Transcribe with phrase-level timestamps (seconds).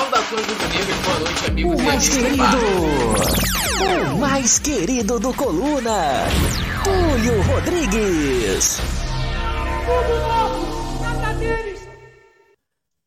[0.00, 2.58] Saudações do Negras, boa noite, amigos o e mais querido,
[4.14, 6.24] o mais querido do Coluna,
[6.82, 8.80] Túlio Rodrigues.
[9.84, 11.86] Tudo novo, nada deles.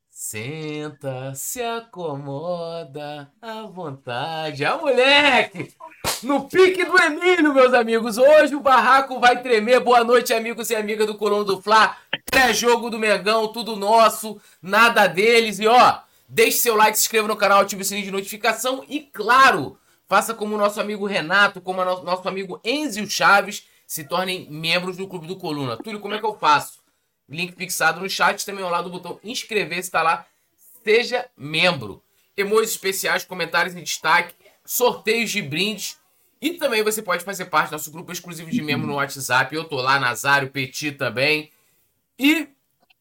[0.07, 4.63] Senta, se acomoda à vontade.
[4.63, 5.73] Ah, moleque!
[6.21, 8.19] No pique do Emílio, meus amigos.
[8.19, 9.79] Hoje o barraco vai tremer.
[9.79, 11.97] Boa noite, amigos e amigas do Coluna do Fla.
[12.29, 15.59] Pré-jogo do Mengão, tudo nosso, nada deles.
[15.59, 15.97] E ó,
[16.33, 20.33] deixe seu like, se inscreva no canal, ative o sininho de notificação e, claro, faça
[20.33, 25.07] como o nosso amigo Renato, como o nosso amigo Enzio Chaves, se tornem membros do
[25.07, 25.77] Clube do Coluna.
[25.77, 26.81] Túlio, como é que eu faço?
[27.29, 30.25] Link fixado no chat, também ao lado do botão inscrever-se, está lá.
[30.83, 32.01] Seja membro.
[32.35, 34.33] Emojis especiais, comentários em destaque,
[34.65, 35.99] sorteios de brindes.
[36.41, 39.55] E também você pode fazer parte do nosso grupo exclusivo de membro no WhatsApp.
[39.55, 41.51] Eu tô lá, Nazário, Petit também.
[42.17, 42.47] E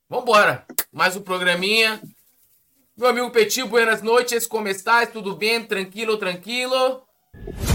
[0.08, 0.66] vambora.
[0.92, 2.00] Mais um programinha.
[3.02, 4.46] Meu amigo Petit, buenas noites.
[4.46, 5.10] Como estás?
[5.10, 5.64] Tudo bem?
[5.64, 7.02] Tranquilo, tranquilo?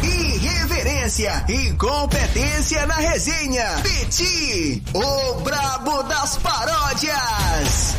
[0.01, 3.65] Irreverência e competência na resenha.
[3.83, 7.97] Petit, o brabo das paródias.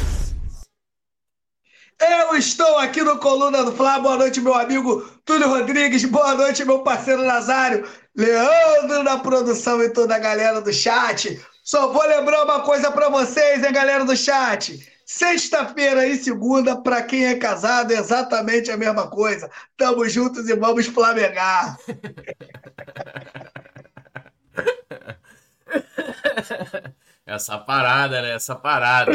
[2.00, 3.98] Eu estou aqui no Coluna do Fla.
[3.98, 6.06] Boa noite, meu amigo Túlio Rodrigues.
[6.06, 7.86] Boa noite, meu parceiro Nazário.
[8.17, 11.39] Leandro na produção e toda a galera do chat.
[11.62, 14.97] Só vou lembrar uma coisa para vocês, hein, galera do chat.
[15.11, 19.51] Sexta-feira e segunda, para quem é casado, é exatamente a mesma coisa.
[19.75, 21.78] Tamo juntos e vamos flamengar.
[27.25, 28.34] Essa parada, né?
[28.34, 29.12] Essa parada.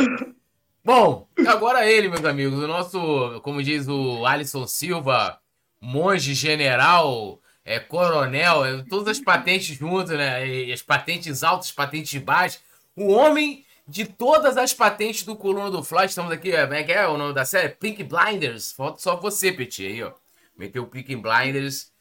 [0.83, 5.39] Bom, agora ele, meus amigos, o nosso, como diz o Alisson Silva,
[5.79, 10.47] monge general, é, coronel, é, todas as patentes juntas, né?
[10.47, 12.63] E as patentes altas, patentes baixas.
[12.95, 16.05] O homem de todas as patentes do Coluna do Fly.
[16.05, 17.69] Estamos aqui, é, como é que é o nome da série?
[17.69, 18.71] Pink Blinders.
[18.71, 20.11] Falta só você, Petit, aí, ó.
[20.57, 21.91] Meteu o Pink Blinders.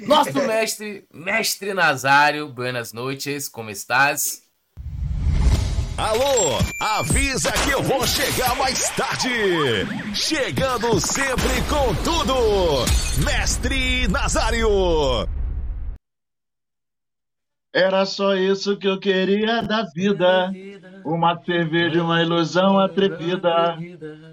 [0.00, 4.42] Nosso mestre, mestre Nazário, buenas noites, como estás?
[5.96, 9.28] Alô, avisa que eu vou chegar mais tarde.
[10.14, 12.84] Chegando sempre com tudo,
[13.24, 15.28] Mestre Nazário.
[17.74, 20.50] Era só isso que eu queria da vida.
[21.04, 23.76] Uma cerveja, uma ilusão atrevida.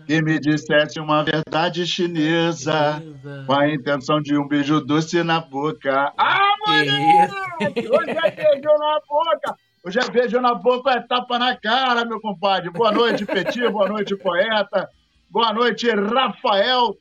[0.07, 3.03] Que me dissesse uma verdade chinesa.
[3.45, 6.13] Com a intenção de um beijo doce na boca.
[6.17, 7.89] Ah, moleque!
[7.89, 9.55] Hoje é beijo na boca!
[9.85, 12.71] Hoje é beijo na boca, é tapa na cara, meu compadre.
[12.71, 13.69] Boa noite, Petit.
[13.69, 14.89] Boa noite, poeta.
[15.29, 16.95] Boa noite, Rafael,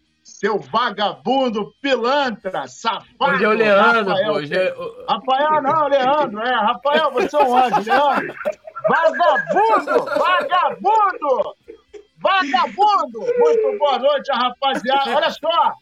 [0.45, 3.07] seu vagabundo, pilantra, safado.
[3.19, 4.75] Hoje é o Leandro, Rafael, pô, hoje é...
[5.09, 6.55] Rafael, não, Leandro, é.
[6.55, 8.35] Rafael, você é um anjo, Leandro.
[8.91, 10.05] Vagabundo!
[10.05, 11.55] Vagabundo!
[12.19, 13.21] Vagabundo!
[13.39, 15.17] Muito boa noite, rapaziada.
[15.17, 15.73] Olha só!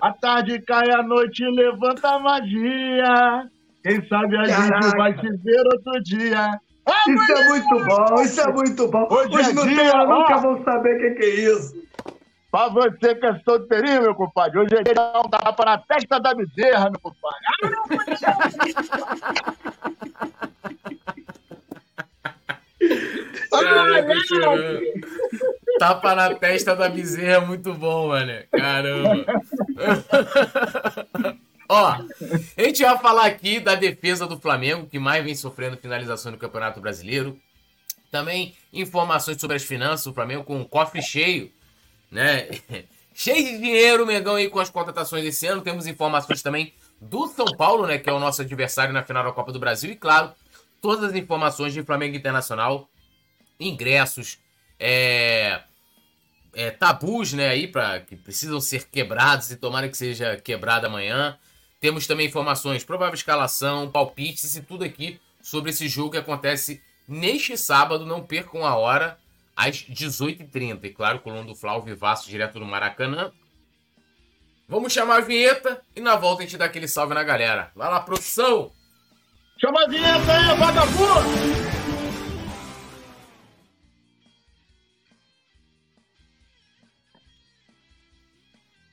[0.00, 3.50] A tarde cai, a noite levanta a magia.
[3.82, 4.82] Quem sabe a Caraca.
[4.82, 6.60] gente vai se ver outro dia.
[6.86, 9.08] Ah, Isso é muito bom, isso é muito bom.
[9.10, 11.84] Hoje Os é Nutella dia, nunca vão saber o que, que é isso.
[12.54, 16.32] Pra você que é solteirinho, meu compadre, hoje de dar um tapa na testa da
[16.32, 17.40] bezerra, meu compadre.
[23.56, 24.58] Ah, tirou.
[25.78, 28.32] Tapa na testa da bezerra é muito bom, mano.
[28.50, 29.24] Caramba.
[31.68, 36.32] Ó, a gente vai falar aqui da defesa do Flamengo, que mais vem sofrendo finalização
[36.32, 37.38] no Campeonato Brasileiro.
[38.10, 41.50] Também informações sobre as finanças do Flamengo com um cofre cheio,
[42.14, 42.48] né?
[43.12, 45.62] Cheio de dinheiro, Mengão aí com as contratações desse ano.
[45.62, 47.98] Temos informações também do São Paulo, né?
[47.98, 49.90] Que é o nosso adversário na final da Copa do Brasil.
[49.92, 50.32] E claro,
[50.80, 52.88] todas as informações de Flamengo Internacional,
[53.60, 54.38] ingressos,
[54.78, 55.60] é,
[56.54, 61.38] é, tabus, né, aí para que precisam ser quebrados e tomara que seja quebrado amanhã.
[61.80, 67.56] Temos também informações, provável escalação, palpites e tudo aqui sobre esse jogo que acontece neste
[67.56, 68.06] sábado.
[68.06, 69.18] Não percam a hora,
[69.56, 70.84] às 18h30.
[70.84, 73.32] E claro, Coluna do Flau Vivaço, direto do Maracanã.
[74.68, 77.70] Vamos chamar a vinheta e na volta a gente dá aquele salve na galera.
[77.74, 78.72] Vai lá, produção!
[79.60, 81.74] Chama a vinheta aí, vagabundo!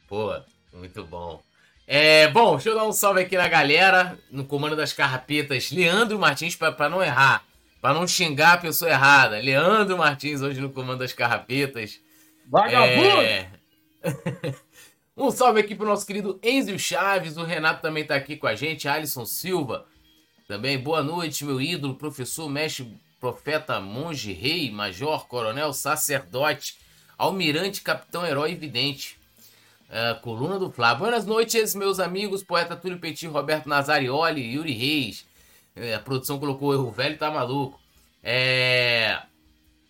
[0.07, 0.41] Pô,
[0.73, 1.41] muito bom.
[1.87, 6.19] É, bom, deixa eu dar um salve aqui na galera, no comando das carrapetas, Leandro
[6.19, 7.45] Martins, para não errar,
[7.81, 9.39] para não xingar a pessoa errada.
[9.39, 11.99] Leandro Martins hoje no comando das carrapetas.
[12.47, 13.21] Vagabundo!
[13.21, 13.49] É...
[15.17, 18.55] um salve aqui pro nosso querido Enzio Chaves, o Renato também tá aqui com a
[18.55, 19.85] gente, Alisson Silva.
[20.47, 26.77] Também, boa noite, meu ídolo, professor, mestre, profeta, monge, rei, major, coronel, sacerdote,
[27.17, 29.19] almirante, capitão, herói e vidente.
[29.89, 30.95] Uh, coluna do Flá.
[30.95, 35.25] Boas noites, meus amigos, poeta Túlio Petit, Roberto Nazarioli, Yuri Reis.
[35.75, 37.79] É, a produção colocou o velho tá maluco.
[38.23, 39.21] É...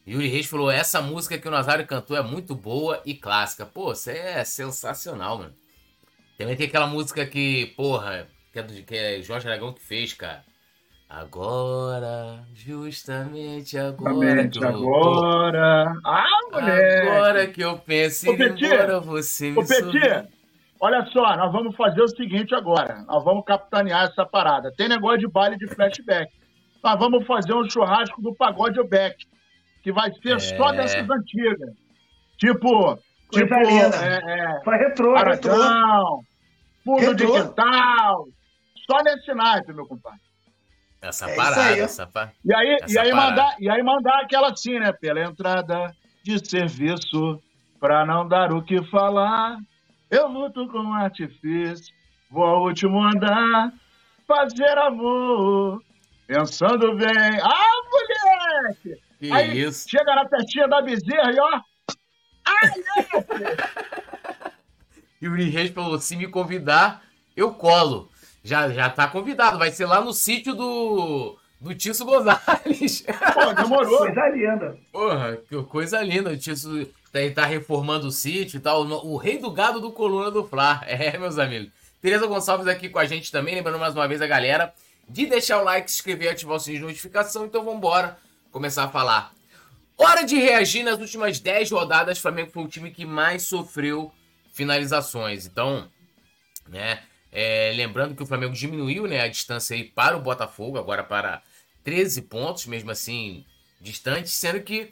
[0.08, 3.66] Yuri Reis falou: essa música que o Nazário cantou é muito boa e clássica.
[3.66, 5.54] Pô, você é sensacional, mano.
[6.38, 10.14] Também tem aquela música que, porra, que é, do, que é Jorge Aragão que fez,
[10.14, 10.44] cara.
[11.08, 14.44] Agora, justamente agora.
[14.44, 15.94] Justamente agora.
[16.06, 17.08] Ah, moleque!
[17.08, 20.30] Agora que eu penso em ir embora, você me Ô, Petit,
[20.82, 23.06] olha só, nós vamos fazer o seguinte agora.
[23.08, 24.74] Nós vamos capitanear essa parada.
[24.76, 26.30] Tem negócio de baile de flashback.
[26.84, 29.16] Nós vamos fazer um churrasco do pagode back,
[29.84, 30.40] que vai ser é...
[30.40, 31.70] só dessas antigas.
[32.38, 33.00] Tipo,
[33.32, 36.24] Coisa tipo, é, é, Foi retrô, Aragão,
[36.84, 38.28] Fundo de Quintal.
[38.90, 40.20] Só nesse naipe, meu compadre.
[41.02, 42.32] Essa é parada, aí, essa pa...
[42.44, 44.92] E aí, essa e, aí mandar, e aí mandar aquela assim, né?
[44.92, 47.42] Pela entrada de serviço,
[47.80, 49.58] pra não dar o que falar.
[50.12, 51.96] Eu luto com artifício,
[52.30, 53.72] vou ao último andar,
[54.28, 55.82] fazer amor,
[56.28, 57.40] pensando bem.
[57.42, 59.02] Ah, moleque!
[59.18, 59.90] Que aí isso?
[59.90, 61.62] chega na testinha da bezerra e ó.
[62.46, 62.72] Ai,
[65.22, 67.02] e o Reis falou: se me convidar,
[67.34, 68.10] eu colo.
[68.44, 73.06] Já, já tá convidado, vai ser lá no sítio do, do Tício Gonzalez.
[73.34, 74.00] Pô, demorou.
[74.00, 74.78] Coisa linda.
[74.92, 76.32] Porra, que coisa linda.
[76.32, 78.86] O Tício tá, tá reformando o sítio e tal.
[78.86, 80.82] O rei do gado do Coluna do Fla.
[80.88, 81.72] É, meus amigos.
[82.02, 83.56] Tereza Gonçalves aqui com a gente também.
[83.56, 84.74] Lembrando mais uma vez a galera
[85.08, 87.46] de deixar o like, se inscrever e ativar o sininho de notificação.
[87.46, 88.18] Então vambora
[88.52, 89.34] começar a falar.
[89.98, 92.18] Hora de reagir nas últimas 10 rodadas.
[92.18, 94.12] O Flamengo foi o time que mais sofreu
[94.54, 95.46] finalizações.
[95.46, 95.90] Então,
[96.68, 97.04] né?
[97.32, 101.42] É, lembrando que o Flamengo diminuiu né, a distância aí para o Botafogo, agora para
[101.84, 103.46] 13 pontos, mesmo assim,
[103.80, 104.92] distante, sendo que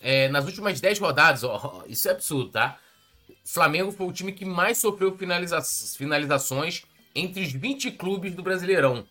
[0.00, 2.78] é, nas últimas 10 rodadas, ó, isso é absurdo, tá?
[3.44, 5.60] Flamengo foi o time que mais sofreu finaliza
[5.96, 6.82] finalizações
[7.14, 9.06] entre os 20 clubes do Brasileirão.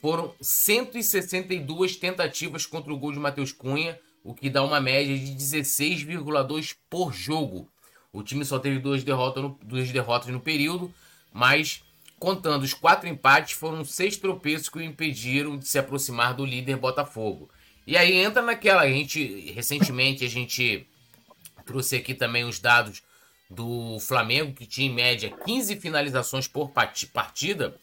[0.00, 5.32] Foram 162 tentativas contra o gol de Matheus Cunha, o que dá uma média de
[5.32, 7.68] 16,2 por jogo.
[8.12, 10.92] O time só teve duas derrotas no, duas derrotas no período,
[11.32, 11.82] mas
[12.18, 16.76] Contando os quatro empates, foram seis tropeços que o impediram de se aproximar do líder
[16.76, 17.50] Botafogo.
[17.86, 20.86] E aí entra naquela, a gente recentemente a gente
[21.64, 23.02] trouxe aqui também os dados
[23.48, 26.72] do Flamengo, que tinha em média 15 finalizações por
[27.12, 27.76] partida.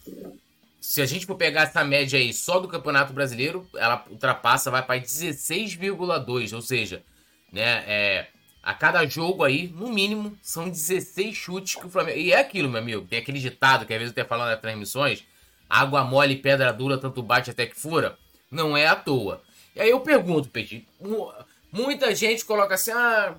[0.82, 4.84] Se a gente for pegar essa média aí só do Campeonato Brasileiro, ela ultrapassa, vai
[4.84, 7.02] para 16,2, ou seja,
[7.50, 8.28] né, é,
[8.62, 12.18] a cada jogo aí, no mínimo, são 16 chutes que o Flamengo.
[12.18, 13.06] E é aquilo, meu amigo.
[13.06, 15.26] Tem aquele ditado que às vezes eu até falando nas transmissões:
[15.70, 18.18] água mole, pedra dura, tanto bate até que fura.
[18.50, 19.42] Não é à toa.
[19.75, 20.88] E aí eu pergunto, Petit,
[21.72, 23.36] muita gente coloca assim: ah,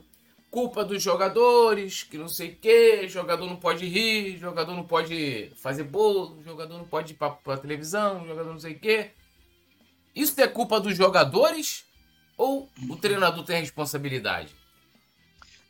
[0.50, 5.50] culpa dos jogadores, que não sei o quê, jogador não pode rir, jogador não pode
[5.56, 9.10] fazer bolo, jogador não pode ir pra, pra televisão, jogador não sei o quê.
[10.14, 11.84] Isso é culpa dos jogadores
[12.36, 14.54] ou o treinador tem responsabilidade?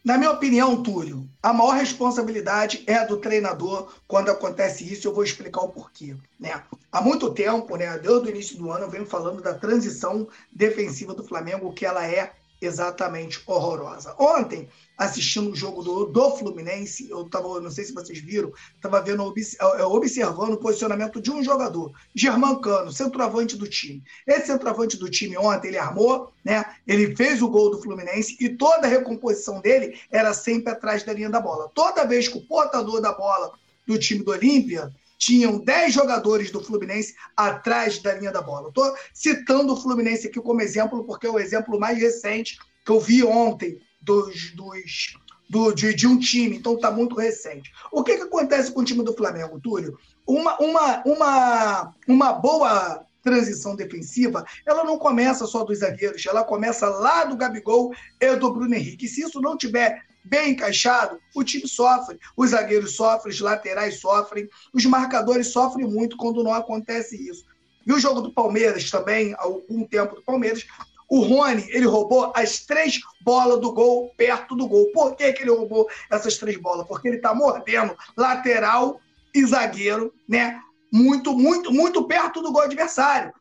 [0.05, 5.09] Na minha opinião, Túlio, a maior responsabilidade é a do treinador quando acontece isso.
[5.09, 6.15] Eu vou explicar o porquê.
[6.39, 6.63] Né?
[6.93, 11.15] Há muito tempo, né, desde o início do ano, eu venho falando da transição defensiva
[11.15, 14.15] do Flamengo, que ela é exatamente horrorosa.
[14.19, 19.01] Ontem, assistindo o jogo do, do Fluminense, eu tava, não sei se vocês viram, estava
[19.01, 24.03] vendo é, é, observando o posicionamento de um jogador, Germán Cano, centroavante do time.
[24.27, 26.65] Esse centroavante do time ontem ele armou, né?
[26.87, 31.13] Ele fez o gol do Fluminense e toda a recomposição dele era sempre atrás da
[31.13, 31.71] linha da bola.
[31.75, 33.53] Toda vez que o portador da bola
[33.87, 38.69] do time do Olímpia tinham 10 jogadores do Fluminense atrás da linha da bola.
[38.69, 43.01] Estou citando o Fluminense aqui como exemplo, porque é o exemplo mais recente que eu
[43.01, 45.17] vi ontem dos, dos
[45.49, 47.71] do, de, de, um time, então está muito recente.
[47.93, 49.99] O que, que acontece com o time do Flamengo, Túlio?
[50.27, 56.89] Uma, uma, uma, uma boa transição defensiva, ela não começa só dos zagueiros, ela começa
[56.89, 59.09] lá do Gabigol e do Bruno Henrique.
[59.09, 62.19] Se isso não tiver bem encaixado, o time sofre.
[62.37, 67.45] Os zagueiros sofrem, os laterais sofrem, os marcadores sofrem muito quando não acontece isso.
[67.87, 70.67] E o jogo do Palmeiras também, algum tempo do Palmeiras,
[71.15, 74.91] o Rony, ele roubou as três bolas do gol perto do gol.
[74.93, 76.89] Por que, que ele roubou essas três bolas?
[76.89, 79.01] Porque ele está mordendo lateral
[79.33, 80.61] e zagueiro, né?
[80.93, 83.33] Muito, muito, muito perto do gol adversário.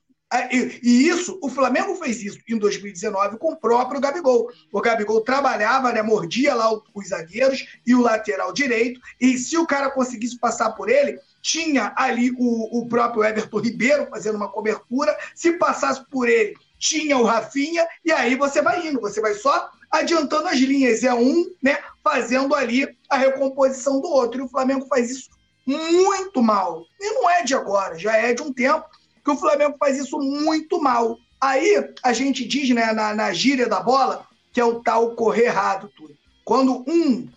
[0.52, 4.52] E, e, isso, o Flamengo fez isso em 2019 com o próprio Gabigol.
[4.72, 9.68] O Gabigol trabalhava, né, mordia lá os zagueiros e o lateral direito, e se o
[9.68, 15.16] cara conseguisse passar por ele, tinha ali o, o próprio Everton Ribeiro fazendo uma cobertura,
[15.36, 19.72] se passasse por ele, tinha o Rafinha, e aí você vai indo, você vai só
[19.90, 24.42] adiantando as linhas, é um, né, fazendo ali a recomposição do outro.
[24.42, 25.30] E o Flamengo faz isso
[25.66, 26.84] muito mal.
[27.00, 28.86] E não é de agora, já é de um tempo
[29.24, 31.18] que o Flamengo faz isso muito mal.
[31.40, 35.46] Aí a gente diz, né, na, na gíria da bola, que é o tal correr
[35.46, 36.14] errado, tudo.
[36.44, 37.30] Quando um,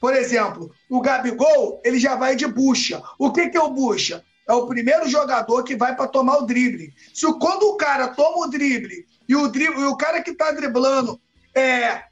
[0.00, 3.02] por exemplo, o Gabigol, ele já vai de bucha.
[3.18, 4.24] O que, que é o bucha?
[4.48, 6.94] É o primeiro jogador que vai para tomar o drible.
[7.12, 10.50] Se quando o cara toma o drible e o, drible, e o cara que está
[10.50, 11.20] driblando
[11.54, 12.04] é,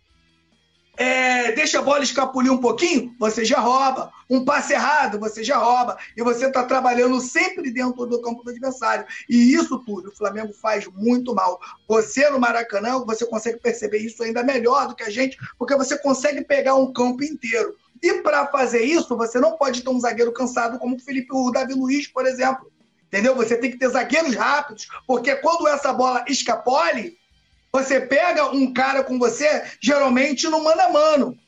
[0.99, 4.11] é, deixa a bola escapulir um pouquinho, você já rouba.
[4.29, 5.97] Um passe errado, você já rouba.
[6.17, 9.07] E você está trabalhando sempre dentro do campo do adversário.
[9.29, 11.61] E isso tudo o Flamengo faz muito mal.
[11.87, 15.97] Você no Maracanã, você consegue perceber isso ainda melhor do que a gente, porque você
[15.99, 17.77] consegue pegar um campo inteiro.
[18.03, 21.51] E para fazer isso, você não pode ter um zagueiro cansado como o Felipe, o
[21.51, 22.71] Davi Luiz, por exemplo.
[23.07, 23.35] Entendeu?
[23.37, 27.17] Você tem que ter zagueiros rápidos, porque quando essa bola escapole,
[27.73, 31.39] você pega um cara com você, geralmente no mano a mano.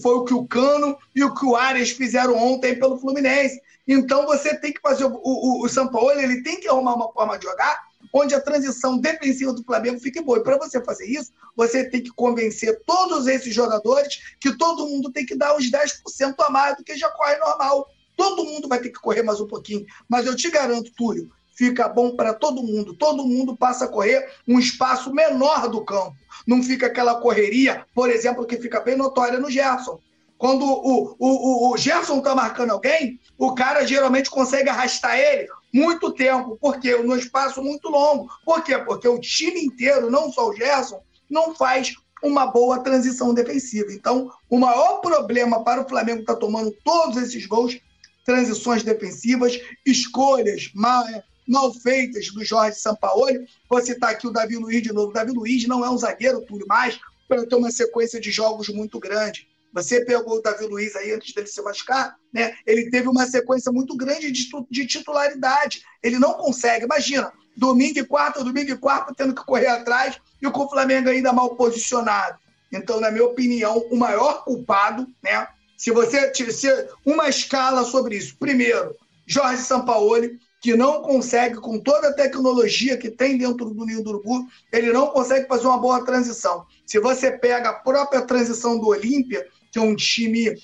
[0.00, 3.60] Foi o que o Cano e o que o Arias fizeram ontem pelo Fluminense.
[3.86, 5.04] Então você tem que fazer.
[5.04, 7.80] O, o, o São Paulo ele tem que arrumar uma forma de jogar
[8.12, 10.38] onde a transição defensiva do Flamengo fique boa.
[10.38, 15.10] E para você fazer isso, você tem que convencer todos esses jogadores que todo mundo
[15.10, 17.88] tem que dar uns 10% a mais do que já corre normal.
[18.16, 19.86] Todo mundo vai ter que correr mais um pouquinho.
[20.08, 22.94] Mas eu te garanto, Túlio, fica bom para todo mundo.
[22.94, 26.14] Todo mundo passa a correr um espaço menor do campo.
[26.46, 29.98] Não fica aquela correria, por exemplo, que fica bem notória no Gerson.
[30.36, 36.12] Quando o, o, o Gerson está marcando alguém, o cara geralmente consegue arrastar ele muito
[36.12, 36.56] tempo.
[36.60, 36.96] Por quê?
[36.96, 38.28] No espaço muito longo.
[38.44, 38.78] Por quê?
[38.78, 43.92] Porque o time inteiro, não só o Gerson, não faz uma boa transição defensiva.
[43.92, 47.78] Então, o maior problema para o Flamengo estar tá tomando todos esses gols,
[48.24, 51.04] transições defensivas, escolhas mal,
[51.48, 53.44] mal feitas do Jorge Sampaoli.
[53.68, 55.10] Vou citar aqui o Davi Luiz de novo.
[55.10, 58.68] O Davi Luiz não é um zagueiro, tudo mais, para ter uma sequência de jogos
[58.68, 59.48] muito grande.
[59.72, 62.54] Você pegou o Davi Luiz aí antes dele se machucar, né?
[62.66, 65.82] Ele teve uma sequência muito grande de, de titularidade.
[66.02, 66.84] Ele não consegue.
[66.84, 71.08] Imagina, domingo e quarta, domingo e quarta, tendo que correr atrás e com o Flamengo
[71.08, 72.38] ainda mal posicionado.
[72.70, 75.46] Então, na minha opinião, o maior culpado, né?
[75.76, 76.68] Se você tivesse
[77.04, 78.94] uma escala sobre isso, primeiro,
[79.26, 84.10] Jorge Sampaoli, que não consegue, com toda a tecnologia que tem dentro do Ninho do
[84.10, 86.64] Urubu, ele não consegue fazer uma boa transição.
[86.86, 90.54] Se você pega a própria transição do Olímpia, que é um time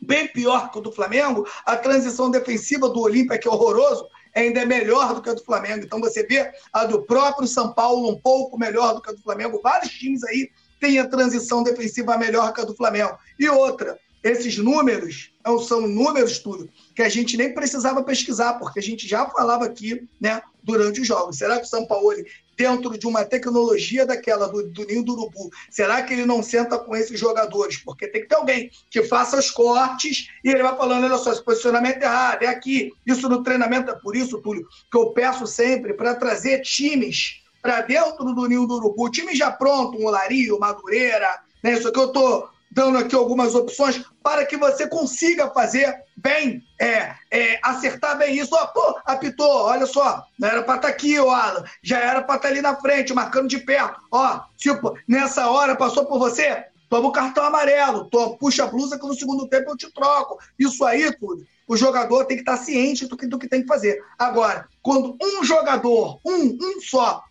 [0.00, 4.60] bem pior que o do Flamengo, a transição defensiva do Olímpia, que é horroroso, ainda
[4.60, 5.84] é melhor do que a do Flamengo.
[5.84, 9.22] Então você vê a do próprio São Paulo um pouco melhor do que a do
[9.22, 9.60] Flamengo.
[9.62, 13.16] Vários times aí têm a transição defensiva melhor que a do Flamengo.
[13.38, 15.32] E outra, esses números
[15.66, 20.06] são números, tudo, que a gente nem precisava pesquisar, porque a gente já falava aqui
[20.20, 21.38] né, durante os jogos.
[21.38, 22.12] Será que o São Paulo,
[22.56, 26.78] dentro de uma tecnologia daquela do, do Ninho do Urubu, será que ele não senta
[26.78, 27.76] com esses jogadores?
[27.76, 31.32] Porque tem que ter alguém que faça os cortes e ele vai falando, olha só,
[31.32, 32.92] esse posicionamento é errado, é aqui.
[33.04, 37.82] Isso no treinamento é por isso, Túlio, que eu peço sempre para trazer times para
[37.82, 41.72] dentro do Ninho do Urubu, time já pronto, um Olario, Madureira, né?
[41.72, 47.14] Isso aqui eu tô dando aqui algumas opções para que você consiga fazer bem, é,
[47.30, 48.54] é, acertar bem isso.
[48.54, 52.22] Oh, pô, apitou, olha só, não era para estar tá aqui, ó, Alan, já era
[52.22, 54.00] para estar tá ali na frente, marcando de perto.
[54.10, 58.98] Ó, tipo, nessa hora passou por você, toma o cartão amarelo, toma, puxa a blusa
[58.98, 60.38] que no segundo tempo eu te troco.
[60.58, 61.46] Isso aí, tudo.
[61.68, 64.00] O jogador tem que estar tá ciente do que, do que tem que fazer.
[64.18, 67.24] Agora, quando um jogador, um, um só,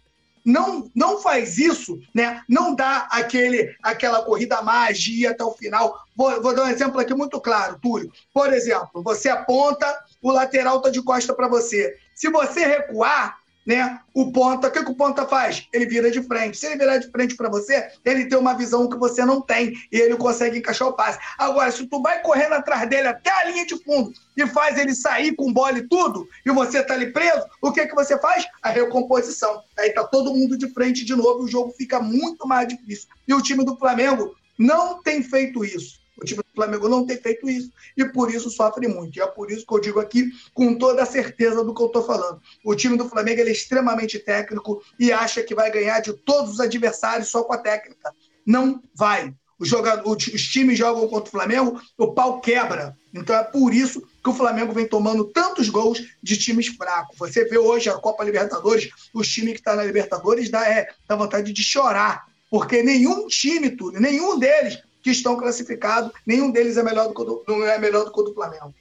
[0.45, 2.43] não, não faz isso, né?
[2.47, 5.99] Não dá aquele, aquela corrida magia até o final.
[6.15, 8.11] Vou, vou dar um exemplo aqui muito claro, Túlio.
[8.31, 9.87] Por exemplo, você aponta,
[10.21, 11.97] o lateral está de costa para você.
[12.13, 13.99] Se você recuar, né?
[14.13, 15.67] O ponta, o que, que, o ponta faz?
[15.73, 16.57] Ele vira de frente.
[16.57, 19.73] Se ele virar de frente para você, ele tem uma visão que você não tem
[19.91, 21.17] e ele consegue encaixar o passe.
[21.37, 24.93] Agora, se tu vai correndo atrás dele até a linha de fundo e faz ele
[24.93, 28.45] sair com bola e tudo, e você tá ali preso, o que que você faz?
[28.61, 29.63] A recomposição.
[29.77, 33.09] Aí tá todo mundo de frente de novo e o jogo fica muito mais difícil.
[33.27, 36.04] E o time do Flamengo não tem feito isso.
[36.17, 39.17] O time do Flamengo não tem feito isso e por isso sofre muito.
[39.17, 41.87] E é por isso que eu digo aqui com toda a certeza do que eu
[41.87, 42.41] estou falando.
[42.63, 46.59] O time do Flamengo é extremamente técnico e acha que vai ganhar de todos os
[46.59, 48.13] adversários só com a técnica.
[48.45, 49.33] Não vai.
[49.57, 52.95] Os, jogadores, os times jogam contra o Flamengo, o pau quebra.
[53.13, 57.17] Então é por isso que o Flamengo vem tomando tantos gols de times fracos.
[57.17, 60.89] Você vê hoje a Copa Libertadores, os times que estão tá na Libertadores dá, é,
[61.07, 66.77] dá vontade de chorar, porque nenhum time, Túlio, nenhum deles que estão classificados, nenhum deles
[66.77, 68.73] é melhor do que o do, não é melhor do que o do Flamengo.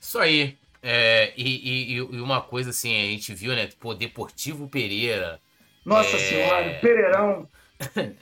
[0.00, 0.56] Isso aí.
[0.80, 3.68] É, e, e, e, uma coisa assim, a gente viu, né?
[3.80, 5.40] Pô, Deportivo Pereira.
[5.84, 6.18] Nossa é...
[6.20, 7.48] senhora, Pereirão.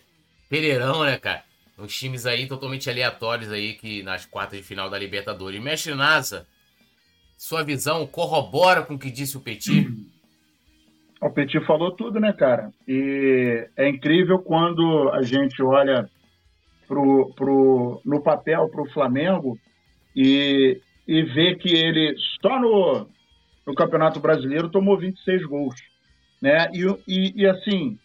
[0.48, 1.44] Pereirão, né, cara?
[1.76, 5.62] Uns times aí totalmente aleatórios aí que nas quartas de final da Libertadores.
[5.62, 6.48] Mestre Nasa,
[7.36, 9.85] sua visão corrobora com o que disse o Petit?
[11.20, 12.70] O Petit falou tudo, né, cara?
[12.86, 16.08] E é incrível quando a gente olha
[16.86, 19.58] pro, pro, no papel para o Flamengo
[20.14, 23.08] e, e vê que ele só no,
[23.66, 25.74] no Campeonato Brasileiro tomou 26 gols.
[26.40, 26.68] Né?
[26.74, 27.98] E, e, e assim,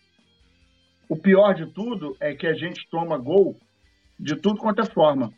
[1.10, 3.60] o pior de tudo é que a gente toma gol
[4.18, 5.34] de tudo quanto é forma.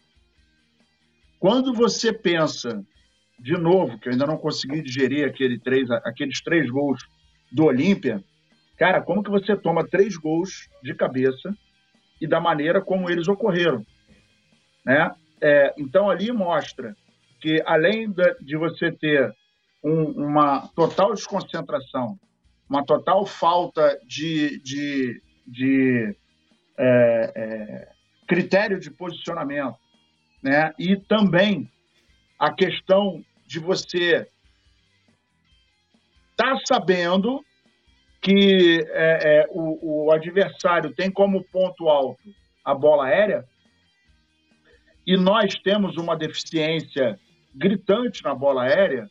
[1.40, 2.86] Quando você pensa,
[3.40, 7.02] de novo, que eu ainda não consegui digerir aquele três, aqueles três gols
[7.54, 8.24] do Olímpia,
[8.78, 11.56] cara, como que você toma três gols de cabeça
[12.20, 13.86] e da maneira como eles ocorreram,
[14.84, 15.14] né?
[15.40, 16.96] É, então ali mostra
[17.40, 19.34] que além de você ter
[19.84, 22.18] um, uma total desconcentração,
[22.70, 26.16] uma total falta de, de, de
[26.78, 27.90] é, é,
[28.28, 29.76] critério de posicionamento,
[30.42, 30.74] né?
[30.80, 31.70] E também
[32.40, 34.28] a questão de você
[36.44, 37.44] estar tá sabendo
[38.22, 42.24] que é, é, o, o, adversário tem como ponto alto
[42.64, 43.44] a bola aérea
[45.06, 47.20] e nós temos uma deficiência
[47.54, 49.10] gritante na bola aérea,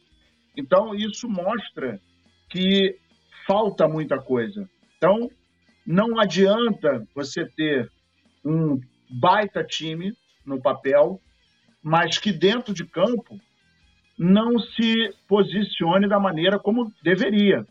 [0.57, 2.01] então isso mostra
[2.49, 2.99] que
[3.47, 4.69] falta muita coisa.
[4.97, 5.31] Então,
[5.87, 7.91] não adianta você ter
[8.45, 11.21] um baita time no papel,
[11.83, 13.39] mas que dentro de campo
[14.23, 17.67] não se posicione da maneira como deveria.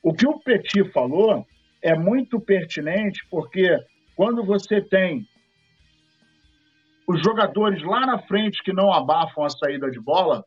[0.00, 1.44] O que o Petit falou
[1.82, 3.76] é muito pertinente, porque
[4.14, 5.26] quando você tem
[7.08, 10.44] os jogadores lá na frente que não abafam a saída de bola,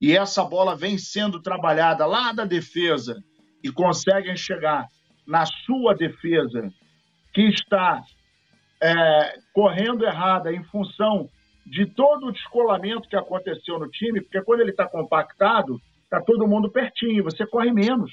[0.00, 3.20] e essa bola vem sendo trabalhada lá da defesa
[3.64, 4.86] e conseguem chegar
[5.26, 6.72] na sua defesa,
[7.34, 8.00] que está
[8.80, 11.28] é, correndo errada em função
[11.70, 16.48] de todo o descolamento que aconteceu no time, porque quando ele está compactado, está todo
[16.48, 18.10] mundo pertinho, você corre menos.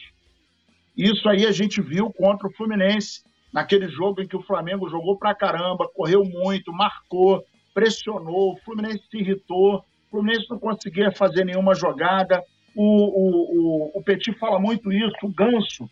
[0.96, 5.18] Isso aí a gente viu contra o Fluminense, naquele jogo em que o Flamengo jogou
[5.18, 7.44] pra caramba, correu muito, marcou,
[7.74, 12.44] pressionou, o Fluminense se irritou, o Fluminense não conseguia fazer nenhuma jogada.
[12.76, 15.90] O, o, o, o Petit fala muito isso, o Ganso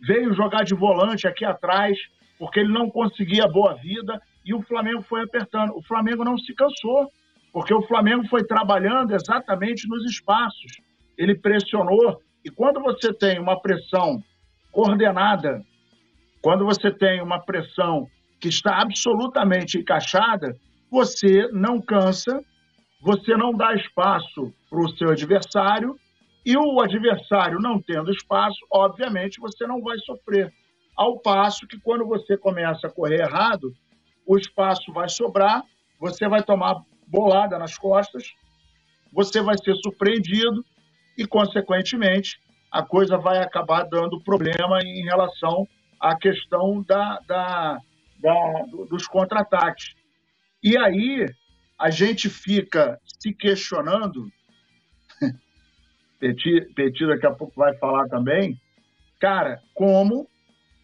[0.00, 1.98] veio jogar de volante aqui atrás,
[2.38, 5.76] porque ele não conseguia boa vida e o Flamengo foi apertando.
[5.76, 7.10] O Flamengo não se cansou,
[7.52, 10.72] porque o Flamengo foi trabalhando exatamente nos espaços.
[11.18, 14.22] Ele pressionou, e quando você tem uma pressão
[14.72, 15.60] coordenada,
[16.42, 18.06] quando você tem uma pressão
[18.40, 20.56] que está absolutamente encaixada,
[20.90, 22.42] você não cansa,
[23.02, 25.96] você não dá espaço para o seu adversário,
[26.44, 30.50] e o adversário não tendo espaço, obviamente você não vai sofrer.
[30.96, 33.72] Ao passo que quando você começa a correr errado,
[34.26, 35.62] o espaço vai sobrar,
[35.98, 38.32] você vai tomar bolada nas costas,
[39.12, 40.64] você vai ser surpreendido
[41.18, 45.66] e, consequentemente, a coisa vai acabar dando problema em relação
[45.98, 47.78] à questão da, da,
[48.18, 49.94] da dos contra-ataques.
[50.62, 51.26] E aí
[51.78, 54.30] a gente fica se questionando,
[56.20, 58.60] Petit, Petit daqui a pouco vai falar também,
[59.18, 60.28] cara, como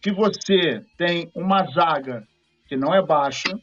[0.02, 2.26] que você tem uma zaga
[2.68, 3.58] que não é baixa,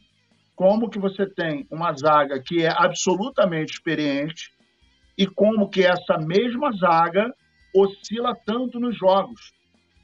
[0.54, 4.52] como que você tem uma zaga que é absolutamente experiente
[5.16, 7.32] e como que essa mesma zaga
[7.74, 9.52] oscila tanto nos jogos,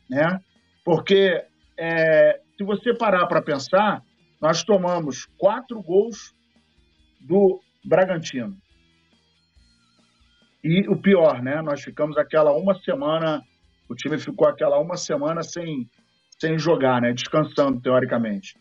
[0.09, 0.41] né?
[0.85, 1.45] Porque
[1.79, 4.03] é, se você parar para pensar,
[4.41, 6.35] nós tomamos quatro gols
[7.21, 8.57] do Bragantino.
[10.63, 11.63] E o pior, né?
[11.63, 13.43] Nós ficamos aquela uma semana,
[13.89, 15.89] o time ficou aquela uma semana sem,
[16.39, 17.13] sem jogar, né?
[17.13, 18.57] Descansando, teoricamente.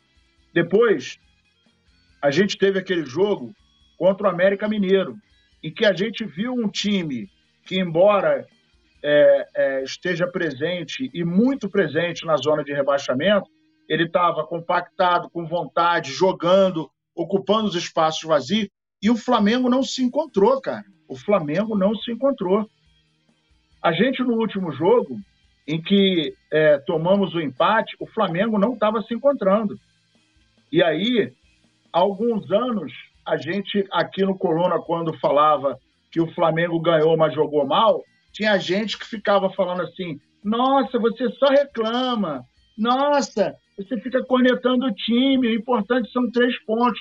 [0.53, 1.19] Depois,
[2.21, 3.53] a gente teve aquele jogo
[3.97, 5.15] contra o América Mineiro,
[5.63, 7.29] em que a gente viu um time
[7.65, 8.47] que, embora
[9.03, 13.49] é, é, esteja presente e muito presente na zona de rebaixamento,
[13.87, 18.69] ele estava compactado, com vontade, jogando, ocupando os espaços vazios,
[19.01, 20.85] e o Flamengo não se encontrou, cara.
[21.07, 22.69] O Flamengo não se encontrou.
[23.81, 25.17] A gente, no último jogo,
[25.65, 29.79] em que é, tomamos o empate, o Flamengo não estava se encontrando.
[30.71, 31.31] E aí,
[31.91, 32.91] há alguns anos,
[33.25, 35.77] a gente aqui no Corona, quando falava
[36.11, 41.29] que o Flamengo ganhou, mas jogou mal, tinha gente que ficava falando assim: nossa, você
[41.31, 42.43] só reclama,
[42.77, 46.99] nossa, você fica cornetando o time, o importante são três pontos.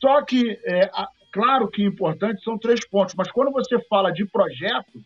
[0.00, 0.90] Só que, é,
[1.32, 5.00] claro que o importante são três pontos, mas quando você fala de projeto,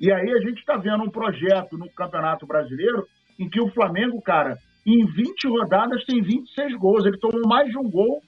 [0.00, 3.06] e aí a gente está vendo um projeto no Campeonato Brasileiro
[3.38, 4.58] em que o Flamengo, cara,
[4.94, 7.04] em 20 rodadas tem 26 gols.
[7.04, 8.22] Ele tomou mais de um gol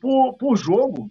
[0.00, 1.10] por, por jogo.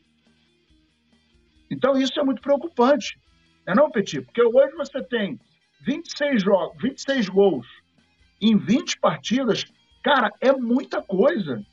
[1.71, 3.19] Então isso é muito preocupante.
[3.65, 4.21] É não, Petit?
[4.21, 5.39] Porque hoje você tem
[5.81, 7.67] 26 jogos, 26 gols
[8.41, 9.65] em 20 partidas,
[10.03, 11.63] cara, é muita coisa.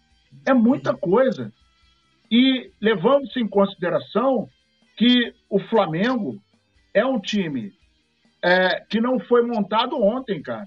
[0.45, 1.53] É muita coisa.
[2.31, 4.49] E levando-se em consideração
[4.97, 6.41] que o Flamengo
[6.93, 7.73] é um time
[8.43, 10.67] é, que não foi montado ontem, cara.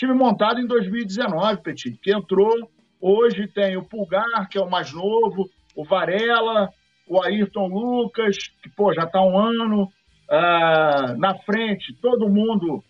[0.00, 2.70] Time montado em 2019, Petit, que entrou.
[2.98, 6.70] Hoje tem o Pulgar, que é o mais novo, o Varela,
[7.06, 9.82] o Ayrton Lucas, que pô, já está um ano.
[9.82, 12.82] Uh, na frente, todo mundo,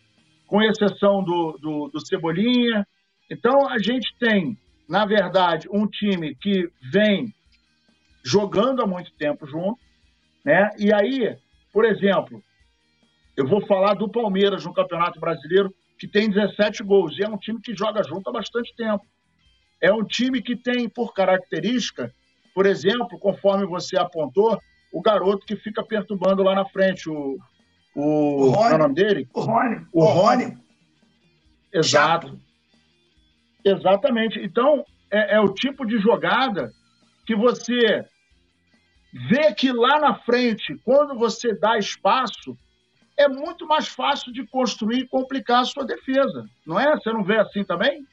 [0.46, 2.86] com exceção do, do, do Cebolinha.
[3.28, 4.56] Então, a gente tem,
[4.88, 7.34] na verdade, um time que vem
[8.22, 9.80] jogando há muito tempo junto.
[10.44, 10.70] Né?
[10.78, 11.36] E aí,
[11.72, 12.40] por exemplo,
[13.36, 17.36] eu vou falar do Palmeiras no Campeonato Brasileiro, que tem 17 gols, e é um
[17.36, 19.04] time que joga junto há bastante tempo.
[19.82, 22.10] É um time que tem, por característica,
[22.54, 24.58] por exemplo, conforme você apontou,
[24.90, 27.38] o garoto que fica perturbando lá na frente, o.
[27.94, 29.28] O, o Rony, é o nome dele?
[29.34, 29.86] O Rony.
[29.92, 30.58] O, Rony.
[31.72, 32.28] Exato.
[32.28, 32.40] Chato.
[33.64, 34.38] Exatamente.
[34.38, 36.72] Então, é, é o tipo de jogada
[37.26, 38.06] que você
[39.28, 42.56] vê que lá na frente, quando você dá espaço,
[43.20, 46.48] é muito mais fácil de construir e complicar a sua defesa.
[46.66, 46.96] Não é?
[46.96, 48.06] Você não vê assim também?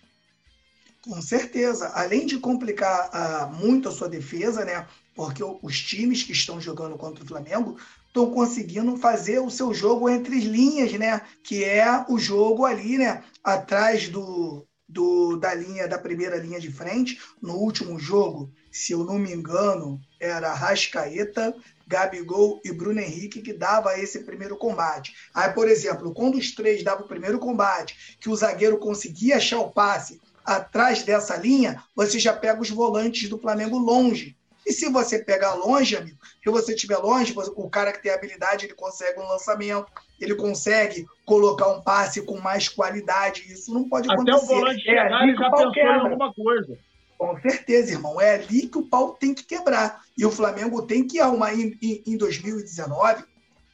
[1.02, 1.90] Com certeza.
[1.94, 4.86] Além de complicar uh, muito a sua defesa, né?
[5.16, 10.10] Porque os times que estão jogando contra o Flamengo estão conseguindo fazer o seu jogo
[10.10, 11.22] entre as linhas, né?
[11.42, 13.24] Que é o jogo ali, né?
[13.44, 17.20] Atrás do, do, da linha da primeira linha de frente.
[17.42, 21.56] No último jogo, se eu não me engano, era Rascaeta,
[21.88, 25.16] Gabigol e Bruno Henrique que dava esse primeiro combate.
[25.34, 29.60] Aí, por exemplo, quando os três davam o primeiro combate, que o zagueiro conseguia achar
[29.60, 34.36] o passe atrás dessa linha, você já pega os volantes do Flamengo longe.
[34.66, 38.66] E se você pegar longe, amigo, se você estiver longe, o cara que tem habilidade,
[38.66, 39.88] ele consegue um lançamento,
[40.20, 43.50] ele consegue colocar um passe com mais qualidade.
[43.50, 44.38] Isso não pode acontecer.
[44.38, 46.78] Até o volante é chegar, ele já pensou em alguma coisa.
[47.18, 48.22] Com certeza, irmão.
[48.22, 50.02] É ali que o pau tem que quebrar.
[50.18, 51.54] E o Flamengo tem que arrumar.
[51.54, 53.24] Em, em, em 2019,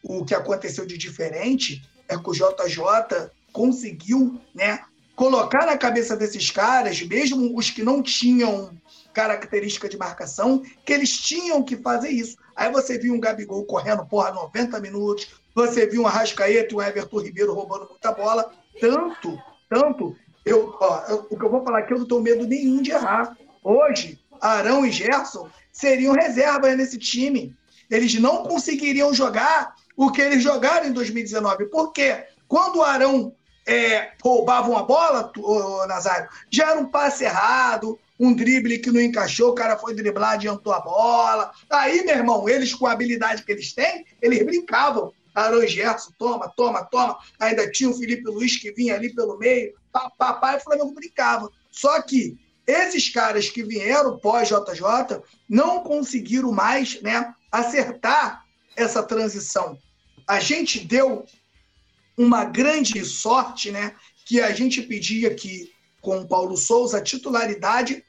[0.01, 4.79] o que aconteceu de diferente é que o JJ conseguiu né,
[5.15, 8.71] colocar na cabeça desses caras, mesmo os que não tinham
[9.13, 12.35] característica de marcação, que eles tinham que fazer isso.
[12.55, 16.81] Aí você viu um Gabigol correndo, porra, 90 minutos, você viu um Arrascaeta e um
[16.81, 18.51] Everton Ribeiro roubando muita bola,
[18.81, 22.47] tanto, tanto eu, ó, eu, o que eu vou falar aqui, eu não tenho medo
[22.47, 23.37] nenhum de errar.
[23.63, 27.55] Hoje, Arão e Gerson seriam reservas nesse time.
[27.89, 31.65] Eles não conseguiriam jogar o que eles jogaram em 2019.
[31.65, 32.25] Por quê?
[32.47, 33.33] Quando o Arão
[33.65, 39.01] é, roubava uma bola, ô, Nazário, já era um passe errado, um drible que não
[39.01, 41.51] encaixou, o cara foi driblar, adiantou a bola.
[41.69, 45.13] Aí, meu irmão, eles com a habilidade que eles têm, eles brincavam.
[45.33, 47.17] Arão Gerson, toma, toma, toma.
[47.39, 49.73] Ainda tinha o Felipe Luiz que vinha ali pelo meio,
[50.17, 51.49] papai, o Flamengo brincava.
[51.71, 58.43] Só que esses caras que vieram pós-JJ não conseguiram mais né, acertar
[58.75, 59.77] essa transição.
[60.27, 61.25] A gente deu
[62.17, 63.95] uma grande sorte, né?
[64.25, 68.03] Que a gente pedia aqui com o Paulo Souza a titularidade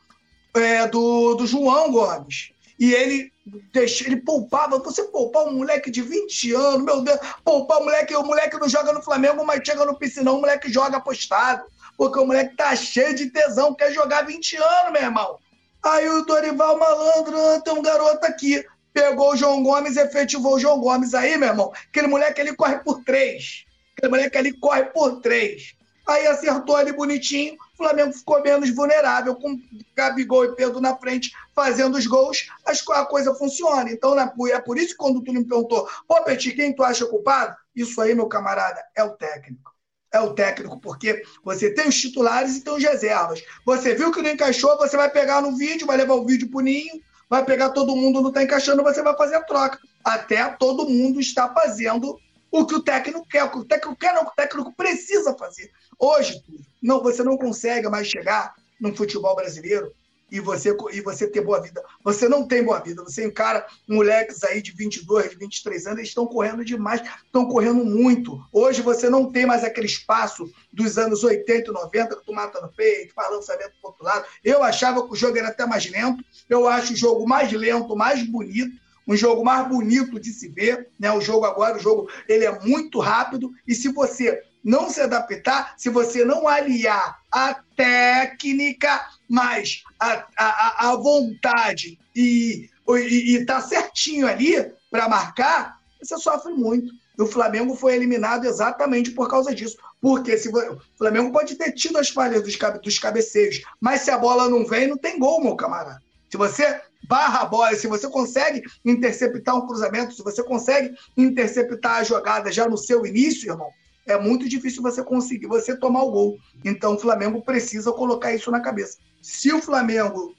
[0.55, 2.53] é, do, do João Gomes.
[2.79, 3.33] E ele
[3.73, 8.15] deixa, ele poupava, você poupar um moleque de 20 anos, meu Deus, poupar o moleque,
[8.15, 11.65] o moleque não joga no Flamengo, mas chega no piscinão, o moleque joga apostado.
[11.97, 15.39] Porque o moleque tá cheio de tesão, quer jogar 20 anos, meu irmão.
[15.83, 18.65] Aí o Dorival Malandro, ah, tem um garoto aqui.
[18.93, 21.15] Pegou o João Gomes, efetivou o João Gomes.
[21.15, 23.65] Aí, meu irmão, aquele moleque ali corre por três.
[23.97, 25.75] Aquele moleque ali corre por três.
[26.07, 27.55] Aí acertou ali bonitinho.
[27.75, 29.61] O Flamengo ficou menos vulnerável, com
[29.97, 33.91] Gabigol e Pedro na frente fazendo os gols, a coisa funciona.
[33.91, 37.07] Então, né, é por isso que quando tu me perguntou, pô, Petit, quem tu acha
[37.07, 37.57] culpado?
[37.75, 39.74] Isso aí, meu camarada, é o técnico
[40.15, 43.43] é o técnico, porque você tem os titulares e tem os reservas.
[43.67, 46.61] Você viu que não encaixou, você vai pegar no vídeo, vai levar o vídeo pro
[46.61, 49.79] ninho, vai pegar todo mundo não está encaixando, você vai fazer a troca.
[50.05, 52.17] Até todo mundo está fazendo
[52.49, 54.73] o que o técnico quer, o que o técnico quer, não, o que o técnico
[54.77, 55.73] precisa fazer.
[55.99, 56.41] Hoje,
[56.81, 59.93] não, você não consegue mais chegar no futebol brasileiro
[60.35, 61.81] e você, e você ter boa vida.
[62.03, 63.05] Você não tem boa vida.
[63.05, 67.85] Você encara moleques aí de 22, de 23 anos, eles estão correndo demais, estão correndo
[67.85, 68.45] muito.
[68.53, 72.61] Hoje você não tem mais aquele espaço dos anos 80 e 90, que tu mata
[72.61, 74.27] no peito, faz lançamento pro outro lado.
[74.43, 76.25] Eu achava que o jogo era até mais lento.
[76.49, 80.89] Eu acho o jogo mais lento, mais bonito um jogo mais bonito de se ver,
[80.99, 81.13] né?
[81.13, 85.75] O jogo agora, o jogo, ele é muito rápido e se você não se adaptar,
[85.77, 94.27] se você não aliar a técnica, mais a, a, a vontade e estar tá certinho
[94.27, 96.93] ali para marcar, você sofre muito.
[97.19, 99.77] O Flamengo foi eliminado exatamente por causa disso.
[100.01, 104.19] Porque se o Flamengo pode ter tido as falhas dos, dos cabeceios, mas se a
[104.19, 106.03] bola não vem, não tem gol, meu camarada.
[106.31, 111.99] Se você barra a bola, se você consegue interceptar um cruzamento, se você consegue interceptar
[111.99, 113.71] a jogada já no seu início, irmão,
[114.07, 116.39] é muito difícil você conseguir, você tomar o gol.
[116.65, 118.99] Então o Flamengo precisa colocar isso na cabeça.
[119.23, 120.35] Se o Flamengo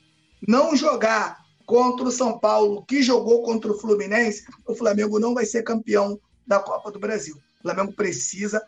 [0.47, 5.45] não jogar contra o São Paulo, que jogou contra o Fluminense, o Flamengo não vai
[5.45, 7.35] ser campeão da Copa do Brasil.
[7.59, 8.61] O Flamengo precisa.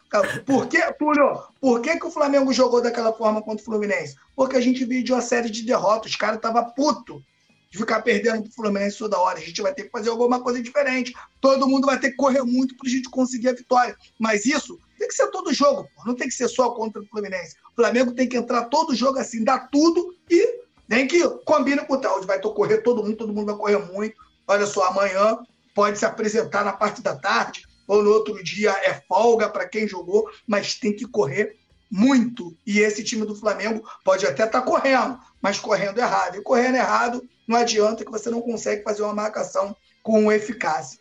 [0.46, 1.44] Por que, Túlio?
[1.62, 4.16] Por que, que o Flamengo jogou daquela forma contra o Fluminense?
[4.36, 6.12] Porque a gente viu uma série de derrotas.
[6.12, 7.24] Os caras estavam puto
[7.70, 9.38] de ficar perdendo pro Fluminense toda hora.
[9.38, 11.14] A gente vai ter que fazer alguma coisa diferente.
[11.40, 13.96] Todo mundo vai ter que correr muito para a gente conseguir a vitória.
[14.20, 16.04] Mas isso tem que ser todo jogo, pô.
[16.06, 17.56] não tem que ser só contra o Fluminense.
[17.72, 21.94] O Flamengo tem que entrar todo jogo assim, dar tudo e nem que combine com
[21.94, 22.22] o tal.
[22.24, 24.16] Vai correr todo mundo, todo mundo vai correr muito.
[24.46, 25.40] Olha só, amanhã
[25.74, 29.88] pode se apresentar na parte da tarde, ou no outro dia é folga para quem
[29.88, 31.56] jogou, mas tem que correr
[31.90, 32.58] muito.
[32.66, 36.38] E esse time do Flamengo pode até estar tá correndo, mas correndo errado.
[36.38, 41.00] E correndo errado, não adianta que você não consegue fazer uma marcação com eficácia.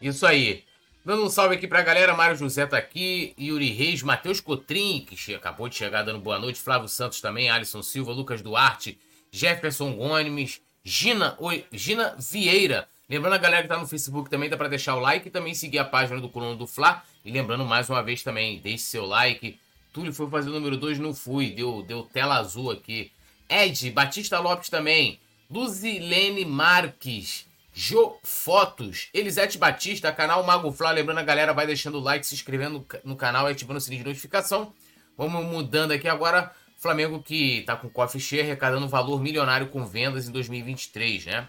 [0.00, 0.64] Isso aí.
[1.04, 5.34] Dando um salve aqui pra galera, Mário José tá aqui, Yuri Reis, Matheus Cotrim, que
[5.34, 8.96] acabou de chegar dando boa noite, Flávio Santos também, Alisson Silva, Lucas Duarte,
[9.28, 12.86] Jefferson Gomes, Gina, oi, Gina Vieira.
[13.10, 15.54] Lembrando a galera que tá no Facebook também, dá pra deixar o like e também
[15.54, 17.02] seguir a página do Coluna do Fla.
[17.24, 19.58] E lembrando mais uma vez também, deixe seu like.
[19.92, 23.10] Túlio foi fazer o número 2, não fui, deu, deu tela azul aqui.
[23.48, 25.18] Ed, Batista Lopes também,
[25.50, 30.90] Luzilene Marques, Jo Fotos, Elisete Batista, canal Mago Flá.
[30.90, 34.02] Lembrando a galera, vai deixando o like, se inscrevendo no canal e ativando o sininho
[34.02, 34.74] de notificação.
[35.16, 36.54] Vamos mudando aqui agora.
[36.76, 41.48] Flamengo que tá com coffee share arrecadando valor milionário com vendas em 2023, né?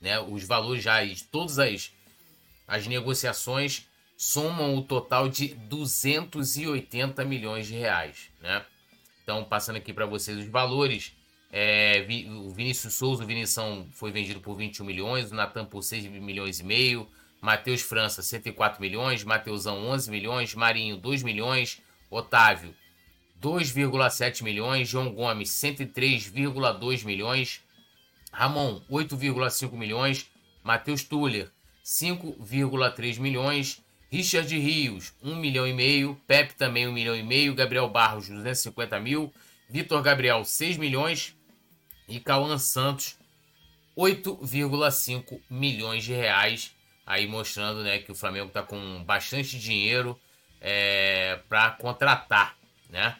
[0.00, 0.18] né?
[0.18, 0.98] Os valores já,
[1.30, 1.92] todas as,
[2.66, 8.64] as negociações somam o total de 280 milhões de reais, né?
[9.22, 11.12] Então, passando aqui para vocês os valores.
[11.52, 16.06] É, o Vinícius Souza, o Vinição foi vendido por 21 milhões, o Natan por 6
[16.06, 17.08] milhões e meio,
[17.40, 22.74] Matheus França 104 milhões, Mateusão 11 milhões, Marinho 2 milhões, Otávio
[23.42, 27.62] 2,7 milhões, João Gomes 103,2 milhões,
[28.30, 30.30] Ramon 8,5 milhões,
[30.62, 31.50] Matheus Tuller
[31.82, 37.88] 5,3 milhões, Richard Rios 1 milhão e meio, Pepe também 1 milhão e meio, Gabriel
[37.88, 39.32] Barros 250 mil,
[39.68, 41.34] Vitor Gabriel 6 milhões,
[42.10, 43.16] e Cauã Santos
[43.96, 46.74] 8,5 milhões de reais.
[47.06, 50.18] Aí mostrando né, que o Flamengo está com bastante dinheiro
[50.60, 52.56] é, para contratar.
[52.88, 53.16] Né?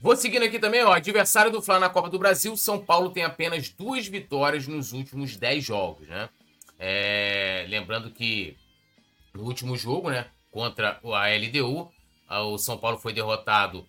[0.00, 3.24] Vou seguindo aqui também, ó, adversário do Flamengo na Copa do Brasil, São Paulo tem
[3.24, 6.28] apenas duas vitórias nos últimos 10 jogos, né?
[6.78, 8.56] É, lembrando que
[9.34, 11.90] no último jogo, né, contra a LDU,
[12.28, 13.88] o São Paulo foi derrotado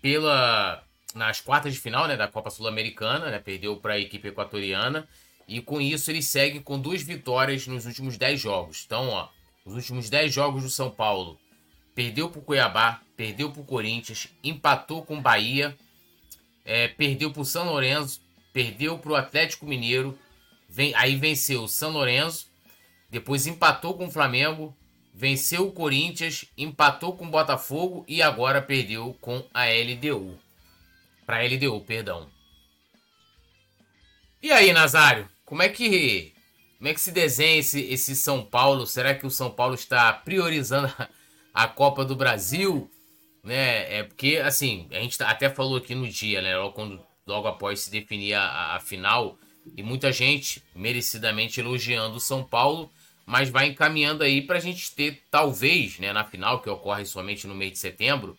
[0.00, 0.82] pela
[1.16, 5.08] nas quartas de final né, da Copa Sul-Americana, né, perdeu para a equipe equatoriana.
[5.48, 8.82] E com isso ele segue com duas vitórias nos últimos 10 jogos.
[8.84, 9.28] Então, ó,
[9.64, 11.38] os últimos 10 jogos do São Paulo,
[11.94, 15.76] perdeu para o Cuiabá, perdeu para o Corinthians, empatou com o Bahia,
[16.64, 18.20] é, perdeu para o São Lourenço,
[18.52, 20.18] perdeu para o Atlético Mineiro,
[20.68, 22.50] vem, aí venceu o São Lourenço,
[23.08, 24.76] depois empatou com o Flamengo,
[25.14, 30.45] venceu o Corinthians, empatou com o Botafogo e agora perdeu com a LDU.
[31.26, 32.30] Para LDU, perdão.
[34.42, 36.32] E aí, Nazário, como é que
[36.78, 38.86] como é que se desenha esse, esse São Paulo?
[38.86, 41.08] Será que o São Paulo está priorizando a,
[41.64, 42.90] a Copa do Brasil?
[43.42, 43.98] Né?
[43.98, 46.56] É porque, assim, a gente até falou aqui no dia, né?
[46.56, 49.38] Logo, quando, logo após se definir a, a final,
[49.76, 52.90] e muita gente merecidamente elogiando o São Paulo,
[53.24, 57.46] mas vai encaminhando aí para a gente ter, talvez, né, na final, que ocorre somente
[57.46, 58.38] no mês de setembro,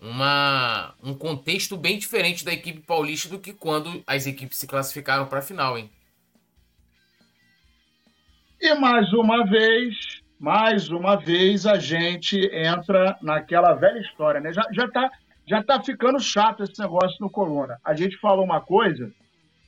[0.00, 5.26] uma, um contexto bem diferente da equipe paulista do que quando as equipes se classificaram
[5.26, 5.90] para a final, hein?
[8.60, 14.52] E mais uma vez, mais uma vez a gente entra naquela velha história, né?
[14.52, 15.10] Já, já, tá,
[15.46, 17.78] já tá ficando chato esse negócio no Coluna.
[17.84, 19.10] A gente fala uma coisa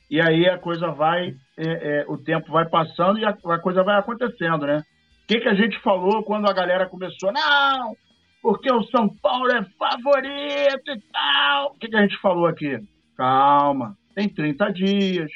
[0.09, 3.83] e aí a coisa vai, é, é, o tempo vai passando e a, a, coisa
[3.83, 4.83] vai acontecendo, né?
[5.23, 7.31] O que, que a gente falou quando a galera começou?
[7.31, 7.95] Não,
[8.43, 11.67] porque o São Paulo é favorito e tal.
[11.67, 12.77] O que, que a gente falou aqui?
[13.15, 15.31] Calma, tem 30 dias,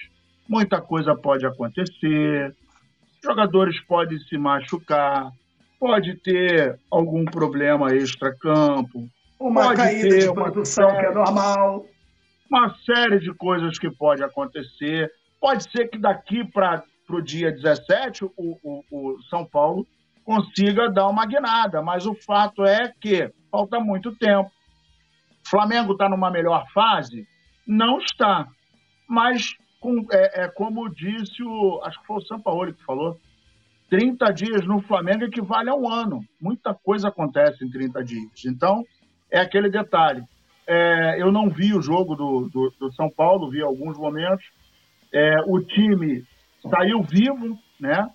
[0.47, 2.53] muita coisa pode acontecer,
[3.23, 5.31] jogadores podem se machucar,
[5.79, 9.07] pode ter algum problema extra-campo,
[9.39, 11.85] uma pode caída de produção série, que é normal.
[12.51, 15.11] Uma série de coisas que pode acontecer.
[15.39, 19.85] Pode ser que daqui para o dia 17 o, o, o São Paulo
[20.27, 24.51] consiga dar uma guinada, mas o fato é que falta muito tempo.
[25.45, 27.25] O Flamengo está numa melhor fase?
[27.65, 28.45] Não está.
[29.07, 31.81] Mas, com, é, é, como disse o.
[31.81, 33.17] Acho que foi o São Paulo que falou.
[33.89, 36.19] 30 dias no Flamengo equivale a um ano.
[36.41, 38.45] Muita coisa acontece em 30 dias.
[38.45, 38.83] Então,
[39.31, 40.23] é aquele detalhe.
[40.67, 44.43] É, eu não vi o jogo do, do, do São Paulo, vi alguns momentos.
[45.13, 46.25] É, o time
[46.69, 48.09] saiu vivo, né?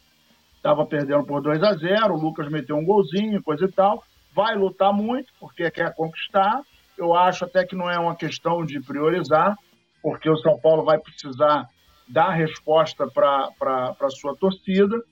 [0.62, 4.04] Estava perdendo por 2 a 0 o Lucas meteu um golzinho, coisa e tal.
[4.32, 6.62] Vai lutar muito, porque quer conquistar.
[6.96, 9.58] Eu acho até que não é uma questão de priorizar,
[10.00, 11.66] porque o São Paulo vai precisar
[12.08, 15.02] dar resposta para a sua torcida.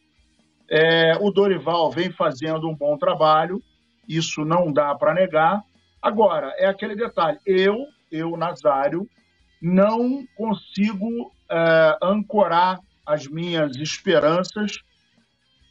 [0.71, 3.61] É, o Dorival vem fazendo um bom trabalho,
[4.09, 5.65] isso não dá para negar.
[6.01, 7.75] Agora, é aquele detalhe: eu,
[8.09, 9.05] eu, Nazário,
[9.61, 14.79] não consigo é, ancorar as minhas esperanças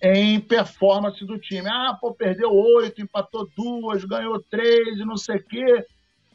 [0.01, 1.67] em performance do time.
[1.67, 5.85] Ah, pô, perdeu oito, empatou duas, ganhou três e não sei o quê,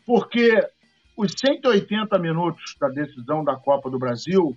[0.07, 0.61] porque
[1.16, 4.57] os 180 minutos da decisão da Copa do Brasil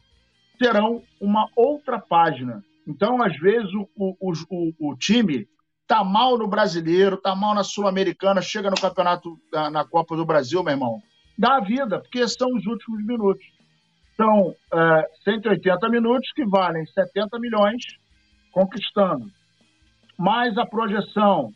[0.61, 2.63] serão uma outra página.
[2.85, 5.47] Então, às vezes, o, o, o, o time
[5.87, 10.25] tá mal no brasileiro, tá mal na Sul-Americana, chega no campeonato, na, na, Copa do
[10.25, 11.01] Brasil, meu irmão,
[11.37, 13.45] dá a vida, porque são os últimos minutos.
[14.17, 17.83] São é, 180 minutos que valem 70 milhões
[18.57, 19.27] conquistando.
[20.17, 21.51] Mais a projeção,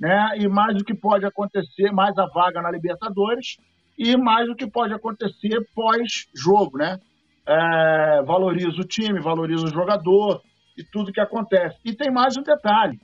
[0.00, 0.38] né?
[0.38, 3.58] E mais o que pode acontecer, mais a vaga na Libertadores
[3.98, 6.98] e mais o que pode acontecer pós-jogo, né?
[7.46, 10.40] É, valoriza o time, valoriza o jogador
[10.78, 11.76] e tudo que acontece.
[11.84, 12.98] E tem mais um detalhe: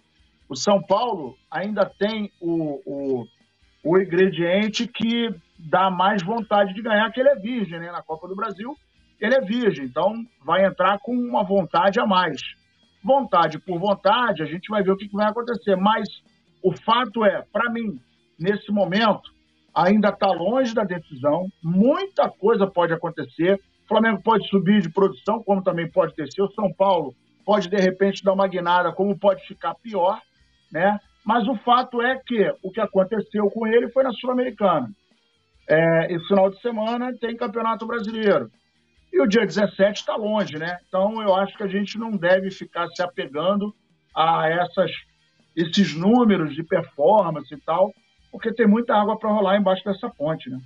[0.49, 3.27] o São Paulo ainda tem o, o,
[3.85, 7.93] o ingrediente que dá mais vontade de ganhar, que ele é virgem, né?
[7.93, 8.75] Na Copa do Brasil,
[9.21, 12.41] ele é virgem, então vai entrar com uma vontade a mais.
[13.05, 16.09] Vontade por vontade, a gente vai ver o que vai acontecer, mas
[16.63, 18.01] o fato é, para mim,
[18.39, 19.31] nesse momento,
[19.75, 23.61] ainda está longe da decisão, muita coisa pode acontecer.
[23.85, 26.43] O Flamengo pode subir de produção, como também pode descer.
[26.43, 30.21] O São Paulo pode, de repente, dar uma guinada, como pode ficar pior
[30.73, 30.99] né?
[31.25, 34.91] Mas o fato é que o que aconteceu com ele foi na Sul-Americana.
[35.69, 38.51] É, esse final de semana tem Campeonato Brasileiro.
[39.13, 40.79] E o dia 17 está longe, né?
[40.89, 43.75] Então eu acho que a gente não deve ficar se apegando
[44.15, 44.91] a essas,
[45.55, 47.93] esses números de performance e tal,
[48.31, 50.61] porque tem muita água para rolar embaixo dessa ponte, né?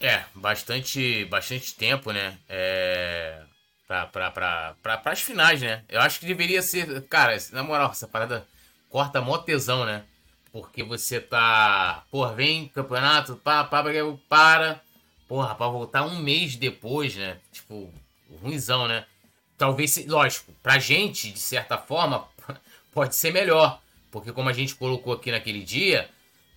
[0.00, 2.36] É, bastante, bastante tempo, né?
[2.48, 3.42] É
[3.86, 5.84] para as finais, né?
[5.88, 7.02] Eu acho que deveria ser.
[7.08, 8.46] Cara, na moral, essa parada
[8.88, 10.04] corta mó tesão, né?
[10.52, 12.04] Porque você tá.
[12.10, 13.84] Porra, vem campeonato, pá, pá,
[14.28, 14.80] para.
[15.26, 17.38] Porra, pra voltar um mês depois, né?
[17.50, 17.92] Tipo,
[18.42, 19.06] ruimzão, né?
[19.56, 22.28] Talvez, lógico, pra gente, de certa forma,
[22.92, 23.80] pode ser melhor.
[24.10, 26.08] Porque como a gente colocou aqui naquele dia,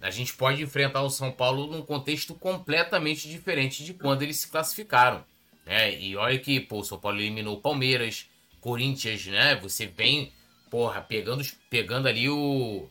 [0.01, 4.47] a gente pode enfrentar o São Paulo num contexto completamente diferente de quando eles se
[4.47, 5.23] classificaram.
[5.65, 5.99] Né?
[5.99, 8.29] E olha que, pô, o São Paulo eliminou o Palmeiras,
[8.61, 9.55] Corinthians, né?
[9.55, 10.31] Você vem,
[10.69, 12.87] porra, pegando, pegando ali o.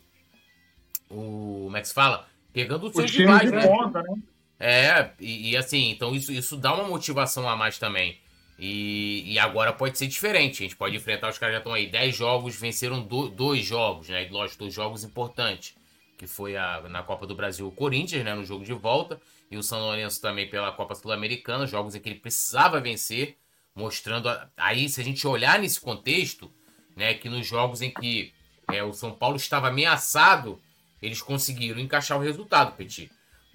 [1.09, 1.63] O.
[1.65, 2.27] Como é que se fala?
[2.51, 3.65] Pegando os seus rivais, né?
[3.65, 4.17] Ponta, né?
[4.59, 8.17] É, e, e, assim, então isso, isso dá uma motivação a mais também.
[8.57, 10.63] E, e agora pode ser diferente.
[10.63, 14.09] A gente pode enfrentar, os caras já estão aí 10 jogos, venceram do, dois jogos,
[14.09, 14.27] né?
[14.31, 15.75] Lógico, dois jogos importantes.
[16.17, 18.33] Que foi a, na Copa do Brasil o Corinthians, né?
[18.33, 22.09] No jogo de volta e o São Lourenço também pela Copa Sul-Americana, jogos em que
[22.09, 23.37] ele precisava vencer,
[23.73, 26.51] mostrando a, aí se a gente olhar nesse contexto,
[26.95, 28.33] né, que nos jogos em que
[28.71, 30.59] é, o São Paulo estava ameaçado,
[31.01, 33.09] eles conseguiram encaixar o resultado, Petit.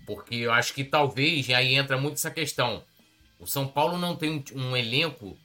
[0.06, 2.82] Porque eu acho que talvez aí entra muito essa questão.
[3.38, 5.36] O São Paulo não tem um, um elenco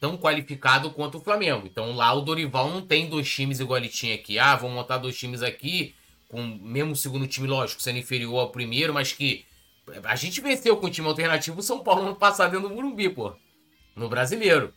[0.00, 1.66] tão qualificado quanto o Flamengo.
[1.66, 4.38] Então lá o Dorival não tem dois times igual ele tinha aqui.
[4.38, 5.94] Ah, vou montar dois times aqui,
[6.28, 9.44] com mesmo segundo time, lógico, sendo inferior ao primeiro, mas que
[10.04, 13.08] a gente venceu com o time alternativo o São Paulo no passado dentro do Burumbi,
[13.10, 13.34] pô.
[13.94, 14.72] No brasileiro.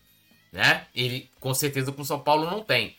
[0.52, 0.86] Né?
[0.94, 2.96] Ele, com certeza, com o São Paulo não tem.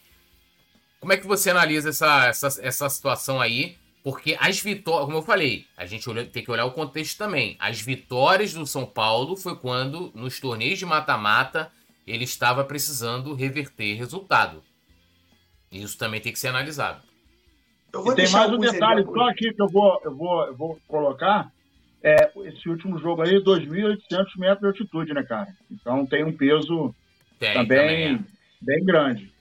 [0.99, 3.79] Como é que você analisa essa, essa, essa situação aí?
[4.07, 7.57] Porque as vitórias, como eu falei, a gente olha, tem que olhar o contexto também.
[7.59, 11.73] As vitórias do São Paulo foi quando, nos torneios de mata-mata,
[12.07, 14.63] ele estava precisando reverter resultado.
[15.73, 17.03] Isso também tem que ser analisado.
[17.93, 21.51] e tem mais um detalhe só aqui que eu vou, eu vou, eu vou colocar.
[22.01, 25.49] É, esse último jogo aí, 2.800 metros de altitude, né, cara?
[25.69, 26.95] Então tem um peso
[27.41, 28.19] tem, também, também é.
[28.63, 29.35] bem grande.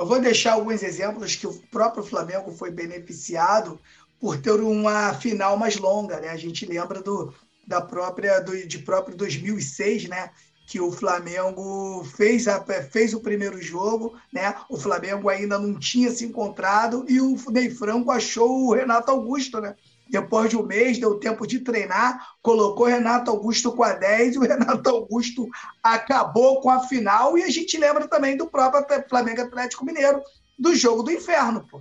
[0.00, 3.78] Eu vou deixar alguns exemplos que o próprio Flamengo foi beneficiado
[4.20, 6.28] por ter uma final mais longa, né?
[6.28, 7.32] A gente lembra do,
[7.66, 10.30] da própria do, de próprio 2006, né?
[10.68, 14.54] Que o Flamengo fez, a, fez o primeiro jogo, né?
[14.68, 19.60] O Flamengo ainda não tinha se encontrado e o Ney Franco achou o Renato Augusto,
[19.60, 19.74] né?
[20.08, 24.38] Depois de um mês, deu tempo de treinar, colocou Renato Augusto com a 10 e
[24.38, 25.48] o Renato Augusto
[25.82, 27.38] acabou com a final.
[27.38, 30.20] E a gente lembra também do próprio Flamengo Atlético Mineiro,
[30.58, 31.64] do jogo do inferno.
[31.70, 31.80] Pô.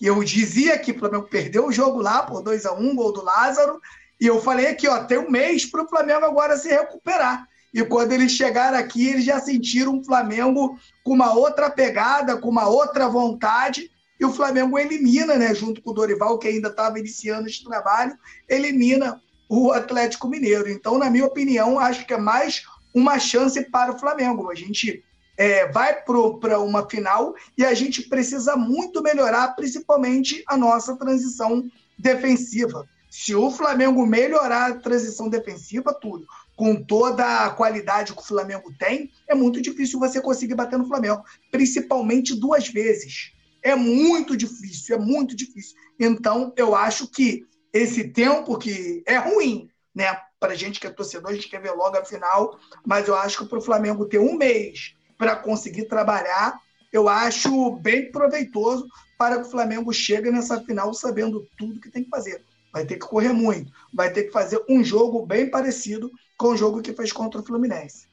[0.00, 3.12] E eu dizia que o Flamengo perdeu o jogo lá por 2 a 1 gol
[3.12, 3.80] do Lázaro.
[4.20, 7.46] E eu falei aqui, ó, tem um mês para o Flamengo agora se recuperar.
[7.72, 12.48] E quando eles chegaram aqui, eles já sentiram um Flamengo com uma outra pegada, com
[12.48, 16.98] uma outra vontade e o Flamengo elimina, né, junto com o Dorival, que ainda estava
[16.98, 18.16] iniciando esse trabalho,
[18.48, 20.68] elimina o Atlético Mineiro.
[20.68, 22.62] Então, na minha opinião, acho que é mais
[22.94, 24.50] uma chance para o Flamengo.
[24.50, 25.04] A gente
[25.36, 31.68] é, vai para uma final e a gente precisa muito melhorar, principalmente a nossa transição
[31.98, 32.86] defensiva.
[33.10, 36.26] Se o Flamengo melhorar a transição defensiva, tudo,
[36.56, 40.88] com toda a qualidade que o Flamengo tem, é muito difícil você conseguir bater no
[40.88, 43.32] Flamengo, principalmente duas vezes.
[43.62, 45.76] É muito difícil, é muito difícil.
[45.98, 50.18] Então, eu acho que esse tempo que é ruim, né?
[50.38, 53.38] Para gente que é torcedor, a gente quer ver logo a final, mas eu acho
[53.38, 56.60] que para o Flamengo ter um mês para conseguir trabalhar,
[56.92, 58.88] eu acho bem proveitoso
[59.18, 62.44] para que o Flamengo chegue nessa final sabendo tudo que tem que fazer.
[62.72, 66.56] Vai ter que correr muito, vai ter que fazer um jogo bem parecido com o
[66.56, 68.06] jogo que fez contra o Fluminense.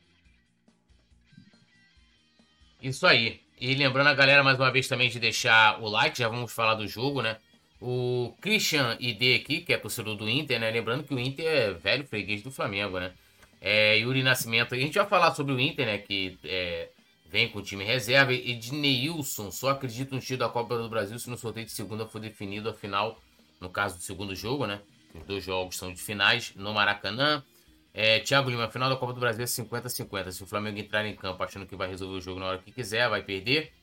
[2.82, 3.42] Isso aí.
[3.60, 6.76] E lembrando a galera mais uma vez também de deixar o like, já vamos falar
[6.76, 7.38] do jogo, né?
[7.80, 10.70] O Christian ID aqui, que é torcedor do Inter, né?
[10.70, 13.14] Lembrando que o Inter é velho freguês do Flamengo, né?
[13.62, 15.98] É, Yuri Nascimento, a gente vai falar sobre o Inter, né?
[15.98, 16.90] Que é,
[17.34, 18.32] vem com o time reserva.
[18.32, 21.72] E de Neilson, só acredito no tiro da Copa do Brasil se no sorteio de
[21.72, 23.20] segunda for definido a final,
[23.60, 24.80] no caso do segundo jogo, né?
[25.16, 27.44] Os dois jogos são de finais no Maracanã.
[27.92, 30.30] É, Thiago Lima, final da Copa do Brasil é 50-50.
[30.30, 32.72] Se o Flamengo entrar em campo achando que vai resolver o jogo na hora que
[32.72, 33.74] quiser, vai perder.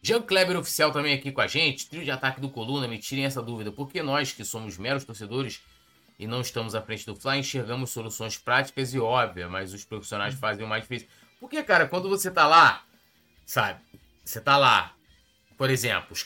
[0.00, 1.88] Jean Kleber oficial também aqui com a gente.
[1.88, 3.72] Trio de ataque do Coluna, me tirem essa dúvida.
[3.72, 5.60] Por que nós, que somos meros torcedores
[6.16, 10.34] e não estamos à frente do Fly, enxergamos soluções práticas e óbvias, mas os profissionais
[10.34, 11.08] fazem o mais difícil?
[11.40, 12.84] Porque, cara, quando você tá lá,
[13.44, 13.80] sabe?
[14.24, 14.94] Você tá lá,
[15.56, 16.24] por exemplo, os,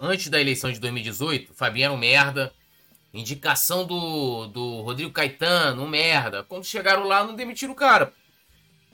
[0.00, 2.52] antes da eleição de 2018, Fabinho era um merda,
[3.12, 6.44] Indicação do, do Rodrigo Caetano, merda.
[6.44, 8.12] Quando chegaram lá, não demitiram o cara.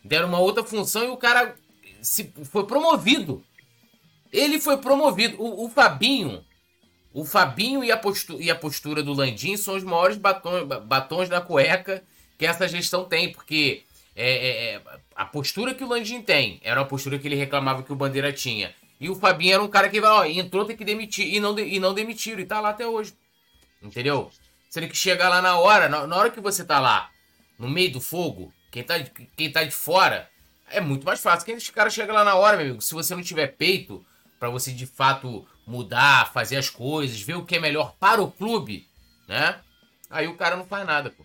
[0.05, 1.57] Deram uma outra função e o cara
[2.01, 3.45] se, foi promovido.
[4.33, 5.41] Ele foi promovido.
[5.43, 6.45] O, o Fabinho,
[7.13, 11.29] o Fabinho e a, postura, e a postura do Landim são os maiores batons, batons
[11.29, 12.05] na cueca
[12.39, 13.85] que essa gestão tem, porque
[14.17, 14.83] é, é, é,
[15.15, 18.33] a postura que o Landim tem era uma postura que ele reclamava que o Bandeira
[18.33, 18.75] tinha.
[19.01, 21.35] E o Fabinho era um cara que ó, entrou, tem que demitir.
[21.35, 22.41] E não, e não demitiram.
[22.41, 23.15] E tá lá até hoje.
[23.83, 24.31] Entendeu?
[24.71, 27.11] Sendo que chegar lá na hora, na, na hora que você tá lá,
[27.59, 28.99] no meio do fogo, quem tá,
[29.37, 30.29] quem tá de fora,
[30.71, 31.45] é muito mais fácil.
[31.45, 34.05] Quem esse cara chega lá na hora, meu amigo, se você não tiver peito
[34.39, 38.31] para você de fato mudar, fazer as coisas, ver o que é melhor para o
[38.31, 38.89] clube,
[39.29, 39.61] né?
[40.11, 41.25] Aí o cara não faz nada, pô.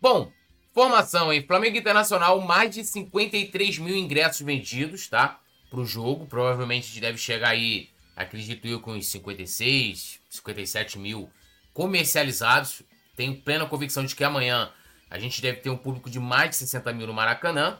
[0.00, 0.30] Bom,
[0.74, 1.40] formação aí.
[1.40, 5.40] Flamengo Internacional, mais de 53 mil ingressos vendidos, tá?
[5.70, 6.26] Pro jogo.
[6.26, 11.30] Provavelmente deve chegar aí, acredito eu, com uns 56, 57 mil
[11.72, 12.82] comercializados.
[13.16, 14.70] Tenho plena convicção de que amanhã
[15.08, 17.78] a gente deve ter um público de mais de 60 mil no Maracanã,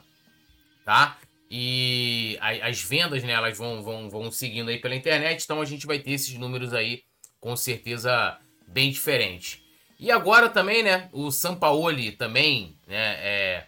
[0.85, 1.17] tá?
[1.51, 5.85] E as vendas, né, elas vão, vão, vão seguindo aí pela internet, então a gente
[5.85, 7.03] vai ter esses números aí
[7.39, 9.64] com certeza bem diferentes.
[9.99, 13.67] E agora também, né, o Sampaoli também, né, é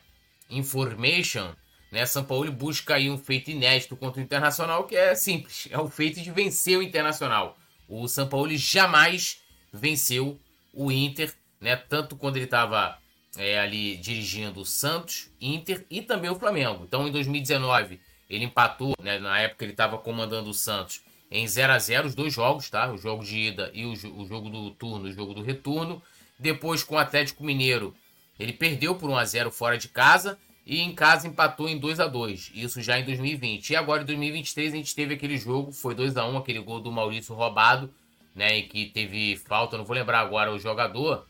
[0.50, 1.54] Information,
[1.92, 5.88] né, Sampaoli busca aí um feito inédito contra o Internacional, que é simples, é o
[5.88, 7.58] feito de vencer o Internacional.
[7.88, 10.40] O Sampaoli jamais venceu
[10.74, 11.76] o Inter, né?
[11.76, 12.98] Tanto quando ele estava
[13.38, 16.84] é, ali dirigindo o Santos, Inter e também o Flamengo.
[16.84, 18.00] Então, em 2019,
[18.30, 19.20] ele empatou, né?
[19.20, 21.02] Na época ele estava comandando o Santos
[21.32, 22.92] em 0 a 0 os dois jogos, tá?
[22.92, 26.02] O jogo de ida e o, o jogo do turno, o jogo do retorno.
[26.40, 27.96] Depois, com o Atlético Mineiro,
[28.40, 32.00] ele perdeu por 1 a 0 fora de casa e em casa empatou em 2
[32.00, 33.70] a 2 Isso já em 2020.
[33.70, 36.80] E agora em 2023 a gente teve aquele jogo, foi 2 a 1 aquele gol
[36.80, 37.94] do Maurício roubado
[38.38, 41.26] né, em que teve falta, não vou lembrar agora o jogador,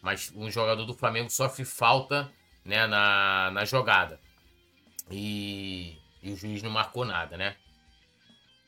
[0.00, 2.32] mas um jogador do Flamengo sofre falta
[2.64, 4.20] né, na, na jogada.
[5.10, 7.56] E, e o juiz não marcou nada, né?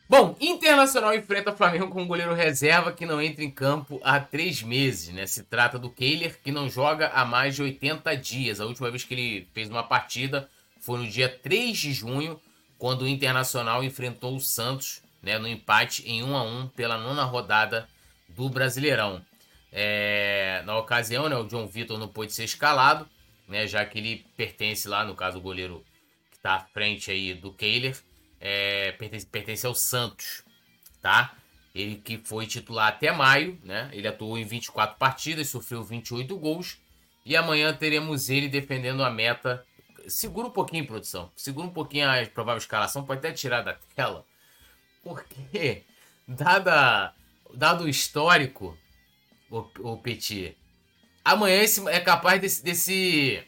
[0.09, 4.63] Bom, Internacional enfrenta Flamengo com um goleiro reserva que não entra em campo há três
[4.63, 5.27] meses, né?
[5.27, 8.59] Se trata do Kehler, que não joga há mais de 80 dias.
[8.59, 10.49] A última vez que ele fez uma partida
[10.81, 12.41] foi no dia 3 de junho,
[12.79, 15.39] quando o Internacional enfrentou o Santos, né?
[15.39, 17.87] No empate em 1 a 1 pela nona rodada
[18.31, 19.21] do Brasileirão.
[19.71, 21.37] É, na ocasião, né?
[21.37, 23.07] O John Vitor não pôde ser escalado,
[23.47, 23.67] né?
[23.67, 25.85] Já que ele pertence lá, no caso, o goleiro
[26.31, 27.95] que está à frente aí do Kehler
[28.41, 30.45] é, pertence, pertence ao Santos,
[31.01, 31.37] tá?
[31.75, 33.91] Ele que foi titular até maio, né?
[33.93, 36.79] Ele atuou em 24 partidas, sofreu 28 gols.
[37.25, 39.65] E amanhã teremos ele defendendo a meta.
[40.07, 41.31] Segura um pouquinho, produção.
[41.37, 43.05] Segura um pouquinho a provável escalação.
[43.05, 44.25] Pode até tirar da tela.
[45.03, 45.85] Porque,
[46.27, 47.15] dada,
[47.55, 48.77] dado o histórico,
[49.51, 50.57] o, o Petit,
[51.25, 53.45] amanhã esse, é capaz desse, desse,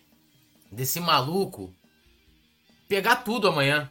[0.70, 1.74] desse maluco
[2.86, 3.91] pegar tudo amanhã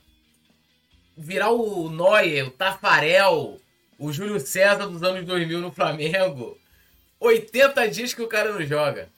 [1.20, 3.60] virar o Neuer, o Tafarel,
[3.98, 6.58] o Júlio César dos anos 2000 no Flamengo.
[7.20, 9.10] 80 dias que o cara não joga.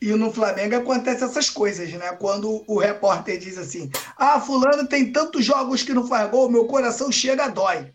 [0.00, 2.12] E no Flamengo acontece essas coisas, né?
[2.12, 6.66] Quando o repórter diz assim: Ah, Fulano tem tantos jogos que não faz gol, meu
[6.66, 7.90] coração chega a dói.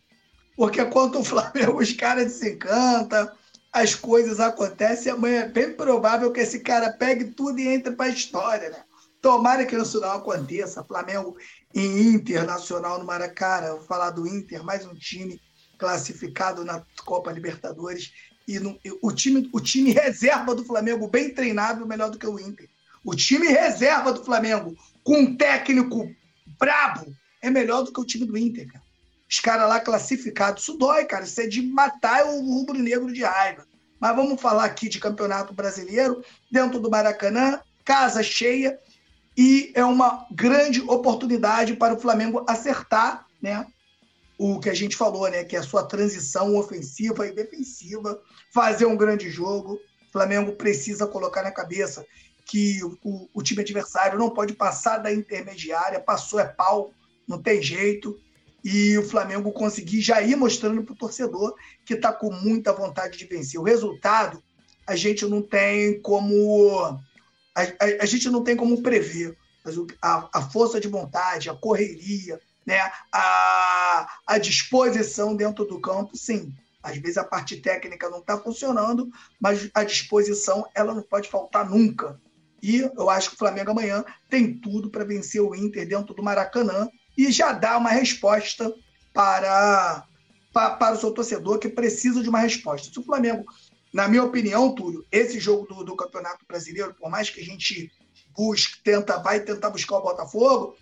[0.58, 3.30] Porque quando o Flamengo os caras desencantam,
[3.72, 8.08] as coisas acontecem, amanhã é bem provável que esse cara pegue tudo e entre para
[8.08, 8.84] a história, né?
[9.22, 10.84] Tomara que isso não aconteça.
[10.84, 11.38] Flamengo
[11.74, 13.72] e Internacional no Maracanã.
[13.72, 15.41] Vou falar do Inter, mais um time
[15.78, 18.11] classificado na Copa Libertadores.
[18.47, 22.39] E no, o, time, o time reserva do Flamengo, bem treinado, melhor do que o
[22.39, 22.69] Inter.
[23.03, 26.09] O time reserva do Flamengo, com um técnico
[26.59, 28.84] brabo, é melhor do que o time do Inter, cara.
[29.30, 31.24] Os caras lá classificados, isso dói, cara.
[31.24, 33.65] Isso é de matar o rubro-negro de raiva.
[33.99, 38.78] Mas vamos falar aqui de campeonato brasileiro, dentro do Maracanã, casa cheia,
[39.38, 43.66] e é uma grande oportunidade para o Flamengo acertar né,
[44.38, 48.20] o que a gente falou, né, que é a sua transição ofensiva e defensiva,
[48.54, 49.80] fazer um grande jogo.
[50.10, 52.06] O Flamengo precisa colocar na cabeça
[52.46, 56.92] que o, o time adversário não pode passar da intermediária, passou é pau,
[57.28, 58.20] não tem jeito.
[58.64, 61.56] E o Flamengo conseguir já ir mostrando para o torcedor
[61.86, 63.60] que está com muita vontade de vencer.
[63.60, 64.44] O resultado
[64.86, 67.00] a gente não tem como
[67.56, 71.56] a, a, a gente não tem como prever, mas a, a força de vontade, a
[71.56, 72.80] correria, né,
[73.12, 76.54] a, a disposição dentro do campo, sim.
[76.82, 81.70] Às vezes a parte técnica não está funcionando, mas a disposição ela não pode faltar
[81.70, 82.20] nunca.
[82.62, 86.24] E eu acho que o Flamengo amanhã tem tudo para vencer o Inter dentro do
[86.24, 86.88] Maracanã
[87.18, 88.74] e já dar uma resposta
[89.14, 90.06] para,
[90.54, 92.91] para, para o seu torcedor que precisa de uma resposta.
[92.91, 93.45] Se o Flamengo
[93.94, 97.92] na minha opinião, Túlio, esse jogo do, do Campeonato Brasileiro, por mais que a gente
[98.36, 100.76] busque, tenta, vai tentar buscar o Botafogo,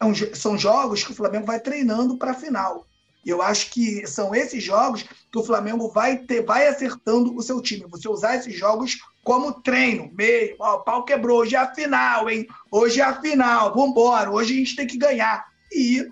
[0.00, 2.86] é são jogos que o Flamengo vai treinando para a final.
[3.24, 7.60] Eu acho que são esses jogos que o Flamengo vai ter, vai acertando o seu
[7.60, 7.86] time.
[7.90, 12.30] Você usar esses jogos como treino, meio, ó, o pau quebrou, hoje é a final,
[12.30, 12.46] hein?
[12.70, 15.46] Hoje é a final, vambora, hoje a gente tem que ganhar.
[15.72, 16.10] E ir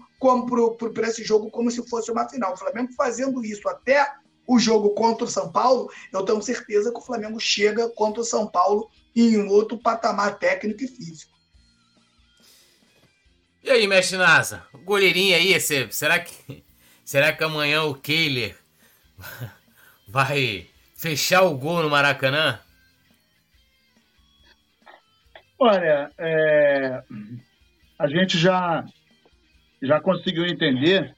[0.92, 2.52] para esse jogo como se fosse uma final.
[2.52, 4.06] O Flamengo fazendo isso até
[4.46, 8.24] o jogo contra o São Paulo, eu tenho certeza que o Flamengo chega contra o
[8.24, 11.36] São Paulo em um outro patamar técnico e físico.
[13.62, 14.64] E aí, mestre Nasa?
[14.84, 16.62] Goleirinho aí, será que,
[17.04, 18.56] será que amanhã o Kehler
[20.06, 22.60] vai fechar o gol no Maracanã?
[25.58, 27.02] Olha, é,
[27.98, 28.84] a gente já,
[29.82, 31.15] já conseguiu entender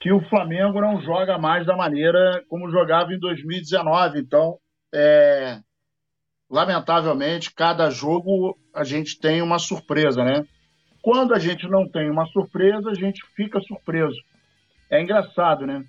[0.00, 4.20] que o Flamengo não joga mais da maneira como jogava em 2019.
[4.20, 4.58] Então,
[4.94, 5.58] é,
[6.50, 10.46] lamentavelmente, cada jogo a gente tem uma surpresa, né?
[11.02, 14.18] Quando a gente não tem uma surpresa, a gente fica surpreso.
[14.90, 15.84] É engraçado, né?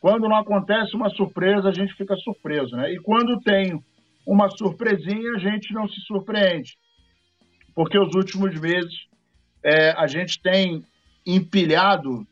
[0.00, 2.92] Quando não acontece uma surpresa, a gente fica surpreso, né?
[2.92, 3.82] E quando tem
[4.26, 6.76] uma surpresinha, a gente não se surpreende.
[7.74, 9.06] Porque os últimos meses
[9.62, 10.82] é, a gente tem
[11.26, 12.26] empilhado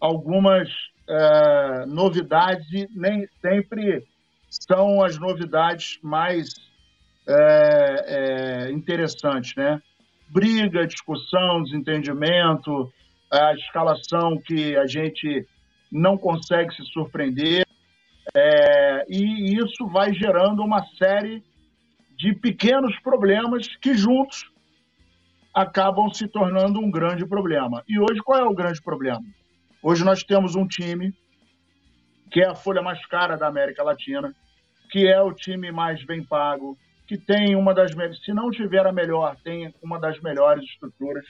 [0.00, 4.04] algumas uh, novidades e nem sempre
[4.48, 6.48] são as novidades mais
[7.28, 8.04] é,
[8.68, 9.82] é, interessantes, né?
[10.28, 12.92] Briga, discussão, desentendimento,
[13.30, 15.46] a escalação que a gente
[15.90, 17.66] não consegue se surpreender,
[18.34, 21.42] é, e isso vai gerando uma série
[22.16, 24.50] de pequenos problemas que juntos
[25.54, 27.82] acabam se tornando um grande problema.
[27.88, 29.24] E hoje qual é o grande problema?
[29.88, 31.14] Hoje nós temos um time
[32.28, 34.34] que é a folha mais cara da América Latina,
[34.90, 36.76] que é o time mais bem pago,
[37.06, 41.24] que tem uma das melhores, se não tiver a melhor, tem uma das melhores estruturas.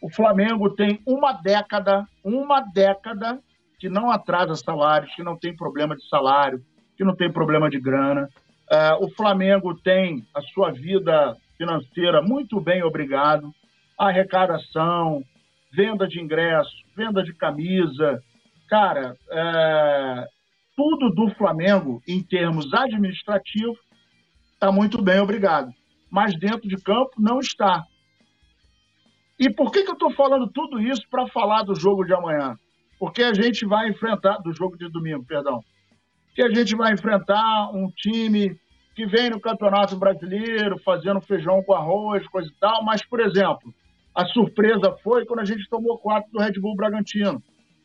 [0.00, 3.38] O Flamengo tem uma década, uma década
[3.78, 6.64] que não atrasa salários, que não tem problema de salário,
[6.96, 8.26] que não tem problema de grana.
[8.72, 13.52] Uh, o Flamengo tem a sua vida financeira muito bem, obrigado.
[13.98, 15.22] Arrecadação,
[15.70, 18.20] venda de ingresso, venda de camisa.
[18.68, 20.26] Cara, é,
[20.76, 23.78] tudo do Flamengo, em termos administrativos,
[24.54, 25.70] está muito bem, obrigado.
[26.10, 27.84] Mas dentro de campo não está.
[29.38, 32.56] E por que, que eu estou falando tudo isso para falar do jogo de amanhã?
[32.98, 35.60] Porque a gente vai enfrentar, do jogo de domingo, perdão,
[36.34, 38.58] que a gente vai enfrentar um time
[38.96, 43.72] que vem no Campeonato Brasileiro fazendo feijão com arroz, coisa e tal, mas, por exemplo,
[44.14, 47.42] a surpresa foi quando a gente tomou quatro do Red Bull Bragantino.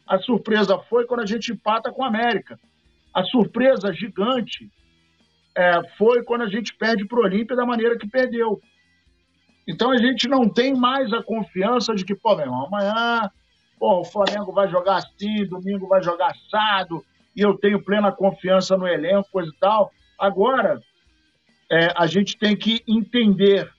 [0.08, 2.60] A surpresa foi quando a gente empata com a América.
[3.14, 4.70] A surpresa gigante
[5.56, 8.60] é, foi quando a gente perde para o Olímpia da maneira que perdeu.
[9.68, 13.30] Então a gente não tem mais a confiança de que, pô, meu irmão, amanhã
[13.84, 17.04] pô, o Flamengo vai jogar assim, domingo vai jogar assado,
[17.36, 19.92] e eu tenho plena confiança no elenco, coisa e tal.
[20.18, 20.82] Agora,
[21.70, 23.70] é, a gente tem que entender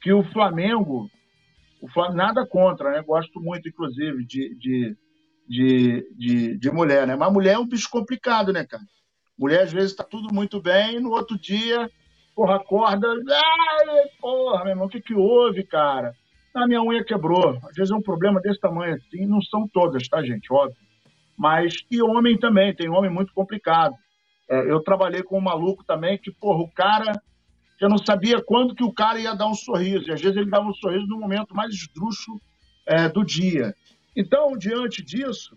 [0.00, 1.10] que o Flamengo,
[1.80, 3.02] o Flamengo, nada contra, né?
[3.02, 4.96] Gosto muito, inclusive, de, de,
[5.48, 7.16] de, de, de mulher, né?
[7.16, 8.82] Mas mulher é um bicho complicado, né, cara?
[9.38, 11.90] Mulher, às vezes, está tudo muito bem, no outro dia,
[12.34, 13.08] porra, acorda.
[13.08, 16.12] Ai, porra, meu irmão, o que, que houve, cara?
[16.54, 17.58] A minha unha quebrou.
[17.68, 20.52] Às vezes é um problema desse tamanho assim, não são todas, tá, gente?
[20.52, 20.76] Óbvio.
[21.38, 23.94] Mas, e homem também, tem homem muito complicado.
[24.48, 27.12] É, eu trabalhei com um maluco também que, porra, o cara
[27.80, 30.08] já não sabia quando que o cara ia dar um sorriso.
[30.08, 32.40] E às vezes ele dava um sorriso no momento mais esdrúxulo
[32.84, 33.74] é, do dia.
[34.14, 35.56] Então, diante disso,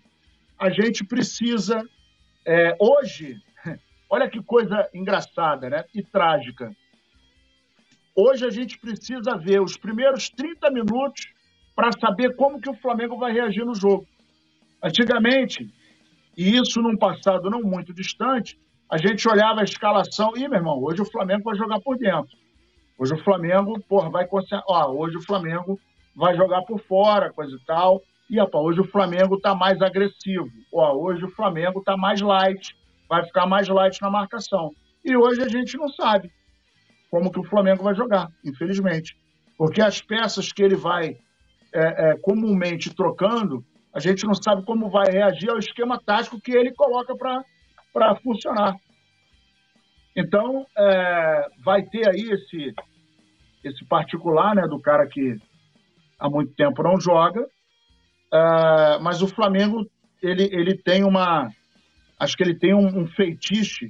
[0.58, 1.84] a gente precisa.
[2.46, 3.42] É, hoje,
[4.10, 5.84] olha que coisa engraçada né?
[5.94, 6.74] e trágica.
[8.16, 11.28] Hoje a gente precisa ver os primeiros 30 minutos
[11.76, 14.08] para saber como que o Flamengo vai reagir no jogo.
[14.82, 15.74] Antigamente,
[16.38, 18.58] e isso num passado não muito distante,
[18.94, 22.38] a gente olhava a escalação e, meu irmão, hoje o Flamengo vai jogar por dentro.
[22.96, 24.28] Hoje o Flamengo, porra, vai
[24.68, 25.80] ó, hoje o Flamengo
[26.16, 28.04] vai jogar por fora, coisa e tal.
[28.30, 30.48] E, opa, hoje o Flamengo está mais agressivo.
[30.72, 32.78] Ó, hoje o Flamengo está mais light,
[33.10, 34.70] vai ficar mais light na marcação.
[35.04, 36.32] E hoje a gente não sabe
[37.10, 39.18] como que o Flamengo vai jogar, infelizmente.
[39.58, 41.18] Porque as peças que ele vai
[41.74, 46.52] é, é, comumente trocando, a gente não sabe como vai reagir ao esquema tático que
[46.52, 48.76] ele coloca para funcionar.
[50.16, 52.74] Então, é, vai ter aí esse,
[53.64, 55.38] esse particular né, do cara que
[56.20, 57.48] há muito tempo não joga,
[58.32, 59.90] é, mas o Flamengo
[60.22, 61.50] ele, ele tem uma.
[62.20, 63.86] Acho que ele tem um, um feitiço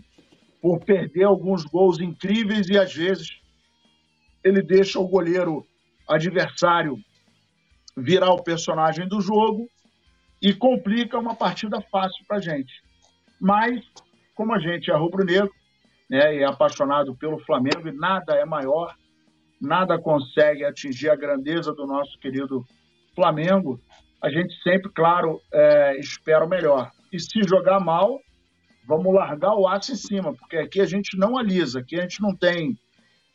[0.62, 3.28] por perder alguns gols incríveis e às vezes
[4.44, 5.66] ele deixa o goleiro
[6.08, 6.98] adversário
[7.96, 9.68] virar o personagem do jogo
[10.42, 12.82] e complica uma partida fácil para gente.
[13.40, 13.86] Mas,
[14.36, 15.52] como a gente é rubro-negro
[16.14, 18.96] né, e é apaixonado pelo Flamengo, e nada é maior,
[19.60, 22.64] nada consegue atingir a grandeza do nosso querido
[23.16, 23.82] Flamengo,
[24.22, 26.92] a gente sempre, claro, é, espera o melhor.
[27.12, 28.20] E se jogar mal,
[28.88, 32.22] vamos largar o aço em cima, porque aqui a gente não alisa, aqui a gente
[32.22, 32.78] não tem.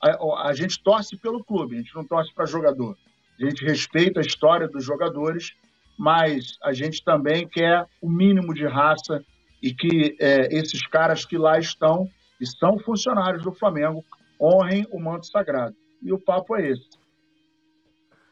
[0.01, 2.97] A, a gente torce pelo clube, a gente não torce para jogador.
[3.41, 5.53] A gente respeita a história dos jogadores,
[5.99, 9.21] mas a gente também quer o mínimo de raça
[9.61, 12.09] e que é, esses caras que lá estão
[12.41, 14.05] e são funcionários do Flamengo
[14.41, 15.75] honrem o manto sagrado.
[16.03, 16.89] E o papo é esse.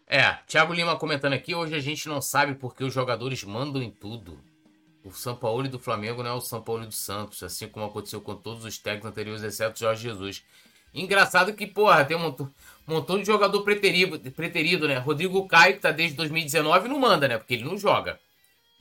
[0.06, 3.90] É, Thiago Lima comentando aqui, hoje a gente não sabe porque os jogadores mandam em
[3.90, 4.38] tudo.
[5.02, 8.20] O São Paulo do Flamengo não é o São Paulo do Santos, assim como aconteceu
[8.20, 10.44] com todos os técnicos anteriores, exceto Jorge Jesus.
[10.94, 12.52] Engraçado que, porra, tem um montão,
[12.86, 14.96] um montão de jogador preterido, preterido, né?
[14.98, 17.36] Rodrigo Caio, que tá desde 2019, não manda, né?
[17.36, 18.18] Porque ele não joga.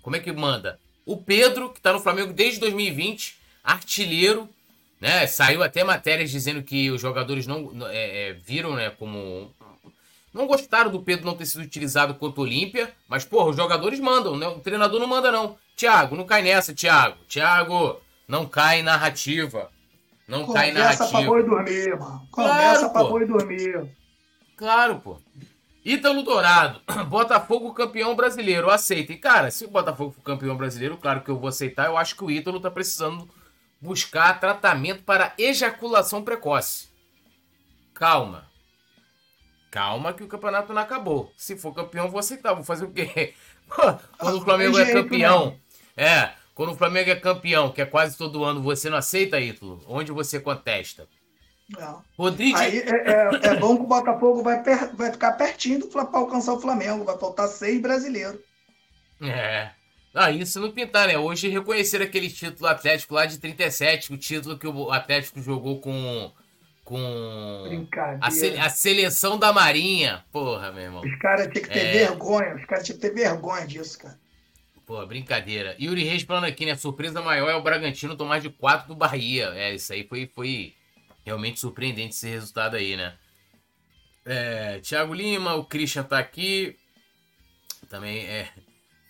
[0.02, 0.80] Como é que manda?
[1.06, 4.48] O Pedro, que está no Flamengo desde 2020, artilheiro,
[5.00, 5.28] né?
[5.28, 9.54] Saiu até matérias dizendo que os jogadores não é, é, viram, né, como
[10.36, 14.02] não gostaram do Pedro não ter sido utilizado contra o Olímpia, mas porra, os jogadores
[14.02, 14.46] mandam, né?
[14.46, 15.56] O treinador não manda não.
[15.78, 17.16] Thiago, não cai nessa, Thiago.
[17.26, 19.70] Thiago, não cai narrativa.
[20.28, 21.08] Não Conversa cai narrativa.
[21.08, 22.28] Começa pra boi dormir, mano.
[22.32, 23.96] Começa claro, pra boi dormir.
[24.58, 25.22] Claro, pô.
[25.86, 29.14] Ítalo Dourado, Botafogo campeão brasileiro, aceita.
[29.14, 31.86] E cara, se o Botafogo for campeão brasileiro, claro que eu vou aceitar.
[31.86, 33.30] Eu acho que o Ítalo tá precisando
[33.82, 36.90] buscar tratamento para ejaculação precoce.
[37.94, 38.50] Calma.
[39.72, 41.32] Calma que o campeonato não acabou.
[41.36, 42.54] Se for campeão, vou aceitar.
[42.54, 43.34] Vou fazer o quê?
[44.18, 45.60] Quando o Flamengo é campeão.
[45.98, 46.32] É.
[46.54, 49.84] Quando o Flamengo é campeão, que é quase todo ano, você não aceita, Ítalo?
[49.88, 51.08] Onde você contesta?
[51.70, 52.02] Não.
[52.18, 52.58] Rodrigo.
[52.58, 56.54] Aí é, é, é bom que o Botafogo vai, per, vai ficar pertinho para alcançar
[56.54, 57.04] o Flamengo.
[57.04, 58.40] Vai faltar seis brasileiros.
[59.22, 59.72] É.
[60.16, 61.18] Ah, isso não pintar, né?
[61.18, 66.32] Hoje reconhecer aquele título Atlético lá de 37, o título que o Atlético jogou com.
[66.86, 67.88] Com.
[68.22, 70.24] A, se, a, seleção da Marinha.
[70.32, 71.02] Porra, meu irmão.
[71.02, 71.92] Os caras tinham que ter é...
[71.92, 72.56] vergonha.
[72.56, 74.18] Os caras tinham que ter vergonha disso, cara.
[74.86, 75.76] Pô, brincadeira.
[75.82, 76.76] Yuri Reis falando aqui, né?
[76.76, 79.52] Surpresa maior é o Bragantino tomar de 4 do Bahia.
[79.56, 80.76] É, isso aí foi, foi
[81.26, 83.16] realmente surpreendente esse resultado aí, né?
[84.24, 86.78] É, Thiago Lima, o Christian tá aqui.
[87.90, 88.48] Também é.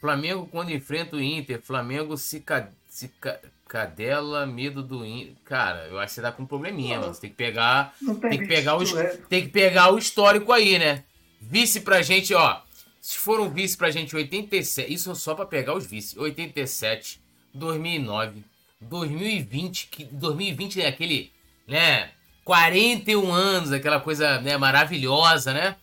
[0.06, 5.34] Flamengo quando enfrenta o Inter, Flamengo se, ca, se ca, cadela, medo do Inter.
[5.44, 7.12] Cara, eu acho que você tá com um probleminha, mano.
[7.12, 7.96] Você tem que pegar.
[8.00, 9.18] Tem, tem, que pegar o, é.
[9.28, 11.04] tem que pegar o histórico aí, né?
[11.42, 12.62] Vice pra gente, ó.
[13.02, 16.18] Se for um vice pra gente 87, isso só pra pegar os vice.
[16.20, 17.20] 87,
[17.52, 18.44] 2009,
[18.82, 21.32] 2020, que 2020 é aquele,
[21.68, 22.12] né,
[22.44, 25.76] 41 anos, aquela coisa, né, maravilhosa, né?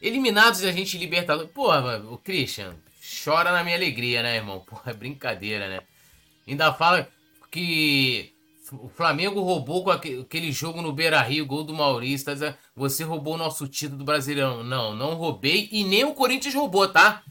[0.00, 1.50] Eliminados a gente Libertadores.
[1.52, 2.74] Porra, o Christian,
[3.24, 4.60] chora na minha alegria, né, irmão?
[4.60, 5.80] Porra, é brincadeira, né?
[6.46, 7.08] Ainda fala
[7.50, 8.32] que
[8.72, 12.26] o Flamengo roubou com aquele jogo no Beira Rio, gol do Maurício.
[12.26, 14.62] Tá dizendo, você roubou o nosso título do Brasileirão.
[14.62, 15.68] Não, não roubei.
[15.72, 17.22] E nem o Corinthians roubou, tá?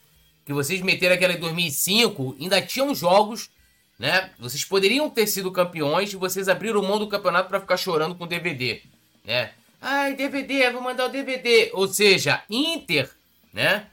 [0.46, 2.38] Que vocês meteram aquela em 2005.
[2.40, 3.50] Ainda tinham jogos,
[3.98, 4.32] né?
[4.40, 8.28] Vocês poderiam ter sido campeões e vocês abriram mão do campeonato para ficar chorando com
[8.28, 8.82] DVD,
[9.24, 9.52] né?
[9.82, 11.70] Ai, DVD, vou mandar o DVD.
[11.74, 13.10] Ou seja, Inter,
[13.54, 13.88] né?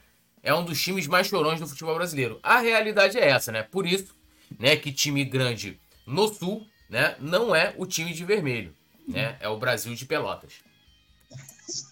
[0.47, 2.39] É um dos times mais chorões do futebol brasileiro.
[2.41, 3.63] A realidade é essa, né?
[3.63, 4.15] Por isso,
[4.57, 8.73] né, que time grande no Sul né, não é o time de vermelho,
[9.05, 9.35] né?
[9.41, 10.53] É o Brasil de Pelotas.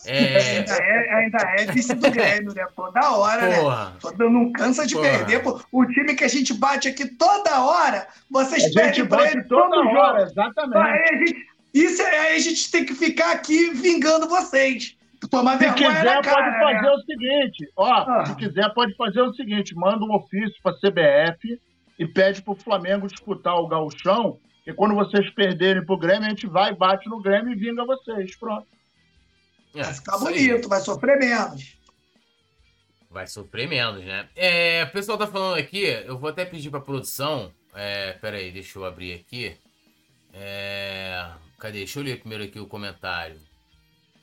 [0.05, 0.37] É...
[0.55, 2.65] Ainda, é, ainda é vice do Grêmio, né?
[2.73, 3.59] Toda hora, né?
[3.59, 3.97] Porra.
[4.17, 4.29] né?
[4.29, 5.09] Não cansa de Porra.
[5.09, 5.43] perder.
[5.43, 5.61] Pô.
[5.69, 10.19] O time que a gente bate aqui toda hora, vocês perdem pra ele toda hora.
[10.19, 10.31] Jogo.
[10.31, 10.77] Exatamente.
[10.77, 14.94] Aí a gente, isso é, aí a gente tem que ficar aqui vingando vocês.
[15.29, 16.91] Tomar se quiser, cara, pode fazer né?
[16.91, 18.25] o seguinte: ó, ah.
[18.25, 21.59] se quiser, pode fazer o seguinte: manda um ofício para a CBF
[21.97, 26.29] e pede para o Flamengo disputar o Gauchão e quando vocês perderem pro Grêmio, a
[26.29, 28.35] gente vai, bate no Grêmio e vinga vocês.
[28.35, 28.65] Pronto.
[29.75, 31.77] É, vai ficar bonito, vai sofrer menos.
[33.09, 34.27] Vai sofrer menos, né?
[34.35, 37.53] É, o pessoal tá falando aqui, eu vou até pedir pra produção.
[37.75, 39.55] É, pera aí, deixa eu abrir aqui.
[40.33, 41.79] É, cadê?
[41.79, 43.39] Deixa eu ler primeiro aqui o comentário.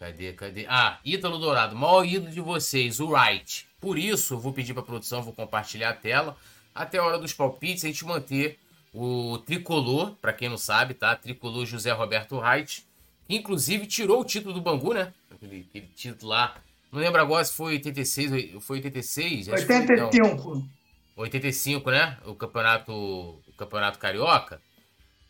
[0.02, 0.66] Cadê, cadê?
[0.68, 3.68] Ah, Ítalo Dourado, maior ídolo de vocês, o Wright.
[3.80, 6.36] Por isso, eu vou pedir pra produção, vou compartilhar a tela.
[6.74, 8.58] Até a hora dos palpites, a gente manter
[8.92, 11.14] o tricolor, para quem não sabe, tá?
[11.14, 12.84] Tricolor José Roberto Reit,
[13.28, 15.12] que inclusive tirou o título do Bangu, né?
[15.30, 16.56] Aquele, aquele título lá.
[16.90, 19.46] Não lembro agora se foi 86, foi 86?
[19.46, 20.68] 85.
[21.14, 22.18] 85, né?
[22.24, 24.60] O campeonato, o campeonato carioca,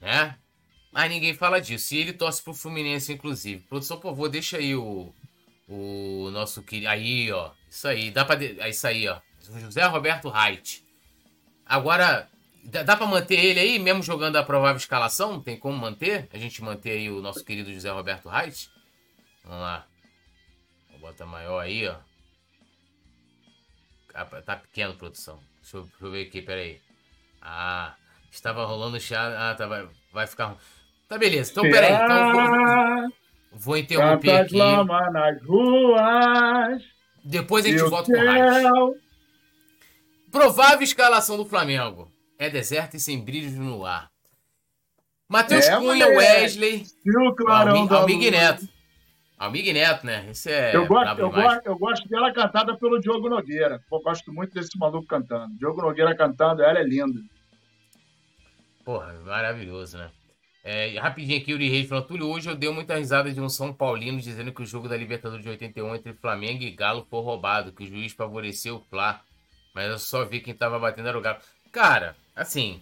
[0.00, 0.34] né?
[0.93, 1.95] Mas ninguém fala disso.
[1.95, 3.64] E ele torce pro Fluminense, inclusive.
[3.64, 5.12] Produção, por favor, deixa aí o,
[5.66, 6.88] o nosso querido.
[6.88, 7.51] Aí, ó.
[7.68, 8.11] Isso aí.
[8.11, 8.36] Dá pra.
[8.36, 8.57] De...
[8.68, 9.20] Isso aí, ó.
[9.40, 10.84] José Roberto Reit.
[11.64, 12.28] Agora,
[12.64, 15.40] Dá, para manter ele aí, mesmo jogando a provável escalação?
[15.43, 16.28] Tem como manter?
[16.32, 18.70] A gente manter aí o nosso querido José Roberto Reis?
[19.43, 19.86] Vamos lá.
[20.90, 21.97] Vou botar maior aí, ó.
[24.14, 25.40] Ah, tá pequeno, produção.
[25.61, 26.80] Deixa eu, ver aqui, peraí.
[27.40, 27.97] Ah,
[28.30, 29.51] estava rolando chá.
[29.51, 30.57] Ah, tá, vai, vai ficar.
[31.12, 31.50] Tá, beleza.
[31.50, 31.92] Então, peraí.
[31.92, 33.12] Então, vou,
[33.52, 34.56] vou interromper aqui.
[34.56, 36.82] nas ruas.
[37.22, 39.02] Depois a gente volta com o Reis.
[40.30, 44.10] Provável escalação do Flamengo é deserto e sem brilhos no ar.
[45.28, 46.86] Matheus é, Cunha, Wesley.
[47.04, 48.66] E o Clarão Almig, Neto.
[49.38, 50.28] Almig Neto, né?
[50.30, 50.74] Esse é.
[50.74, 53.82] Eu gosto, eu, gosto, eu gosto dela cantada pelo Diogo Nogueira.
[53.92, 55.54] Eu gosto muito desse maluco cantando.
[55.58, 57.20] Diogo Nogueira cantando, ela é linda.
[58.82, 60.10] Porra, maravilhoso, né?
[60.64, 63.72] É, rapidinho aqui, Uri Reis falando, Túlio, hoje eu dei muita risada de um São
[63.72, 67.72] Paulino dizendo que o jogo da Libertadores de 81 entre Flamengo e Galo foi roubado,
[67.72, 69.20] que o juiz favoreceu o Fla.
[69.74, 71.40] Mas eu só vi quem tava batendo era o Galo.
[71.72, 72.80] Cara, assim.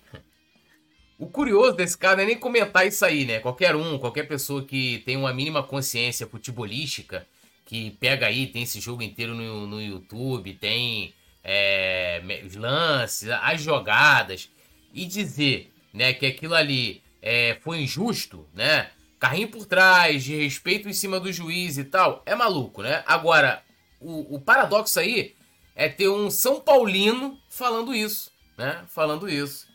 [1.18, 3.40] O curioso desse cara não é nem comentar isso aí, né?
[3.40, 7.26] Qualquer um, qualquer pessoa que tem uma mínima consciência futebolística,
[7.64, 11.14] que pega aí, tem esse jogo inteiro no, no YouTube, tem
[11.44, 12.22] é,
[12.56, 14.50] lances, as jogadas,
[14.92, 18.90] e dizer né, que aquilo ali é, foi injusto, né?
[19.18, 23.02] Carrinho por trás, de respeito em cima do juiz e tal, é maluco, né?
[23.06, 23.62] Agora,
[24.00, 25.34] o, o paradoxo aí
[25.76, 28.84] é ter um São Paulino falando isso né?
[28.88, 29.66] Falando isso.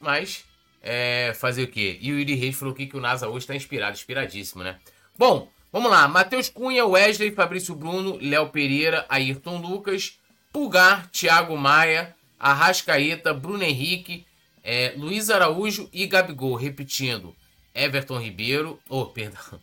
[0.00, 0.44] Mas,
[0.80, 1.98] é, fazer o quê?
[2.00, 4.78] E o Yuri Reis falou aqui que o NASA hoje está inspirado, inspiradíssimo, né?
[5.18, 6.06] Bom, vamos lá.
[6.06, 10.18] Matheus Cunha, Wesley, Fabrício Bruno, Léo Pereira, Ayrton Lucas,
[10.52, 14.24] Pulgar, Thiago Maia, Arrascaeta, Bruno Henrique,
[14.68, 17.36] É, Luiz Araújo e Gabigol, repetindo.
[17.72, 19.60] Everton Ribeiro, oh, perdão.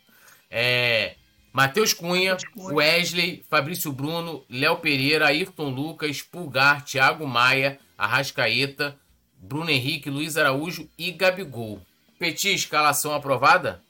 [0.50, 1.16] É,
[1.52, 8.98] Matheus Cunha, Wesley, Fabrício Bruno, Léo Pereira, Ayrton Lucas, Pulgar, Thiago Maia, Arrascaeta,
[9.38, 11.82] Bruno Henrique, Luiz Araújo e Gabigol.
[12.18, 13.84] Petit, escalação aprovada?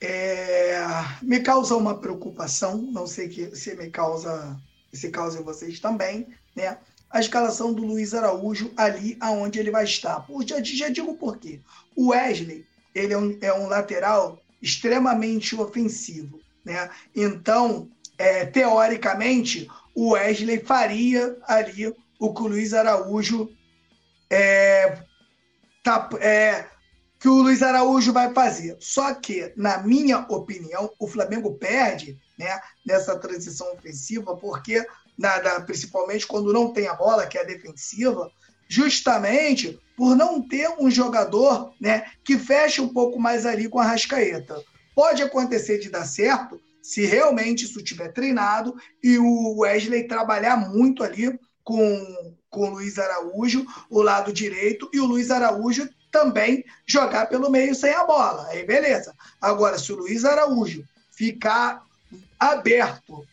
[0.00, 0.78] É,
[1.20, 4.58] me causa uma preocupação, não sei que, se me causa,
[4.90, 6.78] se causa em vocês também, né?
[7.14, 10.18] A escalação do Luiz Araújo ali aonde ele vai estar.
[10.26, 11.60] Por, já, já digo por quê.
[11.94, 16.90] O Wesley, ele é um, é um lateral extremamente ofensivo, né?
[17.14, 17.88] Então,
[18.18, 23.48] é, teoricamente, o Wesley faria ali o que o Luiz Araújo
[24.28, 24.98] é,
[25.84, 26.66] tá, é,
[27.20, 28.76] que o Luiz Araújo vai fazer.
[28.80, 34.84] Só que, na minha opinião, o Flamengo perde né, nessa transição ofensiva, porque,
[35.16, 38.30] nada, principalmente quando não tem a bola, que é a defensiva,
[38.68, 43.84] justamente por não ter um jogador né, que feche um pouco mais ali com a
[43.84, 44.62] Rascaeta.
[44.94, 51.02] Pode acontecer de dar certo se realmente isso tiver treinado e o Wesley trabalhar muito
[51.02, 57.26] ali com, com o Luiz Araújo, o lado direito, e o Luiz Araújo também jogar
[57.26, 58.46] pelo meio sem a bola.
[58.48, 59.14] Aí beleza.
[59.40, 61.82] Agora, se o Luiz Araújo ficar
[62.38, 63.24] aberto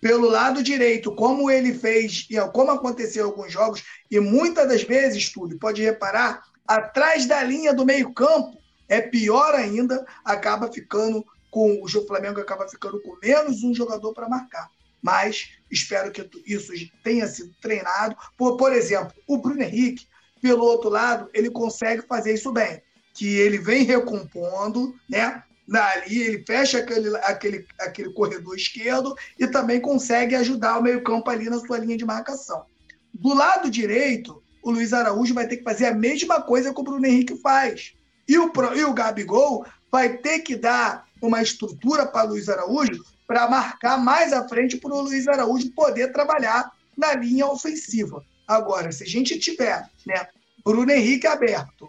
[0.00, 5.30] pelo lado direito, como ele fez, como aconteceu em alguns jogos, e muitas das vezes,
[5.30, 12.06] Túlio, pode reparar, atrás da linha do meio-campo, é pior ainda, acaba ficando com o
[12.06, 14.70] Flamengo acaba ficando com menos um jogador para marcar.
[15.02, 16.72] Mas espero que isso
[17.02, 18.16] tenha sido treinado.
[18.36, 20.06] Por, por exemplo, o Bruno Henrique,
[20.40, 22.82] pelo outro lado, ele consegue fazer isso bem.
[23.14, 25.42] Que ele vem recompondo, né?
[25.78, 31.48] Ali ele fecha aquele, aquele, aquele corredor esquerdo e também consegue ajudar o meio-campo ali
[31.48, 32.64] na sua linha de marcação.
[33.12, 36.84] Do lado direito, o Luiz Araújo vai ter que fazer a mesma coisa que o
[36.84, 37.94] Bruno Henrique faz.
[38.28, 43.04] E o, e o Gabigol vai ter que dar uma estrutura para o Luiz Araújo
[43.26, 48.24] para marcar mais à frente para o Luiz Araújo poder trabalhar na linha ofensiva.
[48.46, 50.26] Agora, se a gente tiver né,
[50.64, 51.88] Bruno Henrique aberto,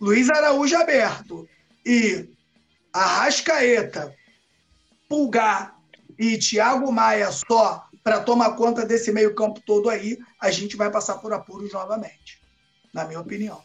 [0.00, 1.48] Luiz Araújo aberto
[1.84, 2.28] e
[2.96, 4.16] Arrascaeta,
[5.08, 5.76] Pulgar
[6.18, 11.18] e Thiago Maia só para tomar conta desse meio-campo todo aí, a gente vai passar
[11.18, 12.40] por apuros novamente,
[12.94, 13.62] na minha opinião.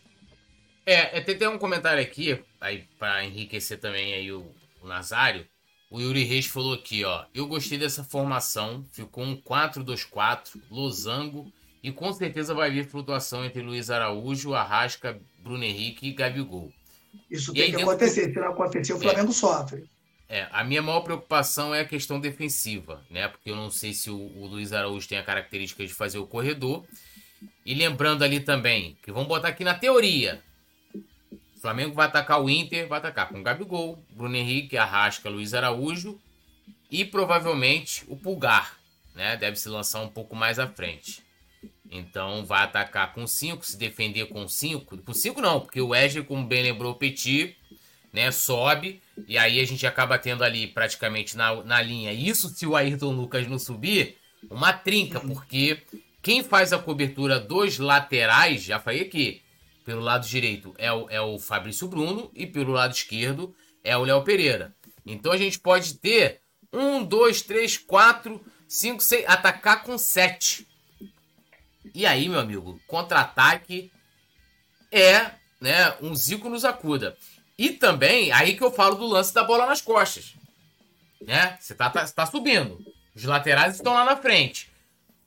[0.86, 4.52] É, é tem, tem um comentário aqui, aí para enriquecer também aí o,
[4.82, 5.48] o Nazário.
[5.90, 7.26] O Yuri Reis falou aqui, ó.
[7.34, 11.52] Eu gostei dessa formação, ficou um 4-2-4, losango,
[11.84, 16.72] e com certeza vai vir flutuação entre Luiz Araújo, Arrasca, Bruno Henrique e Gabigol.
[17.30, 18.34] Isso e tem que acontecer.
[18.34, 19.84] Se não acontecer, o Flamengo é, sofre.
[20.28, 23.28] É, a minha maior preocupação é a questão defensiva, né?
[23.28, 26.28] Porque eu não sei se o, o Luiz Araújo tem a característica de fazer o
[26.28, 26.86] corredor.
[27.66, 30.42] E lembrando ali também, que vamos botar aqui na teoria.
[31.56, 35.54] O Flamengo vai atacar o Inter, vai atacar com o Gabigol, Bruno Henrique, Arrasca, Luiz
[35.54, 36.20] Araújo
[36.90, 38.78] e provavelmente o Pulgar,
[39.16, 39.38] né?
[39.38, 41.24] Deve se lançar um pouco mais à frente.
[41.90, 44.98] Então vai atacar com 5, se defender com 5.
[44.98, 47.56] Com 5 não, porque o Wesley, como bem lembrou o Petit,
[48.14, 49.02] né, sobe.
[49.28, 52.14] E aí a gente acaba tendo ali praticamente na, na linha.
[52.14, 54.18] Isso se o Ayrton Lucas não subir,
[54.50, 55.84] uma trinca, porque
[56.22, 59.42] quem faz a cobertura dos laterais, já falei aqui,
[59.84, 63.54] pelo lado direito é o, é o Fabrício Bruno e pelo lado esquerdo
[63.84, 64.76] é o Léo Pereira.
[65.06, 66.40] Então a gente pode ter
[66.72, 70.68] um, dois, três, quatro, cinco, seis, atacar com sete.
[71.94, 73.92] E aí, meu amigo, contra-ataque
[74.92, 77.18] é né, um Zico nos acuda.
[77.58, 80.34] E também, aí que eu falo do lance da bola nas costas.
[81.22, 81.58] Né?
[81.60, 82.84] Você tá, tá, tá subindo.
[83.16, 84.72] Os laterais estão lá na frente.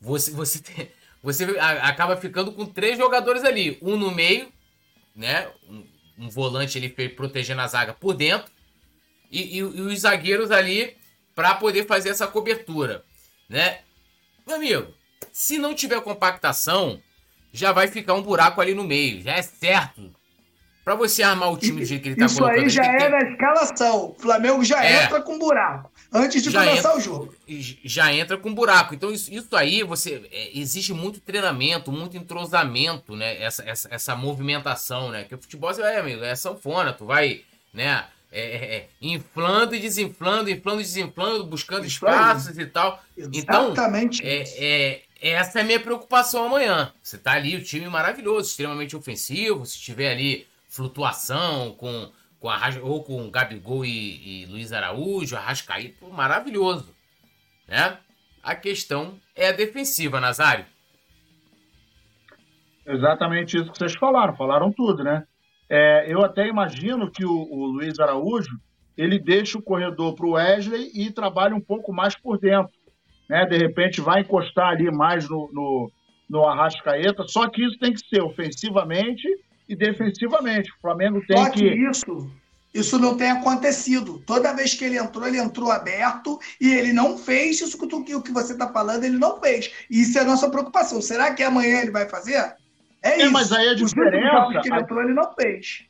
[0.00, 0.90] Você, você, tem,
[1.22, 3.78] você acaba ficando com três jogadores ali.
[3.80, 4.52] Um no meio,
[5.14, 5.48] né?
[5.68, 5.86] Um,
[6.18, 8.50] um volante ali protegendo a zaga por dentro.
[9.30, 10.96] E, e, e os zagueiros ali
[11.34, 13.04] para poder fazer essa cobertura.
[13.48, 13.80] Né?
[14.46, 14.94] Meu amigo,
[15.32, 17.00] se não tiver compactação,
[17.52, 19.22] já vai ficar um buraco ali no meio.
[19.22, 20.12] Já é certo.
[20.84, 22.66] Para você armar o time do jeito que ele tá Isso colocando.
[22.66, 24.10] Isso aí já é na escalação.
[24.10, 25.04] O Flamengo já é.
[25.04, 25.90] entra com buraco.
[26.12, 27.34] Antes de já começar entra, o jogo.
[27.84, 28.94] Já entra com buraco.
[28.94, 30.28] Então, isso, isso aí, você.
[30.30, 33.42] É, existe muito treinamento, muito entrosamento, né?
[33.42, 35.24] Essa, essa, essa movimentação, né?
[35.24, 36.92] Que o futebol, é, amigo, é sanfona.
[36.92, 37.40] Tu vai,
[37.72, 38.04] né?
[38.30, 43.02] É, é, é, inflando e desinflando, inflando e desinflando, buscando espaços e tal.
[43.16, 44.22] Então, Exatamente.
[44.22, 46.92] Então, é, essa é a minha preocupação amanhã.
[47.02, 49.64] Você tá ali, o time maravilhoso, extremamente ofensivo.
[49.64, 52.10] Se tiver ali flutuação com,
[52.40, 56.94] com a, ou com Gabigol e, e Luiz Araújo, Arrascaíto, maravilhoso.
[57.66, 57.96] Né?
[58.42, 60.66] A questão é a defensiva, Nazário.
[62.86, 65.24] Exatamente isso que vocês falaram, falaram tudo, né?
[65.68, 68.60] É, eu até imagino que o, o, Luiz Araújo
[68.96, 72.73] ele deixa o corredor para o Wesley e trabalha um pouco mais por dentro.
[73.28, 73.44] Né?
[73.46, 75.90] De repente vai encostar ali mais no, no,
[76.28, 79.26] no Arrascaeta, só que isso tem que ser ofensivamente
[79.68, 80.70] e defensivamente.
[80.70, 82.30] O Flamengo tem só que, que isso
[82.74, 84.20] isso não tem acontecido.
[84.26, 88.02] Toda vez que ele entrou, ele entrou aberto e ele não fez isso que, tu,
[88.02, 89.72] que o que você está falando, ele não fez.
[89.88, 91.00] E isso é a nossa preocupação.
[91.00, 92.34] Será que amanhã ele vai fazer?
[92.34, 92.56] É,
[93.04, 93.32] é isso.
[93.32, 94.60] Mas aí a diferença.
[94.60, 95.84] que ele entrou, ele não fez.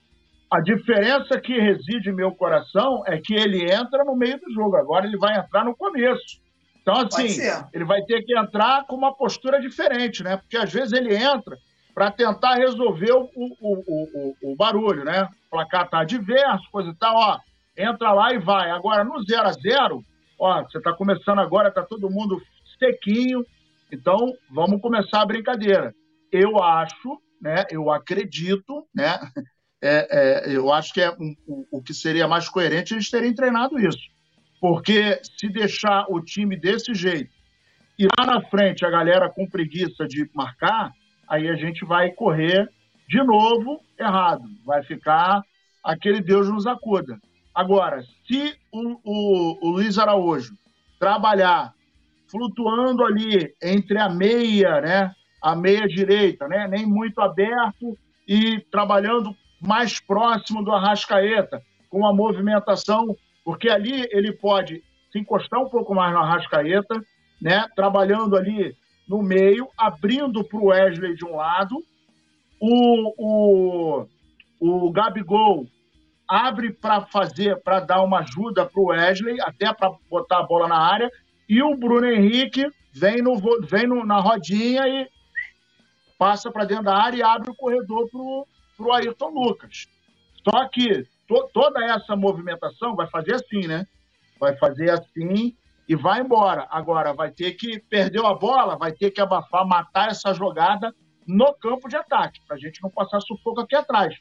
[0.53, 4.77] A diferença que reside em meu coração é que ele entra no meio do jogo.
[4.77, 6.39] Agora ele vai entrar no começo.
[6.85, 7.41] Então, assim,
[7.73, 10.37] ele vai ter que entrar com uma postura diferente, né?
[10.37, 11.57] Porque às vezes ele entra
[11.95, 15.27] para tentar resolver o, o, o, o, barulho, né?
[15.47, 17.39] O placar tá adverso, coisa e tal, ó.
[17.75, 18.71] Entra lá e vai.
[18.71, 20.05] Agora, no 0 a 0
[20.39, 22.43] ó, você tá começando agora, tá todo mundo
[22.79, 23.47] sequinho.
[23.91, 25.95] Então, vamos começar a brincadeira.
[26.31, 27.65] Eu acho, né?
[27.71, 29.19] Eu acredito, né?
[29.87, 33.35] É, é, eu acho que é um, o, o que seria mais coerente eles terem
[33.35, 34.01] treinado isso.
[34.65, 37.31] Porque se deixar o time desse jeito
[37.99, 40.91] e lá na frente a galera com preguiça de marcar,
[41.29, 42.67] aí a gente vai correr
[43.07, 44.45] de novo errado.
[44.65, 45.43] Vai ficar
[45.85, 47.21] aquele Deus nos acuda.
[47.55, 50.55] Agora, se o, o, o Luiz Araújo
[50.99, 51.75] trabalhar
[52.27, 55.13] flutuando ali entre a meia, né,
[55.43, 61.61] a meia direita, né, nem muito aberto e trabalhando mais próximo do Arrascaeta,
[61.91, 63.15] com a movimentação
[63.45, 64.83] porque ali ele pode
[65.13, 67.01] se encostar um pouco mais no Arrascaeta,
[67.41, 67.67] né?
[67.77, 68.75] trabalhando ali
[69.07, 71.77] no meio, abrindo para o Wesley de um lado,
[72.59, 74.07] o, o,
[74.59, 75.67] o Gabigol
[76.27, 80.67] abre para fazer, para dar uma ajuda para o Wesley, até para botar a bola
[80.67, 81.11] na área,
[81.47, 85.07] e o Bruno Henrique vem, no, vem no, na rodinha e
[86.19, 88.09] passa para dentro da área e abre o corredor
[88.77, 89.87] para o Ayrton Lucas.
[90.43, 93.87] Só que to, toda essa movimentação vai fazer assim, né?
[94.39, 95.57] Vai fazer assim
[95.89, 96.67] e vai embora.
[96.71, 100.95] Agora, vai ter que, perdeu a bola, vai ter que abafar, matar essa jogada
[101.27, 104.15] no campo de ataque, para a gente não passar sufoco aqui atrás.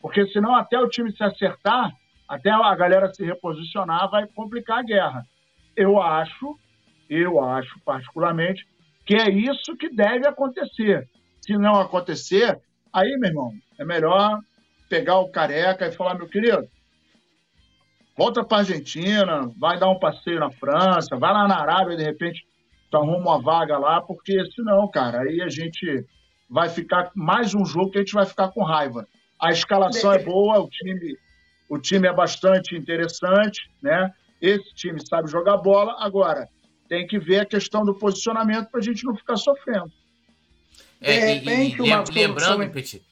[0.00, 1.92] Porque senão, até o time se acertar,
[2.28, 5.24] até a galera se reposicionar, vai complicar a guerra.
[5.76, 6.58] Eu acho,
[7.08, 8.66] eu acho particularmente,
[9.04, 11.08] que é isso que deve acontecer.
[11.40, 12.60] Se não acontecer,
[12.92, 14.38] aí, meu irmão, é melhor
[14.90, 16.68] pegar o careca e falar, meu querido,
[18.18, 22.44] volta para Argentina, vai dar um passeio na França, vai lá na Arábia, de repente
[22.90, 26.04] tu arruma uma vaga lá, porque senão, cara, aí a gente
[26.50, 29.06] vai ficar mais um jogo que a gente vai ficar com raiva.
[29.40, 31.16] A escalação é boa, o time,
[31.68, 34.12] o time é bastante interessante, né?
[34.42, 35.94] Esse time sabe jogar bola.
[36.00, 36.48] Agora,
[36.88, 39.92] tem que ver a questão do posicionamento para a gente não ficar sofrendo.
[41.00, 43.02] É, e, e, e lembrando, Petit,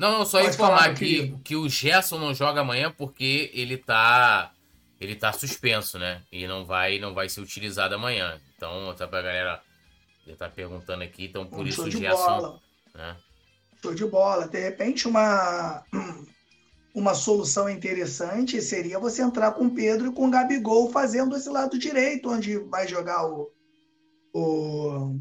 [0.00, 4.50] não, não, só Pode informar que, que o Gerson não joga amanhã porque ele tá
[4.98, 6.22] ele tá suspenso, né?
[6.32, 8.40] E não vai não vai ser utilizado amanhã.
[8.56, 9.60] Então, tá pra galera
[10.26, 12.60] já tá perguntando aqui, então por um isso o Gerson, bola.
[12.94, 13.14] né?
[13.82, 14.48] Show de bola.
[14.48, 15.84] De repente uma
[16.94, 21.50] uma solução interessante seria você entrar com o Pedro e com o Gabigol fazendo esse
[21.50, 23.50] lado direito, onde vai jogar o,
[24.32, 25.14] o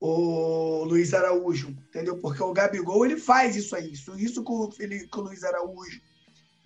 [0.00, 2.16] o Luiz Araújo, entendeu?
[2.18, 5.44] Porque o Gabigol ele faz isso aí, isso, isso que, o, ele, que o Luiz
[5.44, 6.00] Araújo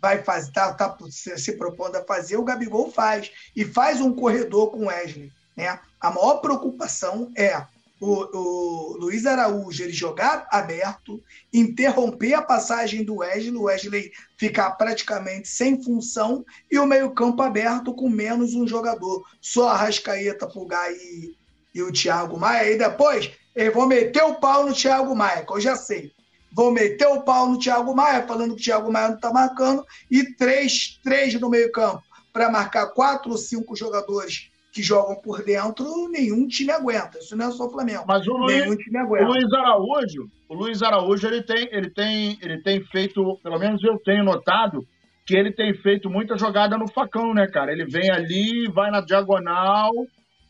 [0.01, 4.15] vai fazer, tá, tá se, se propondo a fazer, o Gabigol faz e faz um
[4.15, 5.81] corredor com o Wesley, né?
[6.01, 7.67] A maior preocupação é
[8.01, 11.23] o, o, Luiz Araújo ele jogar aberto,
[11.53, 17.95] interromper a passagem do Wesley, o Wesley ficar praticamente sem função e o meio-campo aberto
[17.95, 19.25] com menos um jogador.
[19.41, 21.35] Só a Rascaeta, Pulgar e,
[21.75, 22.71] e o Thiago Maia.
[22.71, 26.13] E depois eu vou meter o pau no Thiago Maia, que eu já sei.
[26.53, 29.85] Vou meter o pau no Thiago Maia, falando que o Thiago Maia não está marcando,
[30.11, 32.03] e três, três no meio-campo.
[32.33, 37.19] Para marcar quatro ou cinco jogadores que jogam por dentro, nenhum time aguenta.
[37.19, 38.05] Isso não é só o Flamengo.
[38.09, 39.25] Mas o Luiz, nenhum time aguenta.
[39.25, 43.83] O Luiz Araújo, o Luiz Araújo, ele tem, ele tem, ele tem feito, pelo menos
[43.85, 44.85] eu tenho notado,
[45.25, 47.71] que ele tem feito muita jogada no facão, né, cara?
[47.71, 49.93] Ele vem ali, vai na diagonal,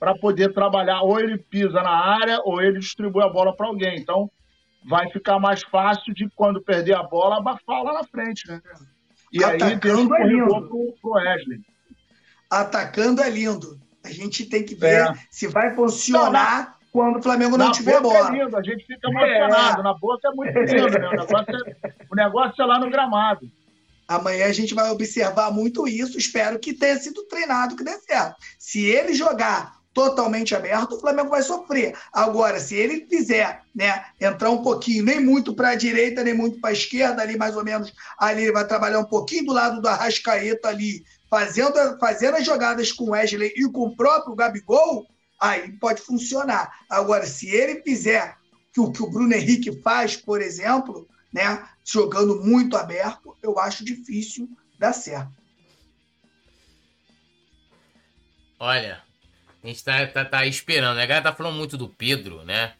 [0.04, 1.00] para poder trabalhar.
[1.00, 3.98] Ou ele pisa na área, ou ele distribui a bola para alguém.
[3.98, 4.30] Então,
[4.86, 8.60] vai ficar mais fácil de, quando perder a bola, abafar lá na frente, né?
[9.32, 10.68] E Atacando aí um é lindo.
[10.68, 11.60] Pro, pro Wesley.
[12.50, 13.80] Atacando é lindo.
[14.04, 15.12] A gente tem que ver é.
[15.30, 18.28] se vai funcionar não, quando o Flamengo não tiver bola.
[18.28, 19.80] É lindo, a gente fica emocionado.
[19.80, 19.84] É.
[19.84, 21.08] Na boca é muito lindo, né?
[21.08, 23.50] O negócio é, o negócio é lá no gramado.
[24.06, 26.18] Amanhã a gente vai observar muito isso.
[26.18, 28.36] Espero que tenha sido treinado, que dê certo.
[28.58, 31.96] Se ele jogar totalmente aberto, o Flamengo vai sofrer.
[32.12, 36.60] Agora, se ele fizer, né, entrar um pouquinho, nem muito para a direita, nem muito
[36.60, 39.80] para a esquerda, ali mais ou menos, ali ele vai trabalhar um pouquinho do lado
[39.80, 45.06] do Arrascaeta ali, fazendo, fazendo as jogadas com Wesley e com o próprio Gabigol,
[45.40, 46.72] aí pode funcionar.
[46.90, 48.36] Agora, se ele fizer
[48.72, 53.84] que o que o Bruno Henrique faz, por exemplo, né, jogando muito aberto, eu acho
[53.84, 55.32] difícil dar certo.
[58.58, 59.02] Olha,
[59.64, 61.04] a gente tá, tá, tá esperando, né?
[61.04, 62.74] A galera tá falando muito do Pedro, né?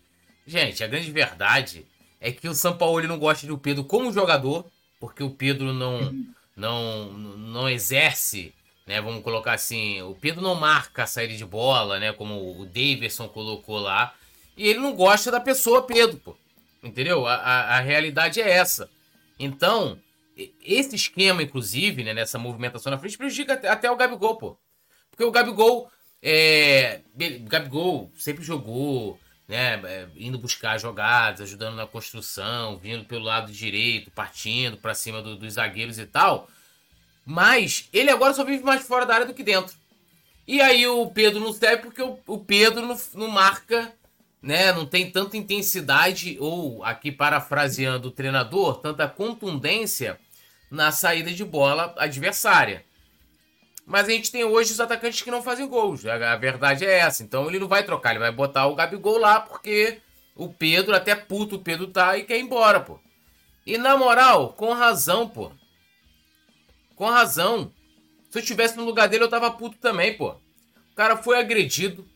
[0.47, 1.87] Gente, a grande verdade
[2.21, 4.67] é que o São Paulo não gosta do Pedro como jogador,
[5.01, 6.15] porque o Pedro não,
[6.55, 8.55] não, não exerce,
[8.87, 9.01] né?
[9.01, 12.13] Vamos colocar assim, o Pedro não marca a saída de bola, né?
[12.13, 14.15] Como o Davidson colocou lá.
[14.55, 16.37] E ele não gosta da pessoa Pedro, pô.
[16.83, 17.27] Entendeu?
[17.27, 18.91] A, a, a realidade é essa.
[19.39, 19.99] Então,
[20.63, 24.59] esse esquema, inclusive, né, nessa movimentação na frente, prejudica até, até o Gabigol, pô.
[25.11, 25.91] Porque o Gabigol,
[26.27, 27.03] é,
[27.43, 34.11] Gabigol sempre jogou, né, é, indo buscar jogadas, ajudando na construção, vindo pelo lado direito,
[34.11, 36.49] partindo para cima do, dos zagueiros e tal.
[37.27, 39.77] Mas ele agora só vive mais fora da área do que dentro.
[40.49, 43.93] E aí o Pedro não serve porque o, o Pedro não, não marca
[44.43, 50.19] né, não tem tanta intensidade ou, aqui parafraseando o treinador, tanta contundência
[50.71, 52.85] na saída de bola adversária.
[53.87, 56.05] Mas a gente tem hoje os atacantes que não fazem gols.
[56.07, 57.23] A, verdade é essa.
[57.23, 59.99] Então ele não vai trocar, ele vai botar o Gabigol lá porque
[60.35, 62.99] o Pedro, até puto o Pedro tá e quer ir embora, pô.
[63.67, 65.53] E na moral, com razão, pô.
[66.97, 67.73] Com razão.
[68.31, 70.31] Se eu estivesse no lugar dele, eu tava puto também, pô.
[70.93, 72.07] O cara foi agredido,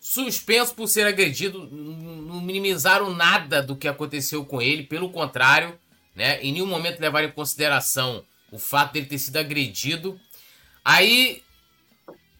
[0.00, 5.78] suspenso por ser agredido, não minimizaram nada do que aconteceu com ele, pelo contrário,
[6.14, 6.40] né?
[6.40, 10.18] Em nenhum momento levaram em consideração o fato dele ter sido agredido.
[10.88, 11.42] Aí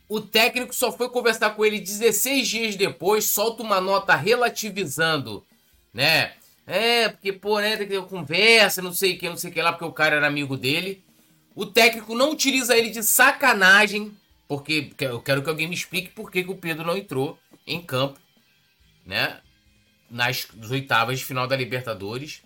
[0.08, 5.44] o técnico só foi conversar com ele 16 dias depois, solta uma nota relativizando,
[5.92, 6.32] né?
[6.66, 9.52] É, porque, pô, né, tem que ter conversa, não sei o que, não sei o
[9.52, 11.04] que lá, porque o cara era amigo dele.
[11.54, 14.16] O técnico não utiliza ele de sacanagem,
[14.48, 17.82] porque eu quero que alguém me explique por que, que o Pedro não entrou em
[17.82, 18.18] campo,
[19.04, 19.42] né?
[20.10, 22.42] Nas oitavas de final da Libertadores.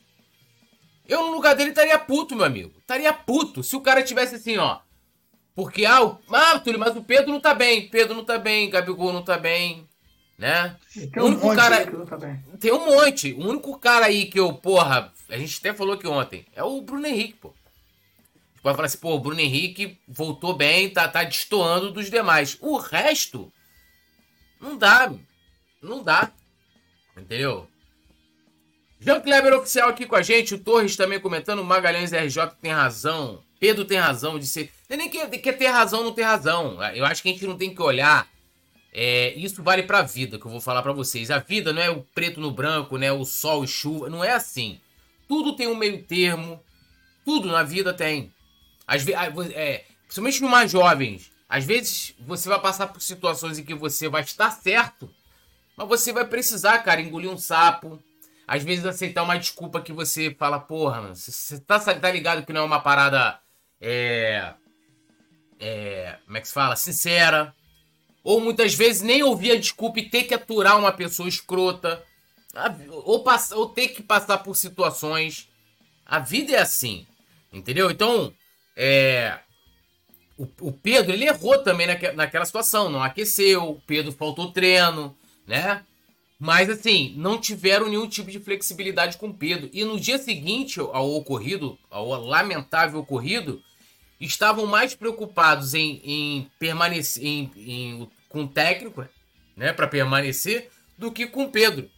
[1.07, 2.73] Eu, no lugar dele, estaria puto, meu amigo.
[2.81, 3.63] Estaria puto.
[3.63, 4.81] Se o cara tivesse assim, ó.
[5.55, 7.89] Porque, ah, o, ah, Túlio, mas o Pedro não tá bem.
[7.89, 8.71] Pedro não tá bem.
[8.71, 9.87] Gabigol não tá bem.
[10.39, 10.77] Né?
[11.13, 11.87] Tem um único cara.
[12.07, 12.19] Tá
[12.59, 13.33] tem um monte.
[13.35, 15.13] O único cara aí que eu, porra.
[15.29, 16.47] A gente até falou aqui ontem.
[16.55, 17.55] É o Bruno Henrique, pô.
[18.63, 22.57] Pode falar assim, pô, o Bruno Henrique voltou bem, tá, tá destoando dos demais.
[22.61, 23.53] O resto
[24.61, 25.13] não dá.
[25.83, 26.31] Não dá.
[27.17, 27.69] Entendeu?
[29.01, 30.55] Jean Kleber oficial aqui com a gente.
[30.55, 31.59] O Torres também comentando.
[31.59, 33.43] O Magalhães RJ tem razão.
[33.59, 34.73] Pedro tem razão de ser.
[34.93, 36.76] Não é nem que, que ter razão não ter razão.
[36.95, 38.28] Eu acho que a gente não tem que olhar.
[38.93, 41.30] É, isso vale pra vida, que eu vou falar para vocês.
[41.30, 43.11] A vida não é o preto no branco, né?
[43.11, 44.11] O sol e chuva.
[44.11, 44.78] Não é assim.
[45.26, 46.62] Tudo tem um meio termo.
[47.24, 48.34] Tudo na vida tem.
[48.86, 51.32] Às é, principalmente nos mais jovens.
[51.49, 55.11] Às vezes você vai passar por situações em que você vai estar certo,
[55.74, 57.99] mas você vai precisar, cara, engolir um sapo.
[58.47, 62.61] Às vezes aceitar uma desculpa que você fala, porra, você tá, tá ligado que não
[62.61, 63.40] é uma parada.
[63.80, 64.53] É.
[65.65, 66.19] É.
[66.25, 66.75] Como é que se fala?
[66.75, 67.55] Sincera.
[68.25, 72.05] Ou muitas vezes nem ouvir a desculpa e ter que aturar uma pessoa escrota.
[72.91, 75.49] Ou, ou ter que passar por situações.
[76.05, 77.07] A vida é assim.
[77.53, 77.91] Entendeu?
[77.91, 78.33] Então,
[78.77, 79.39] é,
[80.37, 85.17] o, o Pedro, ele errou também naque, naquela situação, não aqueceu, o Pedro faltou treino,
[85.47, 85.85] né?
[86.39, 89.71] Mas assim, não tiveram nenhum tipo de flexibilidade com o Pedro.
[89.73, 93.63] E no dia seguinte ao ocorrido, ao lamentável ocorrido,
[94.27, 99.07] estavam mais preocupados em, em permanecer em, em, com o técnico,
[99.57, 101.90] né, para permanecer, do que com Pedro.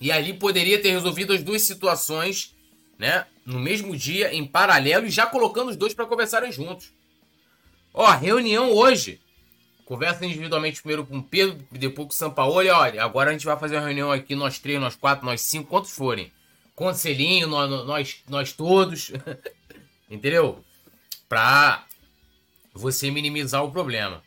[0.00, 2.54] E ali poderia ter resolvido as duas situações,
[2.98, 6.92] né, no mesmo dia, em paralelo, e já colocando os dois para conversarem juntos.
[7.92, 9.20] Ó, reunião hoje.
[9.84, 12.68] Conversa individualmente primeiro com o Pedro, depois com o Sampaoli.
[12.68, 15.68] Olha, agora a gente vai fazer uma reunião aqui, nós três, nós quatro, nós cinco,
[15.68, 16.32] quantos forem.
[16.74, 19.12] Conselhinho, nós, nós, nós todos.
[20.10, 20.65] Entendeu?
[21.28, 21.86] Pra
[22.74, 24.22] você minimizar o problema.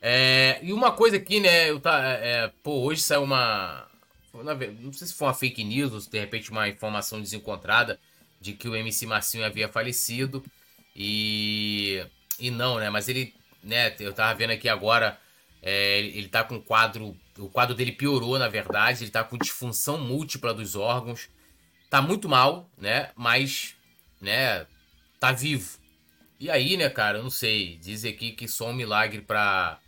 [0.00, 1.70] É, e uma coisa aqui, né?
[1.70, 3.88] Eu tá, é, é pô, hoje saiu uma.
[4.80, 7.98] Não sei se foi uma fake news ou se de repente uma informação desencontrada
[8.40, 10.44] de que o MC Marcinho havia falecido.
[10.94, 12.04] E
[12.38, 12.90] e não, né?
[12.90, 13.94] Mas ele, né?
[13.98, 15.18] Eu tava vendo aqui agora,
[15.62, 17.16] é, ele tá com quadro.
[17.38, 19.04] O quadro dele piorou, na verdade.
[19.04, 21.28] Ele tá com disfunção múltipla dos órgãos.
[21.90, 23.10] Tá muito mal, né?
[23.16, 23.74] Mas,
[24.20, 24.66] né?
[25.18, 25.78] Tá vivo.
[26.38, 27.18] E aí, né, cara?
[27.18, 27.78] Eu não sei.
[27.78, 29.78] Diz aqui que só um milagre pra,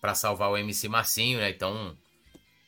[0.00, 1.50] para salvar o MC Marcinho, né?
[1.50, 1.96] Então,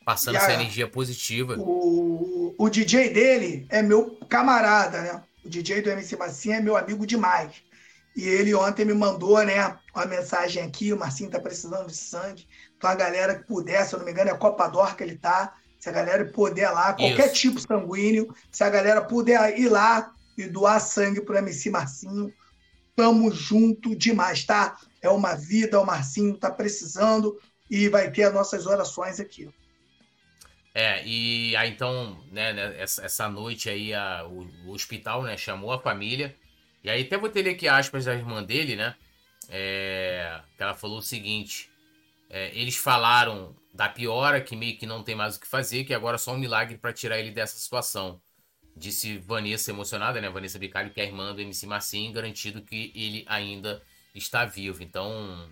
[0.05, 1.55] passando a- essa energia positiva.
[1.57, 5.23] O, o DJ dele é meu camarada, né?
[5.45, 7.61] O DJ do MC Marcinho é meu amigo demais.
[8.15, 12.47] E ele ontem me mandou, né, uma mensagem aqui, o Marcinho tá precisando de sangue.
[12.75, 15.03] Então a galera que puder, se eu não me engano, é a Copa Dor que
[15.03, 15.53] ele tá.
[15.79, 17.35] Se a galera puder lá, qualquer Isso.
[17.35, 22.33] tipo sanguíneo, se a galera puder ir lá e doar sangue pro MC Marcinho,
[22.99, 24.77] tamo junto demais, tá?
[25.01, 27.37] É uma vida, o Marcinho tá precisando
[27.69, 29.49] e vai ter as nossas orações aqui.
[30.73, 35.35] É, e aí então, né, né, essa, essa noite aí a- o, o hospital, né,
[35.37, 36.35] chamou a família.
[36.83, 38.95] E aí até vou ter aqui aspas da irmã dele, né?
[39.49, 41.69] É, que ela falou o seguinte:
[42.29, 45.93] é, eles falaram da piora, que meio que não tem mais o que fazer, que
[45.93, 48.21] agora é só um milagre para tirar ele dessa situação.
[48.75, 50.29] Disse Vanessa emocionada, né?
[50.29, 53.81] Vanessa Bicalho, que é irmã do MC Marcinho, garantido que ele ainda
[54.15, 54.81] está vivo.
[54.81, 55.49] Então,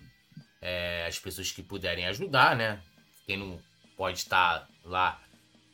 [0.60, 2.80] é, as pessoas que puderem ajudar, né?
[3.26, 3.60] Quem não
[3.96, 5.20] pode estar lá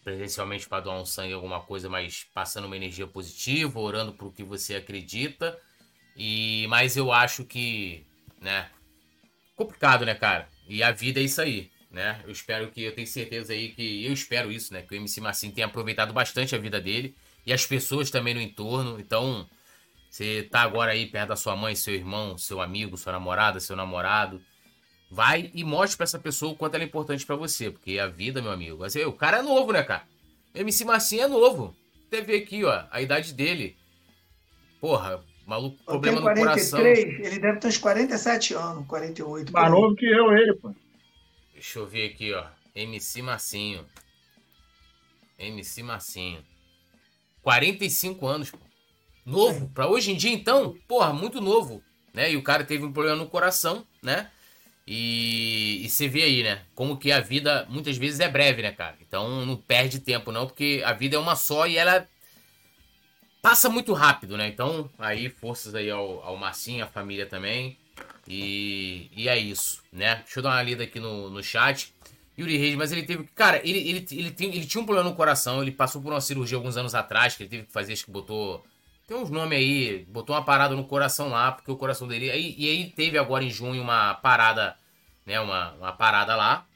[0.02, 4.32] presencialmente para doar um sangue, alguma coisa, mas passando uma energia positiva, orando por o
[4.32, 5.58] que você acredita.
[6.16, 8.06] E mas eu acho que,
[8.40, 8.68] né,
[9.56, 10.48] complicado, né, cara?
[10.68, 12.20] E a vida é isso aí, né?
[12.24, 15.20] Eu espero que eu tenho certeza aí que eu espero isso, né, que o MC
[15.20, 17.16] Marcinho tenha aproveitado bastante a vida dele
[17.46, 18.98] e as pessoas também no entorno.
[18.98, 19.48] Então,
[20.10, 23.74] você tá agora aí perto da sua mãe, seu irmão, seu amigo, sua namorada, seu
[23.76, 24.40] namorado,
[25.10, 28.06] vai e mostre pra essa pessoa o quanto ela é importante pra você, porque a
[28.06, 30.04] vida, meu amigo, assim, o cara é novo, né, cara?
[30.54, 31.74] MC Marcinho é novo.
[32.08, 33.76] Você vê aqui, ó, a idade dele.
[34.80, 36.78] Porra, maluco, Eu problema tenho no coração.
[36.78, 39.50] 43, ele deve ter uns 47 anos, 48.
[39.50, 39.62] por aí.
[39.62, 40.72] Mais novo que eu, ele, pô.
[41.52, 42.46] Deixa eu ver aqui, ó.
[42.74, 43.84] MC Marcinho.
[45.38, 46.44] MC Marcinho.
[47.44, 48.58] 45 anos, pô.
[49.24, 49.68] Novo.
[49.68, 51.82] Pra hoje em dia, então, porra, muito novo.
[52.12, 52.32] Né?
[52.32, 54.30] E o cara teve um problema no coração, né?
[54.86, 56.62] E, e você vê aí, né?
[56.74, 58.96] Como que a vida muitas vezes é breve, né, cara?
[59.00, 62.06] Então não perde tempo, não, porque a vida é uma só e ela
[63.40, 64.46] passa muito rápido, né?
[64.46, 67.78] Então, aí, forças aí ao, ao Marcinho, à família também.
[68.26, 70.16] E, e é isso, né?
[70.16, 71.92] Deixa eu dar uma lida aqui no, no chat.
[72.38, 73.24] Yuri Reis, mas ele teve.
[73.34, 76.20] Cara, ele, ele, ele, tem, ele tinha um problema no coração, ele passou por uma
[76.20, 78.64] cirurgia alguns anos atrás, que ele teve que fazer, acho que botou.
[79.06, 82.30] Tem uns nomes aí, botou uma parada no coração lá, porque o coração dele.
[82.30, 84.76] Aí, e aí teve agora em junho uma parada,
[85.24, 85.38] né?
[85.40, 86.66] Uma, uma parada lá.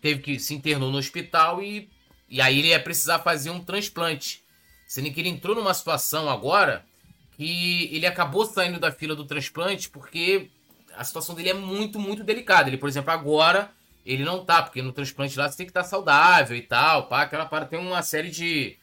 [0.00, 1.90] Teve que se internou no hospital e.
[2.28, 4.44] E aí ele ia precisar fazer um transplante.
[4.86, 6.84] Sendo que ele entrou numa situação agora
[7.32, 10.48] que ele acabou saindo da fila do transplante porque
[10.94, 12.68] a situação dele é muito, muito delicada.
[12.68, 13.72] Ele, por exemplo, agora
[14.04, 17.22] ele não tá, porque no transplante lá você tem que estar saudável e tal, pá,
[17.22, 18.76] aquela para tem uma série de,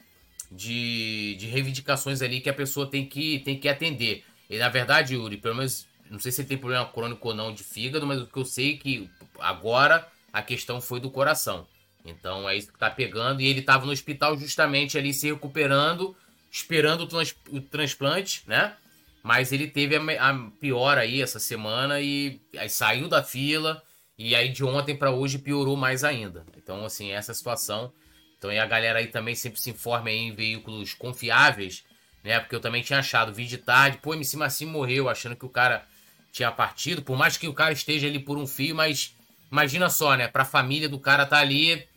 [0.51, 4.23] de, de reivindicações ali que a pessoa tem que, tem que atender.
[4.49, 7.53] E na verdade, Yuri, pelo menos, não sei se ele tem problema crônico ou não
[7.53, 11.67] de fígado, mas o que eu sei é que agora a questão foi do coração.
[12.05, 13.41] Então é isso que tá pegando.
[13.41, 16.15] E ele tava no hospital justamente ali se recuperando,
[16.51, 18.75] esperando o, trans- o transplante, né?
[19.21, 23.83] Mas ele teve a, a pior aí essa semana e aí saiu da fila.
[24.17, 26.45] E aí de ontem pra hoje piorou mais ainda.
[26.57, 27.93] Então, assim, essa situação.
[28.37, 31.83] Então, e a galera aí também sempre se informe aí em veículos confiáveis,
[32.23, 32.39] né?
[32.39, 35.49] Porque eu também tinha achado, vi de tarde, pô, MC Massim morreu, achando que o
[35.49, 35.85] cara
[36.31, 37.01] tinha partido.
[37.01, 39.15] Por mais que o cara esteja ali por um fio, mas
[39.51, 40.27] imagina só, né?
[40.27, 41.87] Pra família do cara tá ali,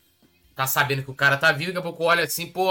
[0.55, 2.70] tá sabendo que o cara tá vivo, daqui a pouco olha assim, pô,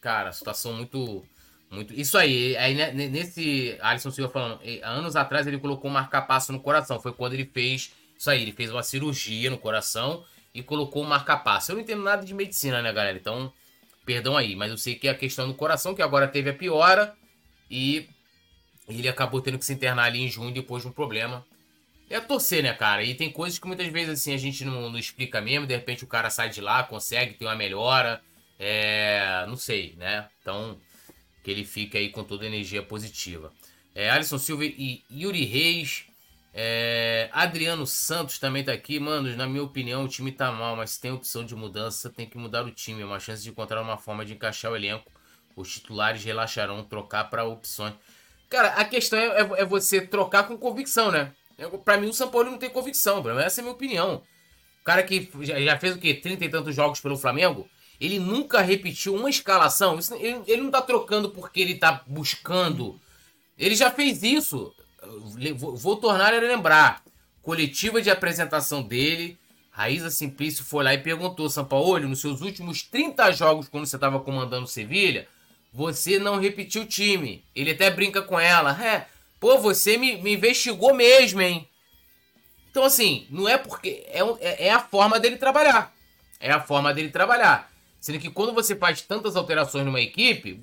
[0.00, 1.24] cara, situação muito.
[1.70, 3.78] muito Isso aí, aí né, nesse.
[3.80, 7.00] Alisson Silva falando, anos atrás ele colocou um marca-passo no coração.
[7.00, 7.92] Foi quando ele fez.
[8.24, 10.24] Isso aí, ele fez uma cirurgia no coração
[10.54, 11.70] e colocou um marca-passo.
[11.70, 13.18] Eu não entendo nada de medicina, né, galera?
[13.18, 13.52] Então,
[14.06, 16.54] perdão aí, mas eu sei que é a questão do coração, que agora teve a
[16.54, 17.14] piora
[17.70, 18.08] e
[18.88, 21.44] ele acabou tendo que se internar ali em junho depois de um problema.
[22.08, 23.04] É torcer, né, cara?
[23.04, 26.02] E tem coisas que muitas vezes assim a gente não, não explica mesmo, de repente
[26.02, 28.22] o cara sai de lá, consegue ter uma melhora.
[28.58, 29.44] É.
[29.46, 30.30] Não sei, né?
[30.40, 30.80] Então,
[31.42, 33.52] que ele fique aí com toda a energia positiva.
[33.94, 36.06] É, Alisson Silva e Yuri Reis.
[36.56, 39.00] É, Adriano Santos também tá aqui.
[39.00, 42.38] Mano, na minha opinião, o time tá mal, mas tem opção de mudança, tem que
[42.38, 43.02] mudar o time.
[43.02, 45.10] É uma chance de encontrar uma forma de encaixar o elenco.
[45.56, 47.94] Os titulares relaxarão, trocar para opções.
[48.48, 51.32] Cara, a questão é, é- é você trocar com convicção, né?
[51.84, 53.38] Pra mim, o São Paulo não tem convicção, bro.
[53.38, 54.22] essa é a minha opinião.
[54.80, 56.14] O cara que já, fez o quê?
[56.14, 57.68] 30 e tantos jogos pelo Flamengo,
[58.00, 59.98] ele nunca repetiu uma escalação.
[59.98, 63.00] Isso- ele, ele não tá trocando porque ele tá buscando.
[63.58, 64.74] Ele já fez isso.
[65.56, 67.02] Vou, vou tornar ele lembrar.
[67.42, 69.38] Coletiva de apresentação dele.
[69.70, 74.20] Raíza Simplício foi lá e perguntou: Sampaoli, nos seus últimos 30 jogos, quando você estava
[74.20, 75.26] comandando Sevilha,
[75.72, 77.44] você não repetiu o time.
[77.54, 78.80] Ele até brinca com ela.
[78.80, 79.08] É,
[79.40, 81.68] pô, você me, me investigou mesmo, hein?
[82.70, 84.04] Então, assim, não é porque.
[84.08, 85.92] É, é, é a forma dele trabalhar.
[86.38, 87.70] É a forma dele trabalhar.
[88.00, 90.60] Sendo que quando você faz tantas alterações numa equipe,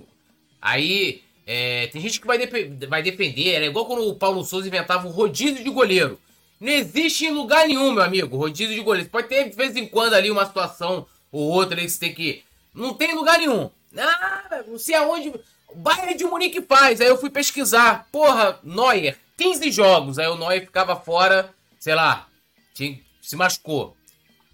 [0.62, 1.22] aí.
[1.46, 3.62] É, tem gente que vai, depe- vai defender.
[3.62, 6.20] É igual quando o Paulo Souza inventava o rodízio de goleiro.
[6.60, 9.10] Não existe em lugar nenhum, meu amigo, rodízio de goleiro.
[9.10, 12.14] Pode ter de vez em quando ali uma situação ou outra ali que você tem
[12.14, 12.44] que.
[12.74, 13.70] Não tem em lugar nenhum.
[13.98, 15.34] Ah, não sei aonde.
[15.76, 17.02] Bayern de Munique faz.
[17.02, 18.08] Aí eu fui pesquisar.
[18.12, 20.20] Porra, Neuer, 15 jogos.
[20.20, 21.50] Aí o Neuer ficava fora,
[21.80, 22.28] sei lá,
[22.74, 23.96] tinha- se machucou.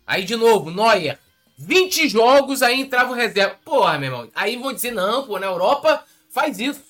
[0.05, 1.19] Aí de novo, Neuer,
[1.57, 3.55] 20 jogos, aí entrava o reserva.
[3.65, 4.29] Porra, meu irmão.
[4.33, 6.03] Aí vão dizer, não, pô, na Europa
[6.39, 6.83] faz isso.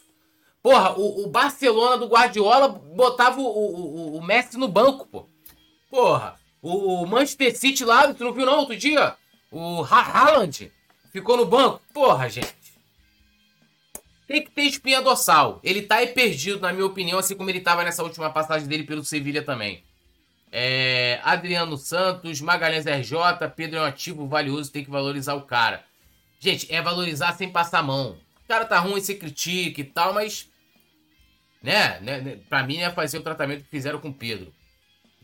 [0.61, 5.30] Porra, o, o Barcelona do Guardiola botava o, o, o- Messi no banco, pô.
[5.90, 9.15] Porra, o, o Manchester City lá, tu não viu não outro dia?
[9.49, 10.69] O Ha- Haaland
[11.14, 11.80] ficou no banco.
[11.94, 12.53] Porra, gente.
[14.28, 15.61] Tem que ter espinha dorsal.
[15.64, 18.84] Ele tá aí perdido, na minha opinião, assim como ele tava nessa última passagem dele
[18.84, 19.82] pelo Sevilha também.
[20.52, 23.18] É, Adriano Santos, Magalhães RJ,
[23.56, 25.86] Pedro é um ativo valioso, tem que valorizar o cara.
[26.40, 28.18] Gente, é valorizar sem passar a mão.
[28.48, 30.49] O cara tá ruim, você critica e tal, mas.
[31.61, 34.53] Né, né, né, pra mim é fazer o tratamento que fizeram com o Pedro.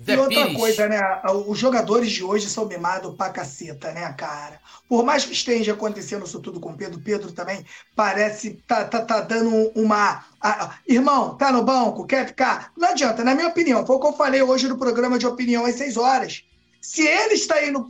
[0.03, 0.99] Zé E outra Pires, coisa, né?
[1.47, 4.59] Os jogadores de hoje são mimados pra caceta, né, cara?
[4.89, 9.05] Por mais que esteja acontecendo isso tudo com o Pedro, Pedro também parece tá, tá,
[9.05, 10.25] tá dando uma.
[10.41, 12.73] ah, irmão, tá no banco, quer ficar?
[12.75, 15.65] Não adianta, na minha opinião, foi o que eu falei hoje no programa de opinião
[15.65, 16.43] às 6 horas.
[16.81, 17.87] Se ele está indo.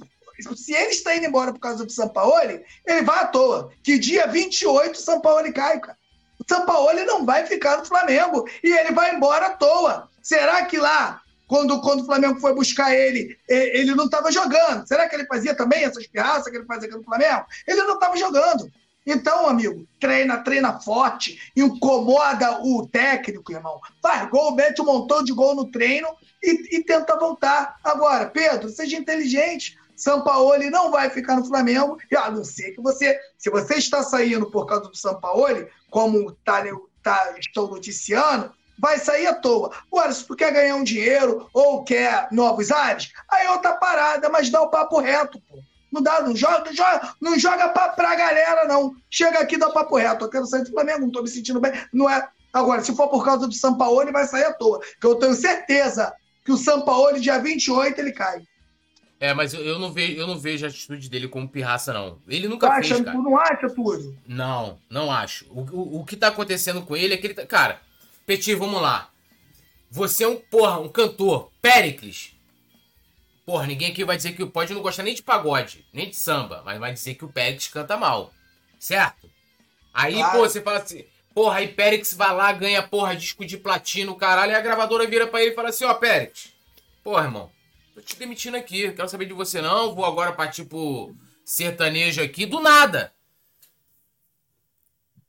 [0.55, 3.71] Se ele está indo embora por causa do Sampaoli, ele vai à toa.
[3.81, 5.97] Que dia 28 o Sampaoli cai, cara.
[6.39, 10.09] O Sampaoli não vai ficar no Flamengo e ele vai embora à toa.
[10.21, 14.87] Será que lá quando, quando o Flamengo foi buscar ele, ele não estava jogando.
[14.87, 17.45] Será que ele fazia também essas pirraças que ele fazia aqui no Flamengo?
[17.67, 18.71] Ele não estava jogando.
[19.05, 23.79] Então, amigo, treina, treina forte, incomoda o técnico, irmão.
[24.01, 26.07] Faz gol, mete um montão de gol no treino
[26.41, 27.75] e, e tenta voltar.
[27.83, 29.77] Agora, Pedro, seja inteligente.
[30.03, 34.03] Sampaoli não vai ficar no Flamengo, e a não ser que você, se você está
[34.03, 36.63] saindo por causa do Sampaoli, como tá,
[37.01, 39.71] tá, estão noticiando, vai sair à toa.
[39.88, 44.30] Agora, se tu quer ganhar um dinheiro ou quer novos ares, aí é outra parada,
[44.30, 45.57] mas dá o papo reto, pô.
[45.91, 48.95] Não dá, não joga, joga, não joga pra, pra galera, não.
[49.11, 50.25] Chega aqui dá o papo reto.
[50.25, 51.71] Eu quero sair do Flamengo, não tô me sentindo bem.
[51.93, 52.27] Não é.
[52.51, 54.81] Agora, se for por causa do Sampaoli, vai sair à toa.
[54.99, 56.11] Que eu tenho certeza
[56.43, 58.41] que o Sampaoli, dia 28, ele cai.
[59.23, 62.19] É, mas eu, não vejo, eu não vejo a atitude dele como pirraça, não.
[62.27, 63.15] Ele Tu nunca acha, fez, cara.
[63.17, 64.17] tu não acha, Túlio?
[64.27, 65.45] Não, não acho.
[65.49, 67.45] O, o, o que tá acontecendo com ele é que ele tá.
[67.45, 67.79] Cara,
[68.25, 69.09] Petit, vamos lá.
[69.89, 71.49] Você é um, porra, um cantor.
[71.61, 72.35] Péricles.
[73.45, 76.61] Porra, ninguém aqui vai dizer que pode não gostar nem de pagode, nem de samba,
[76.65, 78.33] mas vai dizer que o Péricles canta mal.
[78.77, 79.29] Certo?
[79.93, 80.37] Aí, Claro.
[80.39, 81.05] pô, você fala assim.
[81.33, 85.27] Porra, aí Péricles vai lá, ganha, porra, disco de platino, caralho, e a gravadora vira
[85.27, 86.53] pra ele e fala assim, ó, Péricles.
[87.03, 87.49] Porra, irmão,
[87.93, 91.15] tô te demitindo aqui, quero saber de você não, vou agora pra, tipo,
[91.45, 93.13] sertanejo aqui, do nada.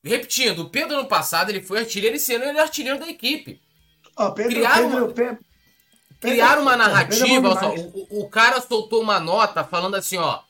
[0.02, 3.60] Repetindo, o Pedro ano passado ele foi artilheiro e sendo ele é artilheiro da equipe.
[4.16, 5.44] Ó, Pedro, Criaram Pedro, uma- Pedro,
[6.20, 10.40] Criaram uma é narrativa, olha só, o, o cara soltou uma nota falando assim, ó,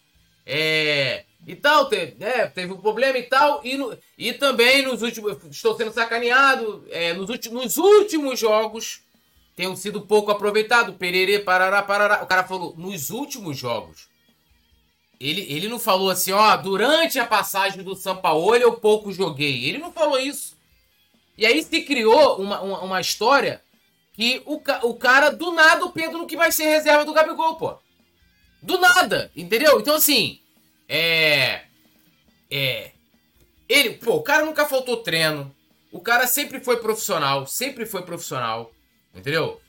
[0.46, 5.02] é, e tal, teve, né, teve um problema e tal, e, no- e também nos
[5.02, 9.03] últimos, estou sendo sacaneado, é, nos, últimos, nos últimos jogos
[9.54, 14.08] tenham sido pouco aproveitado, pererê, parará, parará, o cara falou, nos últimos jogos,
[15.20, 19.78] ele, ele não falou assim, ó, durante a passagem do Sampaoli eu pouco joguei, ele
[19.78, 20.56] não falou isso.
[21.36, 23.62] E aí se criou uma, uma, uma história
[24.12, 27.76] que o, o cara, do nada, o Pedro que vai ser reserva do Gabigol, pô.
[28.62, 29.80] Do nada, entendeu?
[29.80, 30.40] Então, assim,
[30.88, 31.62] é.
[32.50, 32.92] É.
[33.68, 35.54] Ele, pô, o cara nunca faltou treino.
[35.90, 38.73] O cara sempre foi profissional, sempre foi profissional,
[39.14, 39.60] entendeu?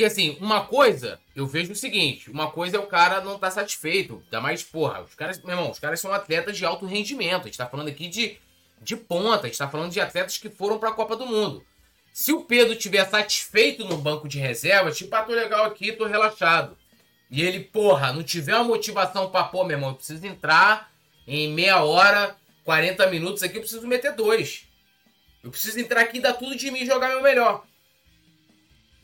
[0.00, 3.50] Porque, assim, uma coisa, eu vejo o seguinte: uma coisa é o cara não tá
[3.50, 4.22] satisfeito.
[4.24, 7.42] Ainda mais, porra, os caras, meu irmão, os caras são atletas de alto rendimento.
[7.42, 8.38] A gente tá falando aqui de,
[8.80, 11.62] de ponta, a gente tá falando de atletas que foram pra Copa do Mundo.
[12.14, 16.06] Se o Pedro tiver satisfeito no banco de reserva, tipo, ah, tô legal aqui, tô
[16.06, 16.76] relaxado.
[17.30, 20.90] E ele, porra, não tiver uma motivação pra, pô, meu irmão, eu preciso entrar
[21.26, 24.66] em meia hora, 40 minutos aqui, eu preciso meter dois.
[25.44, 27.64] Eu preciso entrar aqui e dar tudo de mim e jogar meu melhor.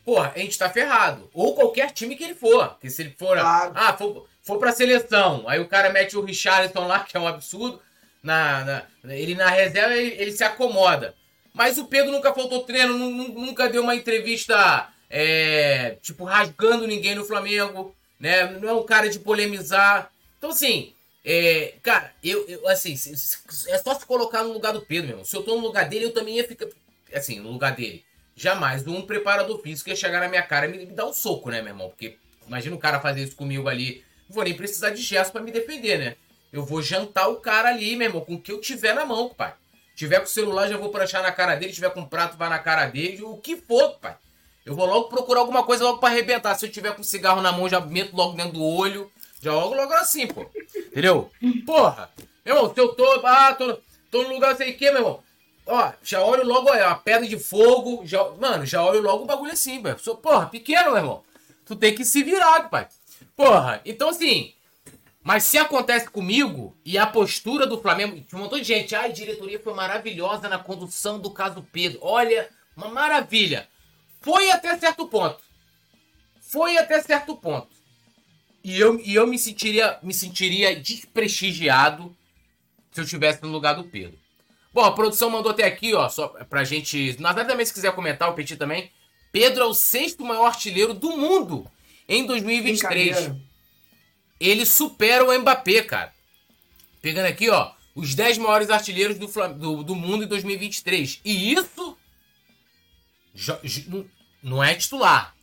[0.07, 1.29] Porra, a gente tá ferrado.
[1.33, 2.77] Ou qualquer time que ele for.
[2.79, 3.37] Que se ele for.
[3.37, 3.73] Claro.
[3.75, 5.43] Ah, for, for pra seleção.
[5.49, 7.81] Aí o cara mete o Richarlison lá, que é um absurdo.
[8.23, 8.63] Na,
[9.03, 11.13] na- ele na reserva, ele, ele se acomoda.
[11.53, 16.87] Mas o Pedro nunca faltou treino, nu- nu- nunca deu uma entrevista, é, tipo, rasgando
[16.87, 18.45] ninguém no Flamengo, né?
[18.61, 20.09] Não é um cara de polemizar.
[20.37, 20.93] Então, assim,
[21.25, 25.25] é, cara, eu, eu, assim, é só se colocar no lugar do Pedro, meu irmão.
[25.25, 26.67] Se eu tô no lugar dele, eu também ia ficar,
[27.13, 28.05] assim, no lugar dele.
[28.37, 31.49] Jamais um preparador físico ia chegar na minha cara e me, me dar um soco,
[31.49, 31.89] né, meu irmão?
[31.89, 34.05] Porque imagina o cara fazer isso comigo ali.
[34.29, 36.15] Não vou nem precisar de gesto para me defender, né?
[36.53, 39.29] Eu vou jantar o cara ali, meu irmão, com o que eu tiver na mão,
[39.29, 39.53] pai.
[39.95, 41.73] Tiver com o celular, já vou pranchar na cara dele.
[41.73, 43.23] Tiver com prato, vai na cara dele.
[43.23, 44.15] O que for, pai.
[44.63, 46.53] Eu vou logo procurar alguma coisa logo pra arrebentar.
[46.55, 49.11] Se eu tiver com cigarro na mão, já meto logo dentro do olho.
[49.41, 50.45] Já logo, logo assim, pô.
[50.75, 51.31] Entendeu?
[51.65, 52.11] Porra.
[52.45, 53.25] Meu irmão, se eu tô.
[53.25, 53.79] Ah, tô,
[54.11, 55.23] tô no lugar sei o que, meu irmão.
[55.67, 58.05] Ó, já olho logo, ó, a pedra de fogo.
[58.05, 59.97] Já, mano, já olho logo o bagulho assim, velho.
[60.17, 61.23] Porra, pequeno, meu irmão.
[61.65, 62.87] Tu tem que se virar, pai.
[63.35, 64.53] Porra, então assim.
[65.21, 68.23] Mas se acontece comigo e a postura do Flamengo.
[68.33, 68.95] Um montão de gente.
[68.95, 71.99] Ai, diretoria foi maravilhosa na condução do caso Pedro.
[72.01, 73.67] Olha, uma maravilha.
[74.21, 75.39] Foi até certo ponto.
[76.39, 77.67] Foi até certo ponto.
[78.63, 82.15] E eu, e eu me sentiria me sentiria desprestigiado
[82.91, 84.17] se eu estivesse no lugar do Pedro.
[84.77, 87.19] Bom, a produção mandou até aqui, ó, só pra gente.
[87.19, 88.91] Na verdade, também, se quiser comentar, o Petit também.
[89.31, 91.65] Pedro é o sexto maior artilheiro do mundo
[92.07, 93.31] em 2023.
[94.39, 96.13] Ele supera o Mbappé, cara.
[97.01, 99.25] Pegando aqui, ó, os 10 maiores artilheiros do,
[99.55, 101.21] do, do mundo em 2023.
[101.25, 101.97] E isso
[104.43, 105.35] não é titular.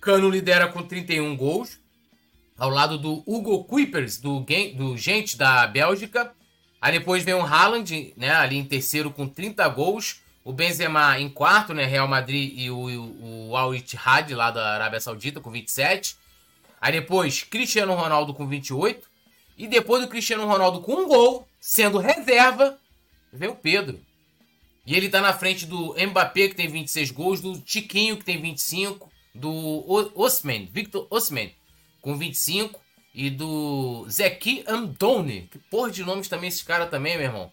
[0.00, 1.78] Cano lidera com 31 gols,
[2.56, 6.34] ao lado do Hugo Kuipers, do, do Gente da Bélgica.
[6.80, 10.20] Aí depois vem o Haaland, né, ali em terceiro com 30 gols.
[10.42, 14.74] O Benzema em quarto, né, Real Madrid e o, o, o Al Ittihad lá da
[14.74, 16.16] Arábia Saudita com 27.
[16.80, 19.08] Aí depois Cristiano Ronaldo com 28.
[19.58, 22.78] E depois do Cristiano Ronaldo com um gol, sendo reserva,
[23.30, 24.00] vem o Pedro.
[24.86, 28.40] E ele tá na frente do Mbappé, que tem 26 gols, do Tiquinho, que tem
[28.40, 29.84] 25, do
[30.16, 31.50] Osman, Victor Osman,
[32.00, 32.80] com 25,
[33.14, 35.48] e do Zeki Andone.
[35.50, 37.52] Que porra de nomes também esse cara também, meu irmão.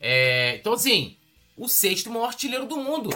[0.00, 1.16] É, então, assim,
[1.56, 3.10] o sexto maior artilheiro do mundo.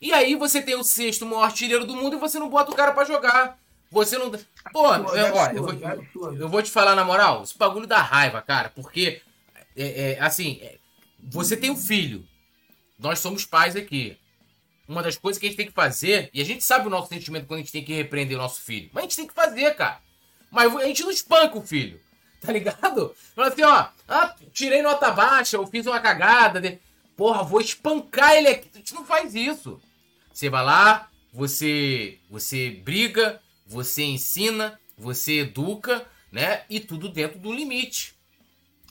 [0.00, 2.74] E aí você tem o sexto maior artilheiro do mundo e você não bota o
[2.74, 3.58] cara para jogar.
[3.90, 4.30] Você não.
[4.72, 8.40] Pô, eu, ó, eu, vou, eu vou te falar na moral, esse bagulho dá raiva,
[8.40, 9.20] cara, porque,
[9.76, 10.78] é, é, assim, é,
[11.18, 12.24] você tem um filho,
[12.98, 14.16] nós somos pais aqui.
[14.86, 17.08] Uma das coisas que a gente tem que fazer, e a gente sabe o nosso
[17.08, 19.34] sentimento quando a gente tem que repreender o nosso filho, mas a gente tem que
[19.34, 20.00] fazer, cara.
[20.50, 22.00] Mas a gente não espanca o filho,
[22.40, 23.14] tá ligado?
[23.34, 26.78] Fala assim, ó, ah, tirei nota baixa, eu fiz uma cagada, de...
[27.16, 28.70] porra, vou espancar ele aqui.
[28.74, 29.80] A gente não faz isso.
[30.32, 36.62] Você vai lá, você, você briga, você ensina, você educa, né?
[36.68, 38.14] E tudo dentro do limite,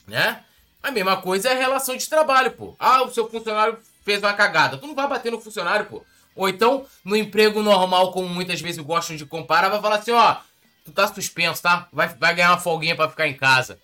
[0.06, 0.44] né?
[0.82, 2.74] A mesma coisa é a relação de trabalho, pô.
[2.78, 4.78] Ah, o seu funcionário fez uma cagada.
[4.78, 6.02] Tu não vai bater no funcionário, pô.
[6.34, 10.36] Ou então, no emprego normal, como muitas vezes gostam de comparar, vai falar assim, ó,
[10.84, 11.88] tu tá suspenso, tá?
[11.92, 13.78] Vai, vai ganhar uma folguinha pra ficar em casa.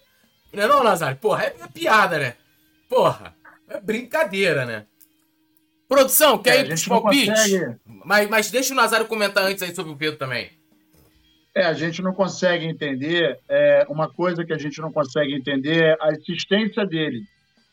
[0.52, 1.18] Não é não, Nazário?
[1.18, 2.34] Porra, é, é piada, né?
[2.88, 3.34] Porra,
[3.68, 4.86] é brincadeira, né?
[5.88, 7.78] Produção, quer é, ir pros palpites?
[8.04, 10.50] Mas, mas deixa o Nazário comentar antes aí sobre o Pedro também.
[11.54, 15.84] É, a gente não consegue entender, é, uma coisa que a gente não consegue entender
[15.84, 17.22] é a existência dele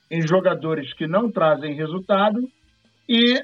[0.10, 2.40] em jogadores que não trazem resultado
[3.10, 3.44] e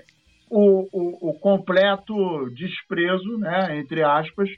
[0.50, 4.50] o, o, o completo desprezo, né, entre aspas,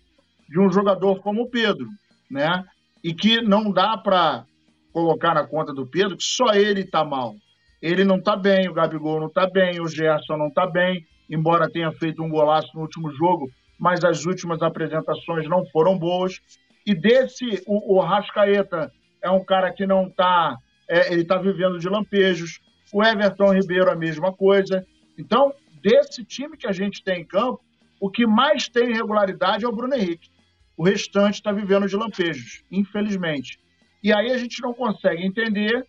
[0.52, 1.88] de um jogador como o Pedro,
[2.30, 2.64] né?
[3.02, 4.46] E que não dá para
[4.92, 7.34] colocar na conta do Pedro que só ele está mal.
[7.82, 11.72] Ele não está bem, o Gabigol não está bem, o Gerson não está bem, embora
[11.72, 13.50] tenha feito um golaço no último jogo,
[13.80, 16.40] mas as últimas apresentações não foram boas.
[16.86, 18.92] E desse, o, o Rascaeta
[19.24, 20.58] é um cara que não está,
[20.88, 22.60] é, ele está vivendo de lampejos.
[22.94, 24.86] O Everton Ribeiro, a mesma coisa.
[25.18, 27.62] Então, desse time que a gente tem em campo,
[28.02, 30.30] o que mais tem regularidade é o Bruno Henrique.
[30.78, 33.60] O restante está vivendo de lampejos, infelizmente.
[34.04, 35.86] E aí a gente não consegue entender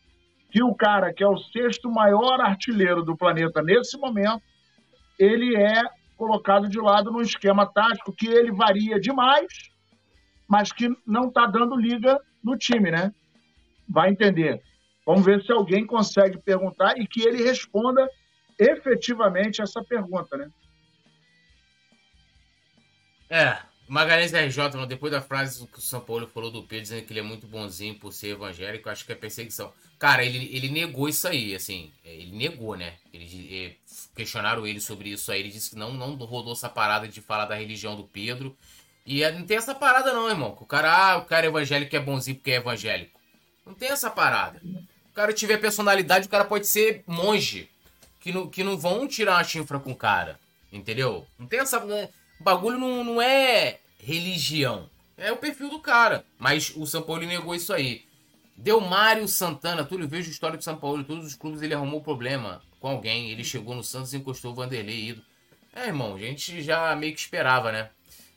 [0.50, 4.42] que o cara que é o sexto maior artilheiro do planeta nesse momento,
[5.18, 5.82] ele é
[6.16, 9.70] colocado de lado num esquema tático que ele varia demais,
[10.46, 13.12] mas que não está dando liga no time, né?
[13.88, 14.62] Vai entender.
[15.06, 18.06] Vamos ver se alguém consegue perguntar e que ele responda
[18.58, 20.48] efetivamente essa pergunta, né?
[23.30, 23.58] É,
[23.92, 27.20] Magalhães RJ, depois da frase que o São Paulo falou do Pedro, dizendo que ele
[27.20, 29.70] é muito bonzinho por ser evangélico, acho que é perseguição.
[29.98, 32.94] Cara, ele, ele negou isso aí, assim, ele negou, né?
[33.12, 33.78] Ele, ele,
[34.16, 37.44] questionaram ele sobre isso aí, ele disse que não, não rodou essa parada de falar
[37.44, 38.56] da religião do Pedro.
[39.04, 40.56] E é, não tem essa parada não, irmão.
[40.58, 43.20] O cara, ah, o cara é evangélico é bonzinho porque é evangélico.
[43.66, 44.58] Não tem essa parada.
[45.10, 47.68] O cara tiver personalidade, o cara pode ser monge.
[48.20, 50.40] Que não, que não vão tirar uma chifra com o cara.
[50.72, 51.26] Entendeu?
[51.38, 51.78] Não tem essa.
[51.84, 52.08] Né?
[52.40, 54.90] O bagulho não, não é religião.
[55.16, 56.24] É o perfil do cara.
[56.38, 58.02] Mas o São Paulo negou isso aí.
[58.56, 61.04] Deu Mário Santana, Túlio, vejo a história do São Paulo.
[61.04, 63.30] Todos os clubes ele arrumou problema com alguém.
[63.30, 65.10] Ele chegou no Santos e encostou o Vanderlei.
[65.10, 65.22] Ido.
[65.74, 67.88] É, irmão, a gente já meio que esperava, né?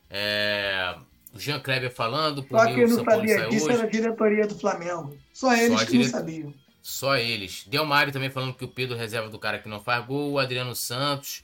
[0.10, 0.96] É...
[1.34, 3.76] O Jean Kleber falando, por Só quem não São Paulo sabia disso hoje.
[3.76, 5.18] era a diretoria do Flamengo.
[5.34, 6.54] Só eles Só que não dire- sabiam.
[6.82, 7.66] Só eles.
[7.68, 10.34] Delmário também falando que o Pedro reserva do cara que não faz gol.
[10.34, 11.44] O Adriano Santos.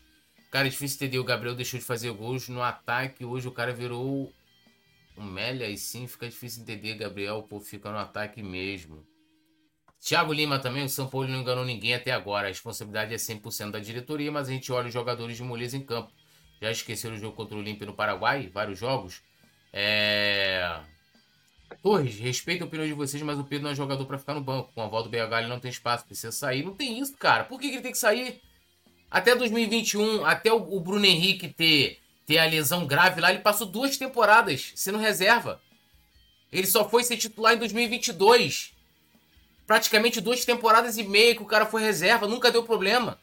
[0.51, 1.17] Cara, é difícil entender.
[1.17, 3.23] O Gabriel deixou de fazer gols no ataque.
[3.23, 4.31] Hoje o cara virou
[5.17, 6.95] um Mélia e sim fica difícil entender.
[6.95, 9.05] Gabriel, povo fica no ataque mesmo.
[10.01, 10.83] Thiago Lima também.
[10.83, 12.47] O São Paulo não enganou ninguém até agora.
[12.47, 15.85] A responsabilidade é 100% da diretoria, mas a gente olha os jogadores de moleza em
[15.85, 16.11] campo.
[16.61, 18.49] Já esqueceram o jogo contra o Olímpia no Paraguai?
[18.53, 19.21] Vários jogos.
[19.71, 20.81] É.
[21.81, 24.41] Torres, respeito a opinião de vocês, mas o Pedro não é jogador pra ficar no
[24.41, 24.73] banco.
[24.73, 26.65] Com a volta do BH ele não tem espaço, precisa sair.
[26.65, 27.45] Não tem isso, cara.
[27.45, 28.41] Por que, que ele tem que sair?
[29.11, 33.67] Até 2021, até o, o Bruno Henrique ter, ter a lesão grave lá, ele passou
[33.67, 35.61] duas temporadas sendo reserva.
[36.51, 38.73] Ele só foi ser titular em 2022.
[39.67, 43.19] Praticamente duas temporadas e meia que o cara foi reserva, nunca deu problema.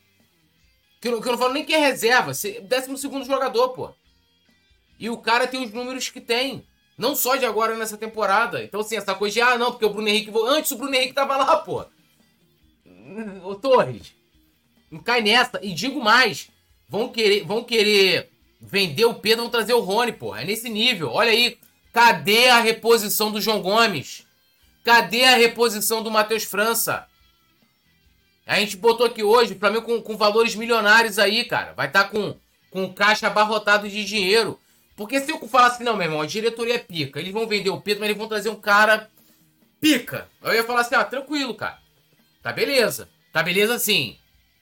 [1.01, 3.71] Que eu, não- que eu não falo nem que é reserva, se- décimo segundo jogador,
[3.71, 3.95] pô.
[4.99, 6.67] E o cara tem os números que tem.
[6.99, 8.63] Não só de agora nessa temporada.
[8.65, 10.33] Então, assim, essa coisa de, ah, não, porque o Bruno Henrique.
[10.49, 11.87] Antes o Bruno Henrique tava lá, pô.
[13.45, 14.13] Ô, Torres.
[14.91, 15.59] Não cai nessa.
[15.63, 16.49] E digo mais.
[16.89, 20.35] Vão querer, vão querer vender o Pedro, vão trazer o Rony, pô.
[20.35, 21.11] É nesse nível.
[21.11, 21.59] Olha aí.
[21.93, 24.27] Cadê a reposição do João Gomes?
[24.85, 27.07] Cadê a reposição do Matheus França?
[28.47, 31.73] A gente botou aqui hoje, o Flamengo com, com valores milionários aí, cara.
[31.75, 32.35] Vai estar com,
[32.71, 34.59] com caixa abarrotado de dinheiro.
[34.97, 37.21] Porque se eu falar assim, não, meu irmão, a diretoria é pica.
[37.21, 39.11] Eles vão vender o Pedro, mas eles vão trazer um cara
[39.81, 40.29] pica.
[40.43, 41.79] Eu ia falar assim, ah, tranquilo, cara.
[42.43, 43.09] Tá beleza.
[43.33, 44.18] Tá beleza assim.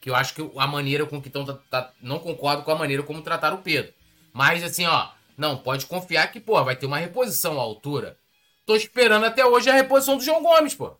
[0.06, 1.44] Que eu acho que a maneira com que estão.
[1.68, 3.92] Tá, não concordo com a maneira como trataram o Pedro.
[4.32, 5.08] Mas assim, ó.
[5.36, 8.16] Não, pode confiar que, pô, vai ter uma reposição à altura.
[8.64, 10.96] Tô esperando até hoje a reposição do João Gomes, pô.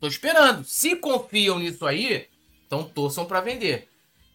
[0.00, 0.64] Tô esperando.
[0.64, 2.26] Se confiam nisso aí,
[2.66, 3.88] então torçam pra vender.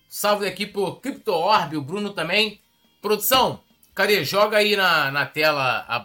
[0.08, 2.62] Salve aqui pro Crypto Orb, o Bruno também.
[3.02, 3.62] Produção,
[3.94, 4.24] cadê?
[4.24, 5.98] Joga aí na, na tela a,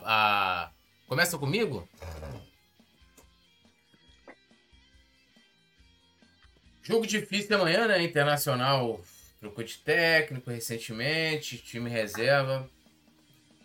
[0.65, 0.71] a-
[1.07, 1.89] Começa comigo?
[6.87, 8.01] Jogo difícil amanhã, né?
[8.01, 9.01] Internacional
[9.41, 12.71] trocou de técnico recentemente, time reserva.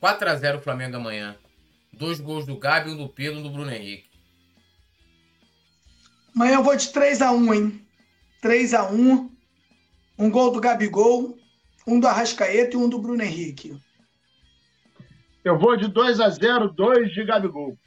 [0.01, 1.37] 4x0 Flamengo amanhã.
[1.93, 4.09] Dois gols do Gabi, um do Pedro, um do Bruno Henrique.
[6.35, 7.87] Amanhã eu vou de 3x1, hein?
[8.41, 9.29] 3x1.
[10.17, 11.37] Um gol do Gabigol,
[11.85, 13.79] um do Arrascaeta e um do Bruno Henrique.
[15.43, 17.77] Eu vou de 2 a 0 2 de Gabigol.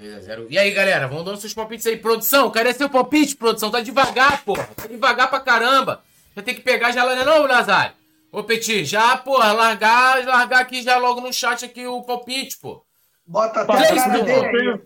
[0.00, 0.46] 2x0.
[0.50, 1.96] E aí, galera, vão dando seus palpites aí.
[1.96, 3.70] Produção, cadê seu palpite, produção?
[3.70, 4.68] Tá devagar, porra.
[4.76, 6.02] Tá devagar pra caramba.
[6.36, 7.94] Já tem que pegar já lá, não, Nazário?
[8.32, 12.84] Ô, Petit, já, porra, largar, largar aqui já logo no chat aqui o palpite, pô.
[13.24, 14.82] Bota até a cara isso, dele.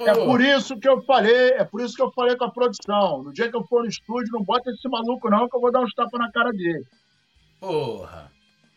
[0.00, 3.22] É por isso que eu falei, é por isso que eu falei com a produção.
[3.22, 5.70] No dia que eu for no estúdio, não bota esse maluco não, que eu vou
[5.70, 6.84] dar uns tapas na cara dele.
[7.60, 8.30] Porra.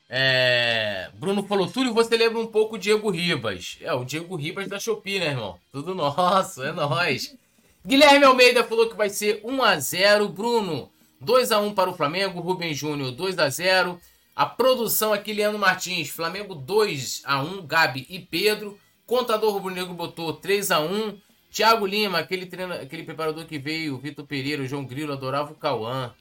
[0.09, 1.11] É...
[1.13, 3.77] Bruno falou, Túlio, você lembra um pouco o Diego Ribas.
[3.81, 5.59] É, o Diego Ribas da Shopee, né, irmão?
[5.71, 7.35] Tudo nosso, é nóis.
[7.85, 10.27] Guilherme Almeida falou que vai ser 1x0.
[10.29, 10.89] Bruno,
[11.23, 12.41] 2x1 para o Flamengo.
[12.41, 13.99] Rubem Júnior, 2x0.
[14.35, 16.09] A produção aqui, Leandro Martins.
[16.09, 18.79] Flamengo 2x1, Gabi e Pedro.
[19.05, 21.19] Contador Rubro Negro botou 3x1.
[21.51, 26.13] Thiago Lima, aquele, treino, aquele preparador que veio, Vitor Pereira, João Grilo, adorava o Cauã.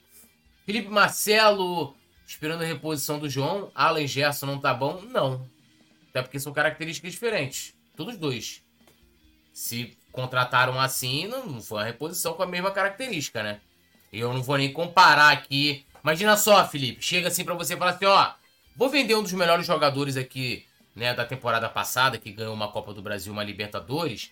[0.65, 1.95] Felipe Marcelo,
[2.29, 3.71] esperando a reposição do João.
[3.73, 5.01] Alan Gerson não tá bom?
[5.01, 5.49] Não.
[6.09, 7.73] Até porque são características diferentes.
[7.97, 8.63] Todos dois.
[9.51, 13.59] Se contrataram assim, não foi uma reposição com a mesma característica, né?
[14.13, 15.83] Eu não vou nem comparar aqui.
[16.03, 17.03] Imagina só, Felipe.
[17.03, 18.33] Chega assim pra você e fala assim, ó.
[18.75, 20.65] Vou vender um dos melhores jogadores aqui,
[20.95, 24.31] né, da temporada passada, que ganhou uma Copa do Brasil, uma Libertadores.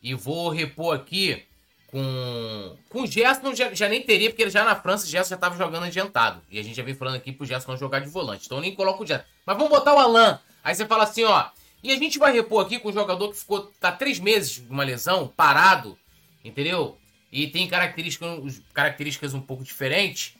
[0.00, 1.44] E vou repor aqui
[1.92, 2.76] com.
[2.88, 5.56] Com o Gerson já, já nem teria, porque já na França o Gerson já tava
[5.56, 6.42] jogando adiantado.
[6.50, 8.46] E a gente já vem falando aqui pro Gerson não jogar de volante.
[8.46, 9.24] Então eu nem coloco o Gerson.
[9.46, 10.40] Mas vamos botar o Alan.
[10.64, 11.46] Aí você fala assim, ó.
[11.82, 13.70] E a gente vai repor aqui com o jogador que ficou.
[13.78, 15.98] tá três meses de uma lesão, parado,
[16.44, 16.96] entendeu?
[17.30, 20.34] E tem características, características um pouco diferentes.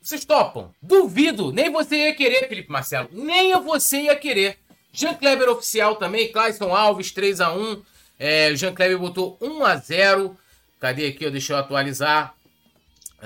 [0.00, 0.70] Vocês topam?
[0.80, 1.50] Duvido.
[1.50, 3.08] Nem você ia querer, Felipe Marcelo.
[3.10, 4.58] Nem você ia querer.
[4.92, 6.30] Jean Kleber oficial também.
[6.30, 7.82] Clayson Alves, 3x1.
[8.18, 10.36] É, o Jean Kleber botou 1x0.
[10.80, 11.28] Cadê aqui?
[11.30, 12.34] Deixa eu atualizar.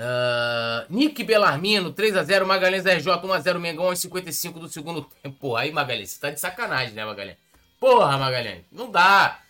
[0.01, 2.45] Ah, Nick Belarmino, 3x0.
[2.45, 3.59] Magalhães RJ, 1x0.
[3.59, 5.35] Mengão, aos 55 do segundo tempo.
[5.37, 7.37] Porra, aí, Magalhães, você tá de sacanagem, né, Magalhães?
[7.79, 9.41] Porra, Magalhães, não dá.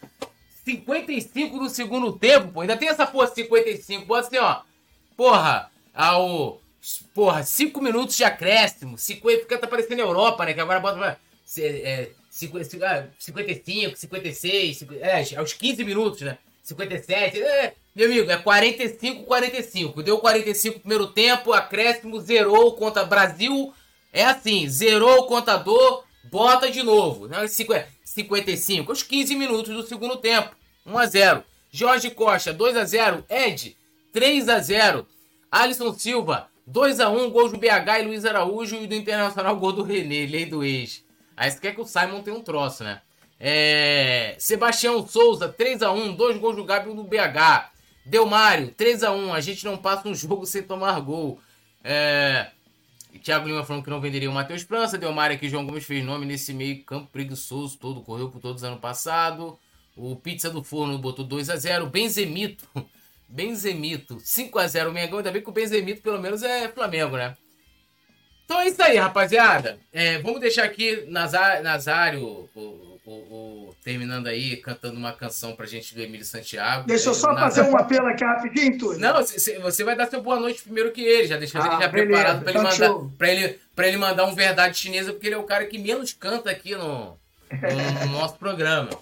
[0.65, 2.61] 55 do segundo tempo, pô.
[2.61, 4.05] Ainda tem essa porra 55.
[4.05, 4.61] Bota assim, ó.
[5.15, 6.61] Porra, ao.
[7.13, 8.97] Porra, 5 minutos de acréscimo.
[8.97, 10.53] 50, fica tá parecendo Europa, né?
[10.53, 11.19] Que agora bota.
[11.57, 16.37] É, 50, ah, 55, 56, 50, é, aos 15 minutos, né?
[16.63, 17.41] 57.
[17.41, 20.01] É, meu amigo, é 45, 45.
[20.01, 23.73] Deu 45 no primeiro tempo, acréscimo, zerou contra Brasil.
[24.13, 27.27] É assim, zerou o contador, bota de novo.
[27.27, 30.55] Não, 55, os 15 minutos do segundo tempo.
[30.85, 31.43] 1 a 0.
[31.69, 33.25] Jorge Costa, 2 a 0.
[33.29, 33.75] Ed,
[34.13, 35.05] 3 a 0.
[35.51, 37.29] Alisson Silva, 2 a 1.
[37.31, 41.03] Gols do BH e Luiz Araújo e do Internacional gol do René, lei do ex.
[41.35, 43.01] Aí você quer que o Simon tenha um troço, né?
[43.37, 44.35] É...
[44.39, 47.77] Sebastião Souza, 3x1, dois gols do Gabi do BH.
[48.05, 51.39] Delmário, 3x1, a gente não passa um jogo sem tomar gol.
[51.83, 52.51] É...
[53.23, 54.97] Thiago Lima falando que não venderia o Matheus França.
[54.97, 58.67] Delmário aqui, João Gomes fez nome nesse meio campo preguiçoso todo, correu por todos os
[58.67, 59.59] ano passado.
[59.95, 61.89] O Pizza do Forno botou 2x0.
[61.89, 62.67] Benzemito,
[63.27, 65.17] Benzemito, 5x0 o Mengão.
[65.17, 67.35] Ainda bem que o Benzemito pelo menos é Flamengo, né?
[68.45, 69.79] Então é isso aí, rapaziada.
[69.91, 75.95] É, vamos deixar aqui Nazário, o, o, o, terminando aí, cantando uma canção pra gente
[75.95, 76.85] do Emílio Santiago.
[76.85, 78.99] Deixa eu só fazer um apelo aqui rapidinho, Túlio.
[78.99, 81.87] Não, você vai dar seu boa noite primeiro que ele, já deixa ah, ele já
[81.87, 85.35] beleza, preparado pra ele, mandar, pra, ele, pra ele mandar um verdade chinesa, porque ele
[85.35, 87.17] é o cara que menos canta aqui no,
[87.51, 88.89] no, no nosso programa.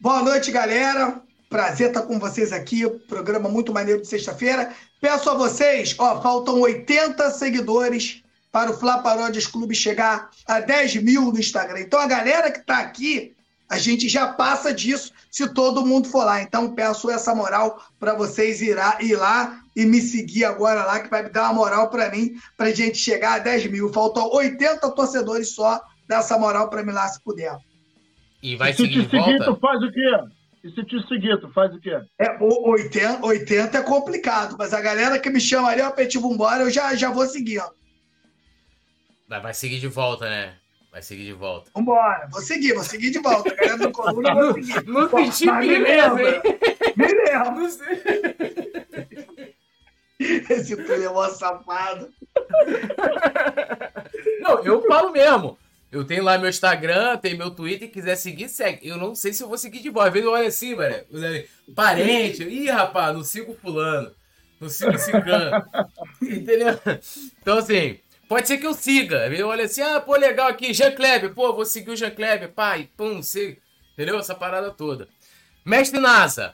[0.00, 1.22] Boa noite, galera.
[1.48, 2.84] Prazer estar com vocês aqui.
[3.06, 4.74] Programa muito maneiro de sexta-feira.
[5.00, 8.23] Peço a vocês, ó, faltam 80 seguidores
[8.54, 11.80] para o Fla Paródias Clube chegar a 10 mil no Instagram.
[11.80, 13.34] Então a galera que está aqui,
[13.68, 16.40] a gente já passa disso se todo mundo for lá.
[16.40, 21.10] Então peço essa moral para vocês ir, ir lá e me seguir agora lá, que
[21.10, 23.92] vai me dar uma moral para mim, para a gente chegar a 10 mil.
[23.92, 27.56] Faltam 80 torcedores só dessa moral para mim lá, se puder.
[28.40, 30.10] E vai e se te seguir, tu faz o quê?
[30.62, 32.00] E se te seguir, tu faz o quê?
[32.20, 36.62] É, 80, 80 é complicado, mas a galera que me chama ali, ó, Petit Vambora,
[36.62, 37.68] eu já, já vou seguir, ó.
[39.28, 40.54] Vai, vai seguir de volta, né?
[40.90, 41.70] Vai seguir de volta.
[41.74, 43.52] Vambora, vou seguir, vou seguir de volta.
[43.52, 44.86] A galera do Coluna, vou seguir.
[44.86, 46.40] Não senti beleza, hein?
[46.96, 47.64] Me lembra.
[50.20, 52.12] Esse filho é safado.
[54.40, 55.58] Não, eu falo mesmo.
[55.90, 58.88] Eu tenho lá meu Instagram, tem meu Twitter, quiser seguir, segue.
[58.88, 60.08] Eu não sei se eu vou seguir de volta.
[60.08, 60.96] Às vezes eu olho assim, mano.
[61.74, 62.42] Parente.
[62.42, 64.12] Ih, rapaz, não sigo fulano.
[64.60, 65.64] Não sigo ciclano.
[66.22, 66.78] Entendeu?
[67.40, 67.98] Então, assim,
[68.34, 69.28] pode ser que eu siga.
[69.28, 71.32] Eu olho assim, ah, pô, legal aqui, Jean Kleber.
[71.32, 72.50] Pô, vou seguir o Jean Kleber.
[72.50, 73.56] Pai, pum, siga.
[73.92, 74.18] Entendeu?
[74.18, 75.06] Essa parada toda.
[75.64, 76.52] Mestre NASA.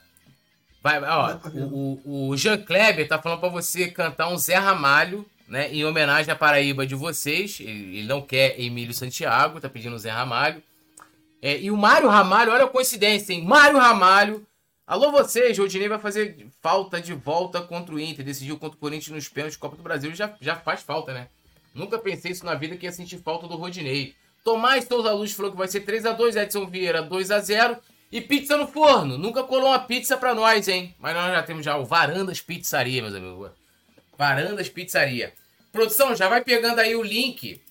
[0.83, 5.25] Vai, ó, o, o, o Jean Kleber tá falando pra você cantar um Zé Ramalho
[5.49, 7.59] né, em homenagem à Paraíba de vocês.
[7.61, 10.63] Ele, ele não quer Emílio Santiago, tá pedindo Zé Ramalho.
[11.41, 13.43] É, e o Mário Ramalho, olha a coincidência, hein?
[13.43, 14.47] Mário Ramalho.
[14.87, 18.23] Alô vocês, o Rodinei vai fazer falta de volta contra o Inter.
[18.23, 20.15] Decidiu contra o Corinthians nos pênaltis Copa do Brasil.
[20.15, 21.29] Já, já faz falta, né?
[21.75, 24.15] Nunca pensei isso na vida que ia sentir falta do Rodinei.
[24.45, 27.77] Tomás Souza Luz falou que vai ser 3 a 2 Edson Vieira 2 a 0
[28.11, 29.19] E pizza no forno.
[29.19, 30.95] Nunca colou uma pizza pra nós, hein?
[30.99, 33.51] Mas nós já temos já o Varandas Pizzaria, meus amigos.
[34.17, 35.33] Varandas Pizzaria.
[35.71, 37.63] Produção, já vai pegando aí o link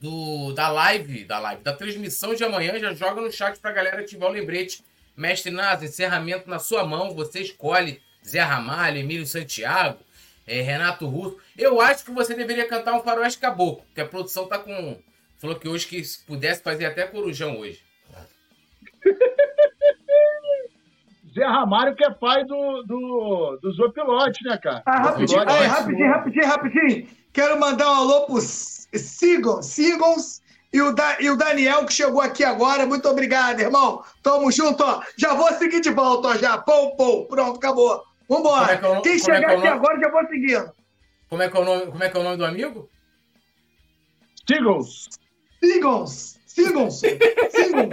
[0.00, 4.00] do, da live, da live, da transmissão de amanhã, já joga no chat pra galera
[4.00, 4.84] ativar o lembrete.
[5.16, 9.98] Mestre Nasa, encerramento na sua mão, você escolhe Zé Ramalho, Emílio Santiago,
[10.48, 11.36] é, Renato Russo.
[11.56, 14.98] Eu acho que você deveria cantar um faroeste caboclo, que a produção tá com...
[15.36, 17.80] Falou que hoje que se pudesse fazer até corujão hoje.
[21.32, 24.82] Zé Ramalho, que é pai do, do, do Zopilote, né, cara?
[24.84, 27.08] Ah, rapidinho, aí, rapidinho, rapidinho, rapidinho.
[27.32, 30.42] Quero mandar um alô pro Sigons, Sigons
[30.72, 32.86] e o, da, e o Daniel, que chegou aqui agora.
[32.86, 34.02] Muito obrigado, irmão.
[34.22, 35.00] Tamo junto, ó.
[35.16, 36.58] Já vou seguir de volta, ó, já.
[36.58, 37.26] Pum, pum.
[37.28, 38.02] Pronto, acabou.
[38.28, 38.72] Vambora.
[38.72, 40.72] É é Quem é chegar é aqui agora, já vou seguindo.
[41.28, 42.90] Como é, que é o nome, como é que é o nome do amigo?
[44.46, 45.08] Sigons.
[45.62, 46.40] Sigons.
[46.46, 47.00] Sigons.
[47.00, 47.90] Sigons.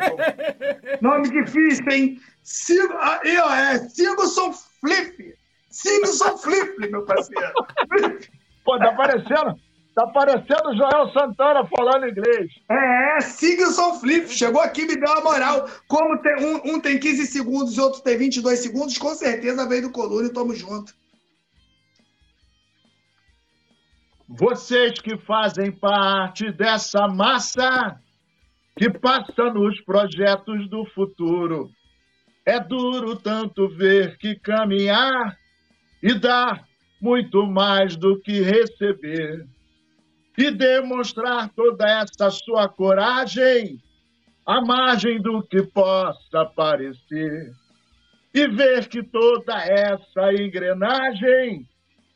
[1.02, 2.22] nome difícil, hein?
[2.44, 5.36] Sigo, aí, ó, é Sigonson Flip.
[5.70, 7.54] Sigonson Flip, meu parceiro.
[8.64, 9.60] Pô, tá parecendo,
[9.96, 12.52] tá parecendo o Joel Santana falando inglês.
[12.70, 14.28] É, é Sigonson Flip.
[14.30, 15.70] Chegou aqui me deu uma moral.
[15.88, 19.84] Como tem, um, um tem 15 segundos e outro tem 22 segundos, com certeza veio
[19.84, 20.94] do Coluna e tamo junto.
[24.28, 28.00] Vocês que fazem parte dessa massa
[28.76, 31.70] que passa nos projetos do futuro
[32.46, 35.38] é duro tanto ver que caminhar
[36.04, 36.68] e dar
[37.00, 39.48] muito mais do que receber.
[40.38, 43.80] E demonstrar toda essa sua coragem
[44.46, 47.54] à margem do que possa parecer.
[48.34, 51.66] E ver que toda essa engrenagem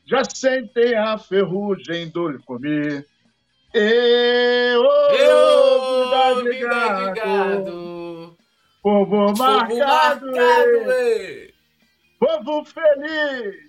[0.06, 3.06] já sentem a ferrugem do lhe comer.
[3.74, 8.38] Eu, Eu vida de gado.
[8.82, 11.54] Povo marcado, marcado, ei.
[12.20, 13.69] povo feliz.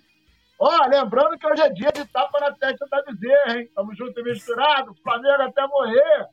[0.63, 3.71] Ó, lembrando que hoje é dia de tapa na testa da Bezerra, hein?
[3.75, 6.27] Tamo junto e misturado, Flamengo até morrer.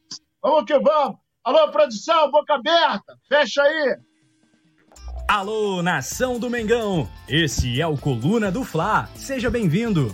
[0.44, 1.18] Vamos que vamos.
[1.45, 3.98] Alô, produção, boca aberta, fecha aí.
[5.30, 7.08] Alô, nação do Mengão!
[7.28, 9.08] Esse é o Coluna do Fla.
[9.16, 10.14] Seja bem-vindo.